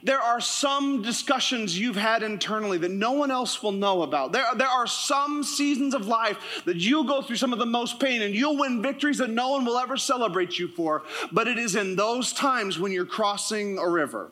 There 0.04 0.20
are 0.20 0.40
some 0.42 1.02
discussions 1.02 1.78
you've 1.78 1.96
had 1.96 2.24
internally 2.24 2.78
that 2.80 2.92
no 2.92 3.12
one 3.12 3.32
else 3.32 3.62
will 3.62 3.72
know 3.72 4.02
about. 4.04 4.32
There, 4.32 4.46
there 4.56 4.68
are 4.68 4.88
some 4.88 5.44
seasons 5.44 5.94
of 5.94 6.08
life 6.08 6.38
that 6.66 6.78
you'll 6.78 7.04
go 7.04 7.22
through 7.22 7.36
some 7.38 7.54
of 7.54 7.60
the 7.60 7.66
most 7.66 8.00
pain 8.00 8.22
and 8.22 8.36
you'll 8.36 8.58
win 8.58 8.82
victories 8.82 9.18
that 9.20 9.30
no 9.30 9.52
one 9.52 9.66
will 9.66 9.78
ever 9.78 9.98
celebrate 9.98 10.58
you 10.60 10.68
for. 10.68 11.04
But 11.32 11.48
it 11.48 11.58
is 11.58 11.76
in 11.76 11.96
those 11.96 12.34
times 12.34 12.80
when 12.80 12.92
you're 12.92 13.06
crossing 13.06 13.78
a 13.78 13.90
river 13.90 14.32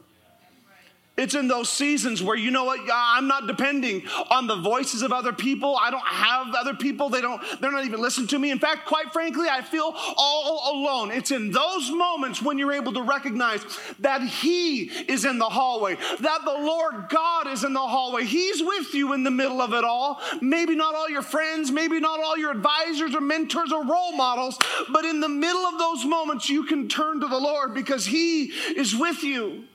it's 1.16 1.36
in 1.36 1.48
those 1.48 1.70
seasons 1.70 2.24
where 2.24 2.36
you 2.36 2.50
know 2.50 2.64
what 2.64 2.80
I'm 2.92 3.28
not 3.28 3.46
depending 3.46 4.02
on 4.32 4.48
the 4.48 4.56
voices 4.56 5.04
of 5.04 5.12
other 5.12 5.32
people. 5.32 5.78
I 5.80 5.92
don't 5.92 6.02
have 6.02 6.56
other 6.56 6.74
people. 6.74 7.10
They 7.10 7.22
don't 7.22 7.40
they're 7.62 7.72
not 7.72 7.86
even 7.86 8.02
listening 8.02 8.28
to 8.30 8.40
me. 8.40 8.50
In 8.50 8.58
fact, 8.58 8.88
quite 8.88 9.14
frankly, 9.14 9.48
I 9.48 9.62
feel 9.62 9.94
all 10.18 10.74
alone. 10.74 11.12
It's 11.12 11.30
in 11.30 11.52
those 11.52 11.92
moments 11.92 12.42
when 12.42 12.58
you're 12.58 12.74
able 12.74 12.94
to 12.94 13.04
recognize 13.04 13.64
that 14.00 14.24
he 14.24 14.86
is 14.86 15.24
in 15.24 15.38
the 15.38 15.46
hallway, 15.46 15.98
that 16.20 16.40
the 16.46 16.52
Lord 16.52 17.10
God 17.10 17.48
is 17.48 17.64
in 17.64 17.74
the 17.74 17.80
hallway. 17.80 18.26
He's 18.26 18.64
with 18.64 18.96
you 18.96 19.14
in 19.14 19.24
the 19.24 19.32
middle 19.32 19.62
of 19.62 19.74
it 19.74 19.84
all. 19.84 20.20
Maybe 20.42 20.74
not 20.74 20.96
all 20.96 21.12
your 21.12 21.22
friends, 21.22 21.70
maybe 21.70 22.00
not 22.00 22.22
all 22.22 22.40
your 22.40 22.52
advisors 22.52 23.14
or 23.14 23.22
mentors 23.22 23.72
or 23.72 23.86
role 23.86 24.14
models, 24.14 24.58
but 24.92 25.06
in 25.06 25.20
the 25.20 25.30
middle 25.30 25.62
of 25.62 25.78
those 25.78 26.06
moments 26.06 26.50
you 26.50 26.64
can 26.64 26.90
turn 26.90 27.20
to 27.20 27.28
the 27.28 27.40
Lord 27.40 27.76
because 27.76 28.08
he 28.08 28.46
is 28.46 28.96
with 28.96 29.22
you. 29.22 29.66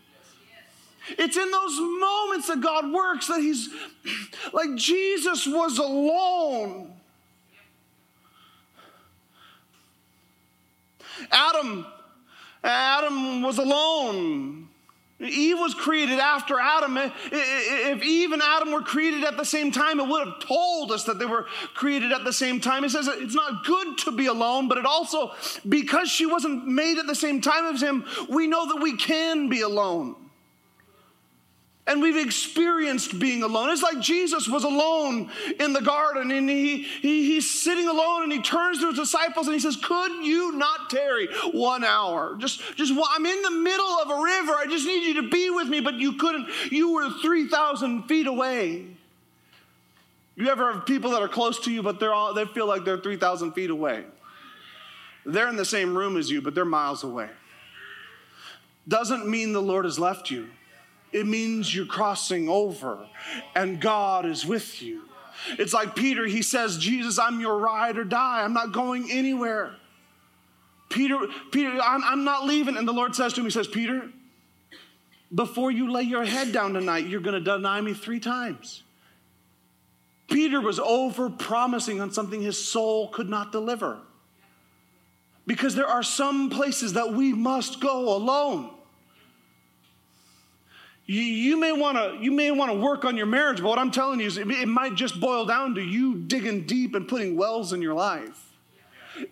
It's 1.10 1.36
in 1.36 1.50
those 1.50 1.78
moments 1.80 2.48
that 2.48 2.60
God 2.60 2.92
works 2.92 3.28
that 3.28 3.40
He's 3.40 3.68
like 4.52 4.74
Jesus 4.74 5.46
was 5.46 5.78
alone. 5.78 6.92
Adam, 11.30 11.86
Adam 12.62 13.42
was 13.42 13.58
alone. 13.58 14.68
Eve 15.20 15.58
was 15.58 15.74
created 15.74 16.20
after 16.20 16.60
Adam. 16.60 16.96
If 16.96 18.04
Eve 18.04 18.30
and 18.30 18.40
Adam 18.40 18.70
were 18.70 18.82
created 18.82 19.24
at 19.24 19.36
the 19.36 19.44
same 19.44 19.72
time, 19.72 19.98
it 19.98 20.06
would 20.06 20.28
have 20.28 20.38
told 20.38 20.92
us 20.92 21.04
that 21.04 21.18
they 21.18 21.26
were 21.26 21.46
created 21.74 22.12
at 22.12 22.22
the 22.22 22.32
same 22.32 22.60
time. 22.60 22.84
It 22.84 22.90
says 22.90 23.08
it's 23.08 23.34
not 23.34 23.64
good 23.64 23.98
to 23.98 24.12
be 24.12 24.26
alone, 24.26 24.68
but 24.68 24.78
it 24.78 24.86
also, 24.86 25.32
because 25.68 26.08
she 26.08 26.24
wasn't 26.24 26.68
made 26.68 26.98
at 26.98 27.08
the 27.08 27.16
same 27.16 27.40
time 27.40 27.74
as 27.74 27.82
him, 27.82 28.04
we 28.28 28.46
know 28.46 28.68
that 28.68 28.80
we 28.80 28.96
can 28.96 29.48
be 29.48 29.62
alone 29.62 30.14
and 31.88 32.02
we've 32.02 32.18
experienced 32.18 33.18
being 33.18 33.42
alone. 33.42 33.70
It's 33.70 33.82
like 33.82 33.98
Jesus 33.98 34.46
was 34.46 34.62
alone 34.62 35.30
in 35.58 35.72
the 35.72 35.80
garden 35.80 36.30
and 36.30 36.48
he, 36.48 36.82
he, 36.82 37.24
he's 37.24 37.50
sitting 37.50 37.88
alone 37.88 38.24
and 38.24 38.30
he 38.30 38.42
turns 38.42 38.80
to 38.80 38.88
his 38.88 38.98
disciples 38.98 39.46
and 39.46 39.54
he 39.54 39.60
says, 39.60 39.76
Could 39.76 40.22
you 40.24 40.52
not 40.52 40.90
tarry 40.90 41.28
one 41.52 41.84
hour? 41.84 42.36
Just, 42.36 42.60
just 42.76 42.92
I'm 42.92 43.24
in 43.24 43.42
the 43.42 43.50
middle 43.50 43.86
of 43.86 44.10
a 44.10 44.22
river. 44.22 44.52
I 44.52 44.66
just 44.68 44.86
need 44.86 45.06
you 45.06 45.22
to 45.22 45.30
be 45.30 45.48
with 45.48 45.68
me, 45.68 45.80
but 45.80 45.94
you 45.94 46.12
couldn't. 46.12 46.48
You 46.70 46.92
were 46.92 47.08
3,000 47.10 48.02
feet 48.02 48.26
away. 48.26 48.84
You 50.36 50.48
ever 50.50 50.74
have 50.74 50.86
people 50.86 51.12
that 51.12 51.22
are 51.22 51.28
close 51.28 51.58
to 51.60 51.72
you, 51.72 51.82
but 51.82 51.98
they're 51.98 52.14
all, 52.14 52.34
they 52.34 52.44
feel 52.44 52.66
like 52.66 52.84
they're 52.84 52.98
3,000 52.98 53.52
feet 53.52 53.70
away? 53.70 54.04
They're 55.24 55.48
in 55.48 55.56
the 55.56 55.64
same 55.64 55.96
room 55.96 56.18
as 56.18 56.30
you, 56.30 56.42
but 56.42 56.54
they're 56.54 56.66
miles 56.66 57.02
away. 57.02 57.30
Doesn't 58.86 59.26
mean 59.26 59.52
the 59.52 59.62
Lord 59.62 59.86
has 59.86 59.98
left 59.98 60.30
you 60.30 60.48
it 61.12 61.26
means 61.26 61.74
you're 61.74 61.86
crossing 61.86 62.48
over 62.48 63.06
and 63.54 63.80
God 63.80 64.26
is 64.26 64.44
with 64.44 64.82
you. 64.82 65.02
It's 65.58 65.72
like 65.72 65.94
Peter, 65.94 66.26
he 66.26 66.42
says, 66.42 66.78
Jesus, 66.78 67.18
I'm 67.18 67.40
your 67.40 67.58
ride 67.58 67.96
or 67.96 68.04
die. 68.04 68.42
I'm 68.42 68.52
not 68.52 68.72
going 68.72 69.10
anywhere. 69.10 69.74
Peter, 70.88 71.18
Peter, 71.52 71.78
I'm, 71.82 72.02
I'm 72.02 72.24
not 72.24 72.44
leaving. 72.44 72.76
And 72.76 72.86
the 72.86 72.92
Lord 72.92 73.14
says 73.14 73.32
to 73.34 73.40
him, 73.40 73.46
He 73.46 73.50
says, 73.50 73.68
Peter, 73.68 74.10
before 75.34 75.70
you 75.70 75.90
lay 75.90 76.02
your 76.02 76.24
head 76.24 76.52
down 76.52 76.72
tonight, 76.72 77.06
you're 77.06 77.20
going 77.20 77.34
to 77.34 77.40
deny 77.40 77.80
me 77.80 77.94
three 77.94 78.20
times. 78.20 78.82
Peter 80.28 80.60
was 80.60 80.78
over 80.78 81.30
promising 81.30 82.00
on 82.00 82.12
something 82.12 82.42
his 82.42 82.62
soul 82.62 83.08
could 83.08 83.28
not 83.28 83.52
deliver. 83.52 83.98
Because 85.46 85.74
there 85.74 85.86
are 85.86 86.02
some 86.02 86.50
places 86.50 86.94
that 86.94 87.14
we 87.14 87.32
must 87.32 87.80
go 87.80 88.14
alone. 88.14 88.70
You, 91.08 91.22
you 91.22 91.58
may 91.58 91.72
want 91.72 91.96
to 91.96 92.22
you 92.22 92.30
may 92.30 92.50
want 92.50 92.70
to 92.70 92.78
work 92.78 93.06
on 93.06 93.16
your 93.16 93.24
marriage, 93.24 93.62
but 93.62 93.68
what 93.68 93.78
I'm 93.78 93.90
telling 93.90 94.20
you 94.20 94.26
is 94.26 94.36
it, 94.36 94.48
it 94.50 94.68
might 94.68 94.94
just 94.94 95.18
boil 95.18 95.46
down 95.46 95.74
to 95.76 95.80
you 95.80 96.16
digging 96.16 96.66
deep 96.66 96.94
and 96.94 97.08
putting 97.08 97.34
wells 97.34 97.72
in 97.72 97.80
your 97.80 97.94
life. 97.94 98.44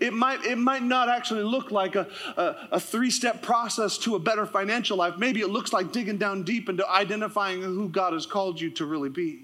It 0.00 0.14
might, 0.14 0.44
it 0.44 0.56
might 0.56 0.82
not 0.82 1.08
actually 1.08 1.44
look 1.44 1.70
like 1.70 1.94
a, 1.94 2.08
a, 2.36 2.56
a 2.72 2.80
three 2.80 3.10
step 3.10 3.42
process 3.42 3.98
to 3.98 4.16
a 4.16 4.18
better 4.18 4.46
financial 4.46 4.96
life. 4.96 5.18
Maybe 5.18 5.42
it 5.42 5.50
looks 5.50 5.72
like 5.72 5.92
digging 5.92 6.16
down 6.16 6.44
deep 6.44 6.70
into 6.70 6.88
identifying 6.88 7.60
who 7.60 7.90
God 7.90 8.14
has 8.14 8.24
called 8.24 8.58
you 8.58 8.70
to 8.70 8.86
really 8.86 9.10
be. 9.10 9.42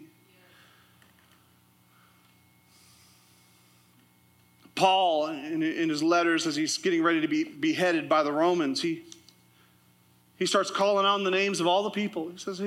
Paul, 4.75 5.27
in, 5.27 5.63
in 5.63 5.91
his 5.91 6.03
letters, 6.03 6.47
as 6.47 6.57
he's 6.57 6.79
getting 6.79 7.03
ready 7.03 7.21
to 7.21 7.29
be 7.29 7.45
beheaded 7.45 8.09
by 8.09 8.23
the 8.23 8.33
Romans, 8.33 8.81
he, 8.81 9.05
he 10.43 10.47
starts 10.47 10.73
calling 10.73 11.07
on 11.07 11.23
the 11.23 11.31
names 11.31 11.61
of 11.61 11.69
all 11.69 11.85
the 11.85 11.91
people. 11.91 12.29
He 12.31 12.37
says, 12.37 12.61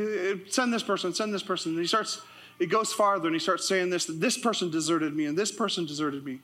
send 0.48 0.74
this 0.74 0.82
person, 0.82 1.14
send 1.14 1.34
this 1.34 1.44
person. 1.44 1.74
And 1.74 1.82
he 1.82 1.86
starts, 1.86 2.22
it 2.58 2.68
goes 2.68 2.94
farther 2.94 3.28
and 3.28 3.36
he 3.36 3.40
starts 3.40 3.68
saying 3.68 3.90
this, 3.90 4.06
that 4.06 4.22
this 4.22 4.38
person 4.38 4.72
deserted 4.72 5.14
me 5.14 5.26
and 5.26 5.38
this 5.38 5.52
person 5.52 5.86
deserted 5.86 6.24
me. 6.24 6.40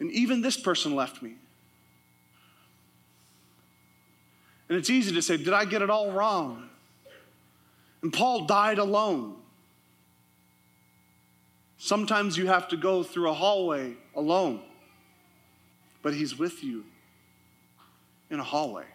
And 0.00 0.10
even 0.10 0.42
this 0.42 0.56
person 0.56 0.96
left 0.96 1.22
me. 1.22 1.34
And 4.68 4.76
it's 4.76 4.90
easy 4.90 5.14
to 5.14 5.22
say, 5.22 5.36
did 5.36 5.52
I 5.52 5.64
get 5.64 5.80
it 5.80 5.90
all 5.90 6.10
wrong? 6.10 6.68
And 8.02 8.12
Paul 8.12 8.44
died 8.46 8.78
alone. 8.78 9.36
Sometimes 11.78 12.36
you 12.36 12.48
have 12.48 12.66
to 12.70 12.76
go 12.76 13.04
through 13.04 13.30
a 13.30 13.32
hallway 13.32 13.94
alone, 14.16 14.60
but 16.02 16.14
he's 16.14 16.36
with 16.36 16.64
you 16.64 16.84
in 18.28 18.40
a 18.40 18.44
hallway. 18.44 18.86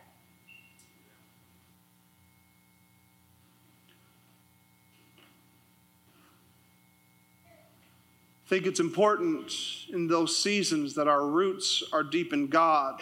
Think 8.48 8.66
it's 8.66 8.80
important 8.80 9.52
in 9.90 10.08
those 10.08 10.36
seasons 10.36 10.96
that 10.96 11.08
our 11.08 11.26
roots 11.26 11.84
are 11.92 12.04
deep 12.04 12.32
in 12.32 12.48
God 12.48 13.02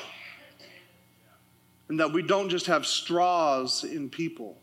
and 1.88 2.00
that 2.00 2.12
we 2.12 2.24
don't 2.24 2.50
just 2.50 2.66
have 2.66 2.86
straws 2.86 3.84
in 3.84 4.10
people. 4.10 4.58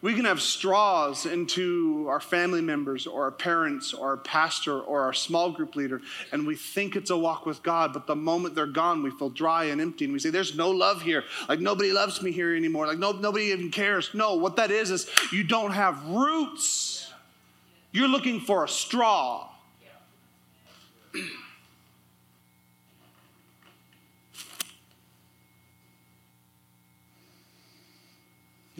We 0.00 0.14
can 0.14 0.24
have 0.24 0.40
straws 0.40 1.26
into 1.26 2.06
our 2.08 2.18
family 2.18 2.60
members 2.60 3.06
or 3.06 3.22
our 3.22 3.30
parents 3.30 3.94
or 3.94 4.08
our 4.08 4.16
pastor 4.16 4.80
or 4.80 5.02
our 5.02 5.12
small 5.12 5.52
group 5.52 5.76
leader, 5.76 6.00
and 6.32 6.44
we 6.44 6.56
think 6.56 6.96
it's 6.96 7.10
a 7.10 7.16
walk 7.16 7.46
with 7.46 7.62
God, 7.62 7.92
but 7.92 8.08
the 8.08 8.16
moment 8.16 8.56
they're 8.56 8.66
gone, 8.66 9.04
we 9.04 9.12
feel 9.12 9.30
dry 9.30 9.66
and 9.66 9.80
empty, 9.80 10.06
and 10.06 10.12
we 10.12 10.18
say, 10.18 10.30
There's 10.30 10.56
no 10.56 10.70
love 10.70 11.02
here. 11.02 11.22
Like 11.48 11.60
nobody 11.60 11.92
loves 11.92 12.20
me 12.20 12.32
here 12.32 12.56
anymore. 12.56 12.88
Like 12.88 12.98
no, 12.98 13.12
nobody 13.12 13.44
even 13.46 13.70
cares. 13.70 14.10
No, 14.12 14.34
what 14.34 14.56
that 14.56 14.72
is, 14.72 14.90
is 14.90 15.08
you 15.30 15.44
don't 15.44 15.70
have 15.70 16.04
roots. 16.08 17.01
You're 17.92 18.08
looking 18.08 18.40
for 18.40 18.64
a 18.64 18.68
straw. 18.68 19.48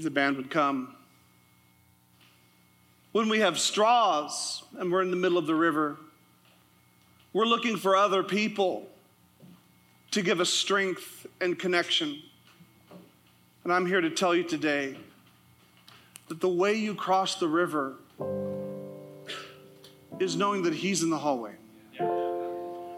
the 0.02 0.10
band 0.10 0.36
would 0.36 0.50
come. 0.50 0.94
When 3.12 3.28
we 3.28 3.40
have 3.40 3.58
straws 3.58 4.64
and 4.78 4.90
we're 4.90 5.02
in 5.02 5.10
the 5.10 5.16
middle 5.16 5.38
of 5.38 5.46
the 5.46 5.54
river, 5.54 5.96
we're 7.32 7.46
looking 7.46 7.76
for 7.76 7.94
other 7.94 8.22
people 8.22 8.88
to 10.10 10.22
give 10.22 10.40
us 10.40 10.50
strength 10.50 11.26
and 11.40 11.58
connection. 11.58 12.20
And 13.64 13.72
I'm 13.72 13.86
here 13.86 14.00
to 14.00 14.10
tell 14.10 14.34
you 14.34 14.42
today 14.42 14.96
that 16.28 16.40
the 16.40 16.48
way 16.48 16.74
you 16.74 16.94
cross 16.94 17.36
the 17.36 17.48
river 17.48 17.94
is 20.20 20.36
knowing 20.36 20.62
that 20.62 20.74
He's 20.74 21.02
in 21.02 21.10
the 21.10 21.18
hallway 21.18 21.54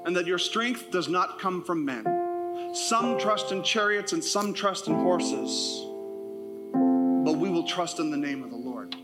and 0.05 0.15
that 0.17 0.27
your 0.27 0.39
strength 0.39 0.91
does 0.91 1.09
not 1.09 1.39
come 1.39 1.65
from 1.65 1.85
men. 1.85 2.73
Some 2.75 3.19
trust 3.19 3.53
in 3.53 3.63
chariots 3.63 4.13
and 4.13 4.23
some 4.23 4.53
trust 4.53 4.87
in 4.89 4.95
horses, 4.95 5.81
but 7.25 7.39
we 7.39 7.49
will 7.49 7.65
trust 7.65 7.99
in 8.01 8.11
the 8.11 8.17
name 8.17 8.43
of 8.43 8.51
the 8.51 8.57
Lord. 8.57 8.97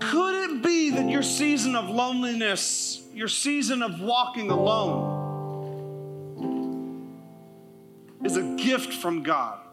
Could 0.00 0.50
it 0.50 0.62
be 0.62 0.90
that 0.90 1.08
your 1.08 1.22
season 1.22 1.74
of 1.74 1.88
loneliness, 1.88 3.02
your 3.14 3.28
season 3.28 3.82
of 3.82 4.00
walking 4.00 4.50
alone, 4.50 5.22
is 8.24 8.36
a 8.36 8.56
gift 8.56 8.92
from 8.92 9.22
God? 9.22 9.63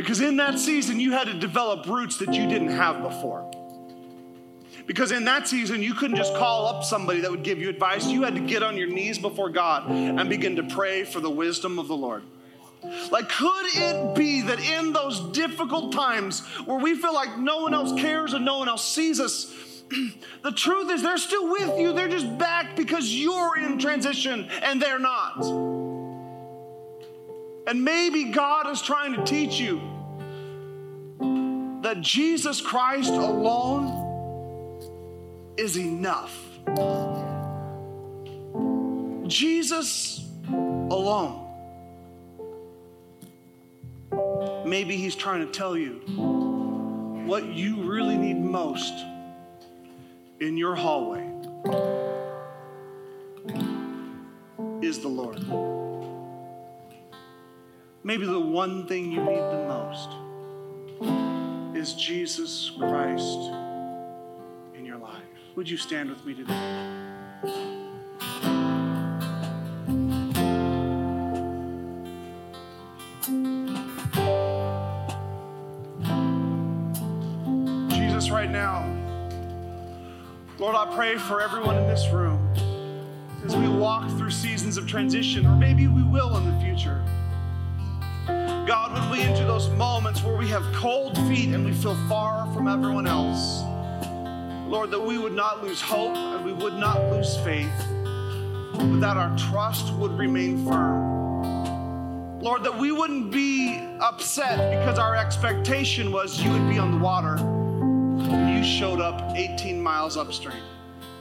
Because 0.00 0.22
in 0.22 0.38
that 0.38 0.58
season, 0.58 0.98
you 0.98 1.12
had 1.12 1.26
to 1.26 1.34
develop 1.34 1.84
roots 1.84 2.16
that 2.20 2.32
you 2.32 2.46
didn't 2.46 2.70
have 2.70 3.02
before. 3.02 3.50
Because 4.86 5.12
in 5.12 5.26
that 5.26 5.46
season, 5.46 5.82
you 5.82 5.92
couldn't 5.92 6.16
just 6.16 6.34
call 6.36 6.66
up 6.66 6.84
somebody 6.84 7.20
that 7.20 7.30
would 7.30 7.42
give 7.42 7.58
you 7.58 7.68
advice. 7.68 8.06
You 8.06 8.22
had 8.22 8.34
to 8.34 8.40
get 8.40 8.62
on 8.62 8.78
your 8.78 8.86
knees 8.86 9.18
before 9.18 9.50
God 9.50 9.90
and 9.90 10.26
begin 10.30 10.56
to 10.56 10.62
pray 10.62 11.04
for 11.04 11.20
the 11.20 11.28
wisdom 11.28 11.78
of 11.78 11.86
the 11.86 11.94
Lord. 11.94 12.22
Like, 13.10 13.28
could 13.28 13.66
it 13.74 14.14
be 14.14 14.40
that 14.40 14.58
in 14.58 14.94
those 14.94 15.20
difficult 15.32 15.92
times 15.92 16.46
where 16.64 16.78
we 16.78 16.94
feel 16.94 17.12
like 17.12 17.36
no 17.36 17.60
one 17.60 17.74
else 17.74 17.92
cares 18.00 18.32
and 18.32 18.42
no 18.42 18.56
one 18.56 18.70
else 18.70 18.88
sees 18.88 19.20
us, 19.20 19.54
the 20.42 20.52
truth 20.52 20.90
is 20.90 21.02
they're 21.02 21.18
still 21.18 21.50
with 21.50 21.78
you. 21.78 21.92
They're 21.92 22.08
just 22.08 22.38
back 22.38 22.74
because 22.74 23.14
you're 23.14 23.58
in 23.58 23.78
transition 23.78 24.48
and 24.62 24.80
they're 24.80 24.98
not. 24.98 25.79
And 27.70 27.84
maybe 27.84 28.24
God 28.24 28.68
is 28.68 28.82
trying 28.82 29.14
to 29.14 29.22
teach 29.22 29.60
you 29.60 29.80
that 31.82 32.00
Jesus 32.00 32.60
Christ 32.60 33.12
alone 33.12 33.86
is 35.56 35.78
enough. 35.78 36.36
Jesus 39.28 40.28
alone. 40.50 41.46
Maybe 44.66 44.96
he's 44.96 45.14
trying 45.14 45.46
to 45.46 45.52
tell 45.52 45.76
you 45.76 46.00
what 47.24 47.44
you 47.44 47.84
really 47.84 48.16
need 48.16 48.40
most 48.40 48.94
in 50.40 50.56
your 50.56 50.74
hallway 50.74 51.24
is 54.82 54.98
the 54.98 55.08
Lord. 55.08 55.89
Maybe 58.02 58.24
the 58.24 58.40
one 58.40 58.86
thing 58.86 59.12
you 59.12 59.20
need 59.20 59.36
the 59.36 59.66
most 59.68 60.08
is 61.76 61.92
Jesus 61.92 62.72
Christ 62.78 63.38
in 64.74 64.86
your 64.86 64.96
life. 64.96 65.22
Would 65.54 65.68
you 65.68 65.76
stand 65.76 66.08
with 66.08 66.24
me 66.24 66.32
today? 66.32 66.86
Jesus, 77.90 78.30
right 78.30 78.50
now, 78.50 78.86
Lord, 80.58 80.74
I 80.74 80.90
pray 80.96 81.18
for 81.18 81.42
everyone 81.42 81.76
in 81.76 81.86
this 81.86 82.08
room 82.08 82.48
as 83.44 83.54
we 83.54 83.68
walk 83.68 84.08
through 84.16 84.30
seasons 84.30 84.78
of 84.78 84.86
transition, 84.86 85.44
or 85.44 85.54
maybe 85.54 85.86
we 85.86 86.02
will 86.02 86.38
in 86.38 86.46
the 86.50 86.64
future. 86.64 87.04
When 89.20 89.46
those 89.46 89.68
moments 89.70 90.22
where 90.22 90.34
we 90.34 90.48
have 90.48 90.64
cold 90.72 91.14
feet 91.28 91.52
and 91.54 91.62
we 91.62 91.74
feel 91.74 91.94
far 92.08 92.50
from 92.54 92.66
everyone 92.66 93.06
else, 93.06 93.60
Lord, 94.66 94.90
that 94.92 95.00
we 95.00 95.18
would 95.18 95.34
not 95.34 95.62
lose 95.62 95.78
hope 95.78 96.16
and 96.16 96.42
we 96.42 96.54
would 96.54 96.72
not 96.72 96.98
lose 97.10 97.36
faith, 97.38 97.70
but 98.72 99.00
that 99.00 99.18
our 99.18 99.36
trust 99.36 99.92
would 99.96 100.12
remain 100.12 100.64
firm. 100.64 102.40
Lord, 102.40 102.64
that 102.64 102.78
we 102.78 102.92
wouldn't 102.92 103.30
be 103.30 103.78
upset 104.00 104.78
because 104.78 104.98
our 104.98 105.14
expectation 105.14 106.10
was 106.10 106.42
you 106.42 106.50
would 106.50 106.66
be 106.70 106.78
on 106.78 106.90
the 106.92 106.98
water 106.98 107.36
and 107.36 108.56
you 108.56 108.64
showed 108.64 109.02
up 109.02 109.36
18 109.36 109.82
miles 109.82 110.16
upstream. 110.16 110.62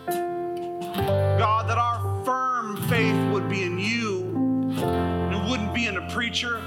God, 0.07 1.67
that 1.69 1.77
our 1.77 2.23
firm 2.23 2.77
faith 2.87 3.33
would 3.33 3.49
be 3.49 3.63
in 3.63 3.77
you 3.77 4.23
and 4.81 5.35
it 5.35 5.49
wouldn't 5.49 5.73
be 5.73 5.87
in 5.87 5.97
a 5.97 6.09
preacher, 6.09 6.61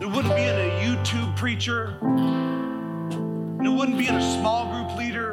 it 0.00 0.06
wouldn't 0.06 0.34
be 0.36 0.42
in 0.42 0.54
a 0.54 0.80
YouTube 0.80 1.36
preacher, 1.36 1.98
and 2.02 3.66
it 3.66 3.70
wouldn't 3.70 3.98
be 3.98 4.06
in 4.06 4.14
a 4.14 4.38
small 4.38 4.72
group 4.72 4.96
leader, 4.96 5.32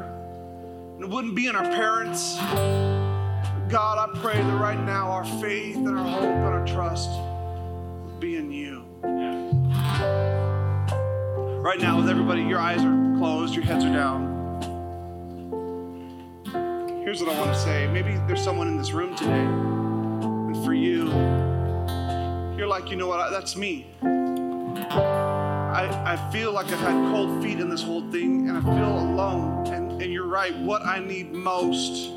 and 0.95 1.03
it 1.03 1.09
wouldn't 1.09 1.36
be 1.36 1.47
in 1.47 1.55
our 1.55 1.63
parents. 1.63 2.38
God, 3.70 3.97
I 3.97 4.07
pray 4.20 4.38
that 4.38 4.59
right 4.59 4.80
now 4.80 5.11
our 5.11 5.26
faith 5.39 5.76
and 5.76 5.88
our 5.88 6.03
hope 6.03 6.24
and 6.24 6.53
our 6.53 6.66
trust 6.66 7.09
would 7.11 8.20
be 8.20 8.38
in 8.38 8.51
you. 8.51 8.84
Right 11.61 11.80
now, 11.80 11.97
with 11.97 12.09
everybody, 12.09 12.41
your 12.41 12.59
eyes 12.59 12.82
are 12.84 13.16
closed, 13.18 13.53
your 13.53 13.63
heads 13.63 13.86
are 13.86 13.93
down. 13.93 14.34
Here's 17.03 17.22
what 17.22 17.36
I 17.36 17.39
want 17.39 17.53
to 17.53 17.59
say. 17.59 17.88
Maybe 17.88 18.18
there's 18.28 18.43
someone 18.43 18.68
in 18.68 18.78
this 18.78 18.91
room 18.93 19.16
today, 19.16 19.32
and 19.32 20.66
for 20.66 20.74
you, 20.74 21.05
you're 22.57 22.68
like, 22.68 22.89
you 22.89 22.95
know 22.95 23.07
what, 23.07 23.30
that's 23.30 23.55
me. 23.55 23.91
I, 25.76 26.13
I 26.13 26.32
feel 26.32 26.53
like 26.53 26.67
I've 26.67 26.80
had 26.80 27.11
cold 27.11 27.43
feet 27.43 27.59
in 27.59 27.67
this 27.67 27.84
whole 27.84 28.09
thing, 28.09 28.47
and 28.47 28.57
I 28.57 28.61
feel 28.61 28.97
alone. 28.97 29.67
And, 29.67 30.01
and 30.01 30.13
you're 30.13 30.26
right, 30.26 30.57
what 30.59 30.86
I 30.86 30.99
need 30.99 31.34
most 31.34 32.13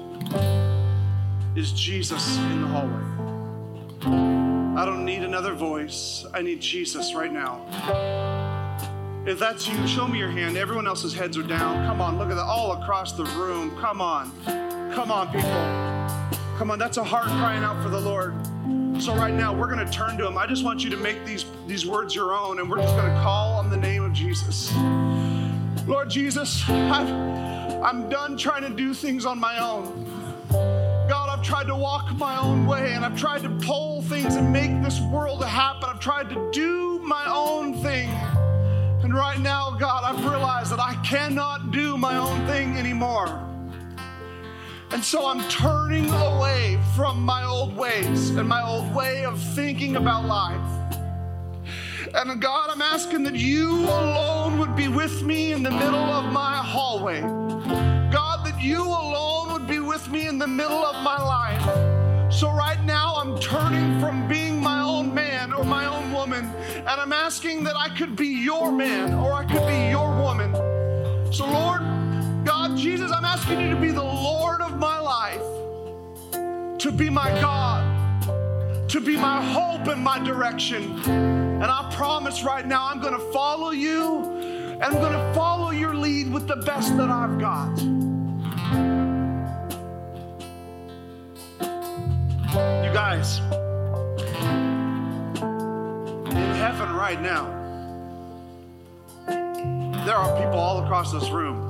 is 1.56 1.72
Jesus 1.72 2.38
in 2.38 2.62
the 2.62 2.68
hallway. 2.68 3.02
I 4.80 4.84
don't 4.84 5.04
need 5.04 5.24
another 5.24 5.54
voice. 5.54 6.24
I 6.32 6.40
need 6.40 6.60
Jesus 6.60 7.14
right 7.14 7.32
now. 7.32 7.66
If 9.26 9.40
that's 9.40 9.66
you, 9.66 9.88
show 9.88 10.06
me 10.06 10.20
your 10.20 10.30
hand. 10.30 10.56
Everyone 10.56 10.86
else's 10.86 11.12
heads 11.12 11.36
are 11.36 11.42
down. 11.42 11.84
Come 11.84 12.00
on, 12.00 12.16
look 12.16 12.30
at 12.30 12.36
that. 12.36 12.44
All 12.44 12.80
across 12.80 13.14
the 13.14 13.24
room. 13.24 13.76
Come 13.80 14.00
on. 14.00 14.30
Come 14.94 15.10
on, 15.10 15.32
people. 15.32 15.50
Come 16.58 16.70
on, 16.70 16.78
that's 16.78 16.96
a 16.96 17.02
heart 17.02 17.26
crying 17.26 17.64
out 17.64 17.82
for 17.82 17.88
the 17.88 18.00
Lord. 18.00 18.36
So 19.00 19.14
right 19.14 19.32
now, 19.32 19.54
we're 19.54 19.72
going 19.72 19.84
to 19.84 19.92
turn 19.92 20.18
to 20.18 20.26
him. 20.26 20.36
I 20.36 20.46
just 20.46 20.64
want 20.64 20.82
you 20.82 20.90
to 20.90 20.96
make 20.96 21.24
these, 21.24 21.44
these 21.68 21.86
words 21.86 22.16
your 22.16 22.34
own, 22.34 22.58
and 22.58 22.68
we're 22.68 22.78
just 22.78 22.96
going 22.96 23.06
to 23.06 23.20
call 23.22 23.54
on 23.54 23.70
the 23.70 23.76
name 23.76 24.02
of 24.02 24.12
Jesus. 24.12 24.74
Lord 25.86 26.10
Jesus, 26.10 26.68
I've, 26.68 27.08
I'm 27.80 28.08
done 28.08 28.36
trying 28.36 28.62
to 28.62 28.70
do 28.70 28.92
things 28.92 29.24
on 29.24 29.38
my 29.38 29.58
own. 29.58 30.04
God, 30.50 31.28
I've 31.30 31.44
tried 31.44 31.68
to 31.68 31.76
walk 31.76 32.12
my 32.16 32.38
own 32.38 32.66
way, 32.66 32.92
and 32.92 33.04
I've 33.04 33.16
tried 33.18 33.42
to 33.44 33.50
pull 33.64 34.02
things 34.02 34.34
and 34.34 34.52
make 34.52 34.82
this 34.82 35.00
world 35.00 35.44
happen. 35.44 35.88
I've 35.88 36.00
tried 36.00 36.28
to 36.30 36.50
do 36.52 36.98
my 36.98 37.24
own 37.32 37.74
thing. 37.74 38.10
And 39.04 39.14
right 39.14 39.38
now, 39.38 39.70
God, 39.78 40.02
I've 40.04 40.24
realized 40.28 40.72
that 40.72 40.80
I 40.80 40.94
cannot 41.04 41.70
do 41.70 41.96
my 41.96 42.16
own 42.16 42.46
thing 42.48 42.76
anymore. 42.76 43.47
And 44.90 45.04
so 45.04 45.26
I'm 45.26 45.46
turning 45.48 46.10
away 46.10 46.78
from 46.96 47.22
my 47.22 47.44
old 47.44 47.76
ways 47.76 48.30
and 48.30 48.48
my 48.48 48.62
old 48.62 48.94
way 48.94 49.24
of 49.24 49.38
thinking 49.38 49.96
about 49.96 50.24
life. 50.24 50.78
And 52.14 52.40
God, 52.40 52.70
I'm 52.70 52.80
asking 52.80 53.22
that 53.24 53.34
you 53.34 53.70
alone 53.70 54.58
would 54.58 54.74
be 54.74 54.88
with 54.88 55.22
me 55.22 55.52
in 55.52 55.62
the 55.62 55.70
middle 55.70 55.94
of 55.94 56.32
my 56.32 56.56
hallway. 56.56 57.20
God, 57.20 58.46
that 58.46 58.60
you 58.60 58.82
alone 58.82 59.52
would 59.52 59.66
be 59.66 59.78
with 59.78 60.08
me 60.08 60.26
in 60.26 60.38
the 60.38 60.46
middle 60.46 60.84
of 60.84 61.02
my 61.04 61.22
life. 61.22 62.32
So 62.32 62.50
right 62.50 62.82
now, 62.84 63.16
I'm 63.16 63.38
turning 63.40 64.00
from 64.00 64.26
being 64.26 64.62
my 64.62 64.80
own 64.80 65.12
man 65.12 65.52
or 65.52 65.64
my 65.64 65.84
own 65.84 66.12
woman, 66.12 66.46
and 66.76 66.88
I'm 66.88 67.12
asking 67.12 67.64
that 67.64 67.76
I 67.76 67.90
could 67.90 68.16
be 68.16 68.28
your 68.28 68.72
man 68.72 69.12
or 69.14 69.34
I 69.34 69.44
could 69.44 69.66
be 69.66 69.90
your 69.90 70.10
woman. 70.16 70.54
So, 71.32 71.46
Lord, 71.46 71.82
Jesus, 72.78 73.10
I'm 73.10 73.24
asking 73.24 73.60
you 73.60 73.70
to 73.70 73.80
be 73.80 73.90
the 73.90 74.04
Lord 74.04 74.60
of 74.60 74.78
my 74.78 75.00
life, 75.00 75.42
to 76.78 76.92
be 76.92 77.10
my 77.10 77.28
God, 77.40 78.88
to 78.88 79.00
be 79.00 79.16
my 79.16 79.44
hope 79.44 79.88
and 79.88 80.00
my 80.00 80.20
direction. 80.20 80.96
And 81.08 81.64
I 81.64 81.90
promise 81.92 82.44
right 82.44 82.64
now, 82.64 82.86
I'm 82.86 83.00
going 83.00 83.14
to 83.14 83.32
follow 83.32 83.70
you 83.70 84.22
and 84.80 84.84
I'm 84.84 84.92
going 84.92 85.12
to 85.12 85.34
follow 85.34 85.70
your 85.70 85.92
lead 85.92 86.32
with 86.32 86.46
the 86.46 86.54
best 86.54 86.96
that 86.98 87.10
I've 87.10 87.40
got. 87.40 87.76
You 92.84 92.92
guys, 92.94 93.40
in 96.30 96.54
heaven 96.54 96.94
right 96.94 97.20
now, 97.20 97.56
there 100.06 100.14
are 100.14 100.40
people 100.40 100.60
all 100.60 100.84
across 100.84 101.12
this 101.12 101.28
room 101.30 101.67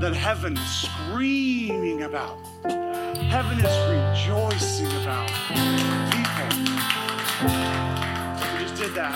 that 0.00 0.14
heaven 0.14 0.56
is 0.56 0.70
screaming 0.70 2.04
about. 2.04 2.38
Heaven 2.64 3.58
is 3.58 3.76
rejoicing 3.90 4.86
about. 5.02 5.28
People. 6.12 6.48
We 8.52 8.62
just 8.62 8.76
did 8.76 8.94
that. 8.94 9.14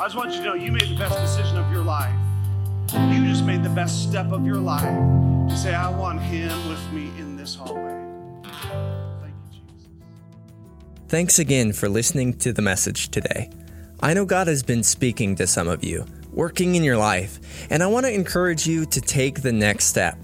I 0.00 0.04
just 0.04 0.16
want 0.16 0.32
you 0.32 0.38
to 0.38 0.44
know 0.44 0.54
you 0.54 0.72
made 0.72 0.88
the 0.88 0.96
best 0.96 1.18
decision 1.20 1.58
of 1.58 1.70
your 1.70 1.84
life. 1.84 2.14
You 2.94 3.26
just 3.26 3.44
made 3.44 3.62
the 3.62 3.68
best 3.68 4.08
step 4.08 4.32
of 4.32 4.46
your 4.46 4.56
life 4.56 4.82
to 5.48 5.56
say, 5.56 5.74
I 5.74 5.90
want 5.90 6.20
Him 6.20 6.68
with 6.68 6.92
me 6.92 7.10
in 7.18 7.36
this 7.36 7.54
hallway. 7.54 8.02
Thank 8.42 9.34
you, 9.52 9.60
Jesus. 9.68 9.88
Thanks 11.08 11.38
again 11.38 11.72
for 11.74 11.90
listening 11.90 12.38
to 12.38 12.54
the 12.54 12.62
message 12.62 13.10
today. 13.10 13.50
I 14.00 14.14
know 14.14 14.24
God 14.24 14.46
has 14.46 14.62
been 14.62 14.82
speaking 14.82 15.36
to 15.36 15.46
some 15.46 15.68
of 15.68 15.84
you, 15.84 16.06
working 16.34 16.74
in 16.74 16.82
your 16.82 16.96
life, 16.96 17.66
and 17.70 17.82
I 17.82 17.86
want 17.86 18.06
to 18.06 18.12
encourage 18.12 18.66
you 18.66 18.84
to 18.86 19.00
take 19.00 19.40
the 19.40 19.52
next 19.52 19.86
step. 19.86 20.18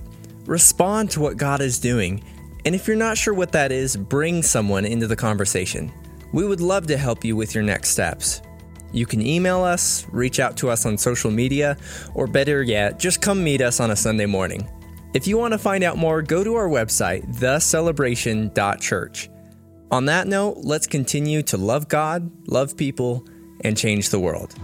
Respond 0.44 1.10
to 1.12 1.20
what 1.20 1.36
God 1.36 1.60
is 1.60 1.78
doing, 1.78 2.22
and 2.64 2.74
if 2.74 2.86
you're 2.86 2.96
not 2.96 3.16
sure 3.16 3.32
what 3.32 3.52
that 3.52 3.72
is, 3.72 3.96
bring 3.96 4.42
someone 4.42 4.84
into 4.84 5.06
the 5.06 5.16
conversation. 5.16 5.92
We 6.32 6.46
would 6.46 6.60
love 6.60 6.86
to 6.88 6.96
help 6.96 7.24
you 7.24 7.36
with 7.36 7.54
your 7.54 7.64
next 7.64 7.90
steps. 7.90 8.42
You 8.92 9.06
can 9.06 9.24
email 9.24 9.62
us, 9.62 10.06
reach 10.10 10.40
out 10.40 10.56
to 10.58 10.70
us 10.70 10.84
on 10.84 10.98
social 10.98 11.30
media, 11.30 11.76
or 12.14 12.26
better 12.26 12.62
yet, 12.62 12.98
just 12.98 13.22
come 13.22 13.42
meet 13.42 13.62
us 13.62 13.78
on 13.80 13.92
a 13.92 13.96
Sunday 13.96 14.26
morning. 14.26 14.68
If 15.14 15.26
you 15.26 15.38
want 15.38 15.52
to 15.52 15.58
find 15.58 15.82
out 15.82 15.96
more, 15.96 16.22
go 16.22 16.44
to 16.44 16.54
our 16.54 16.68
website, 16.68 17.26
thecelebration.church. 17.36 19.30
On 19.90 20.04
that 20.04 20.28
note, 20.28 20.58
let's 20.58 20.86
continue 20.86 21.42
to 21.42 21.56
love 21.56 21.88
God, 21.88 22.30
love 22.48 22.76
people, 22.76 23.26
and 23.62 23.76
change 23.76 24.10
the 24.10 24.20
world. 24.20 24.54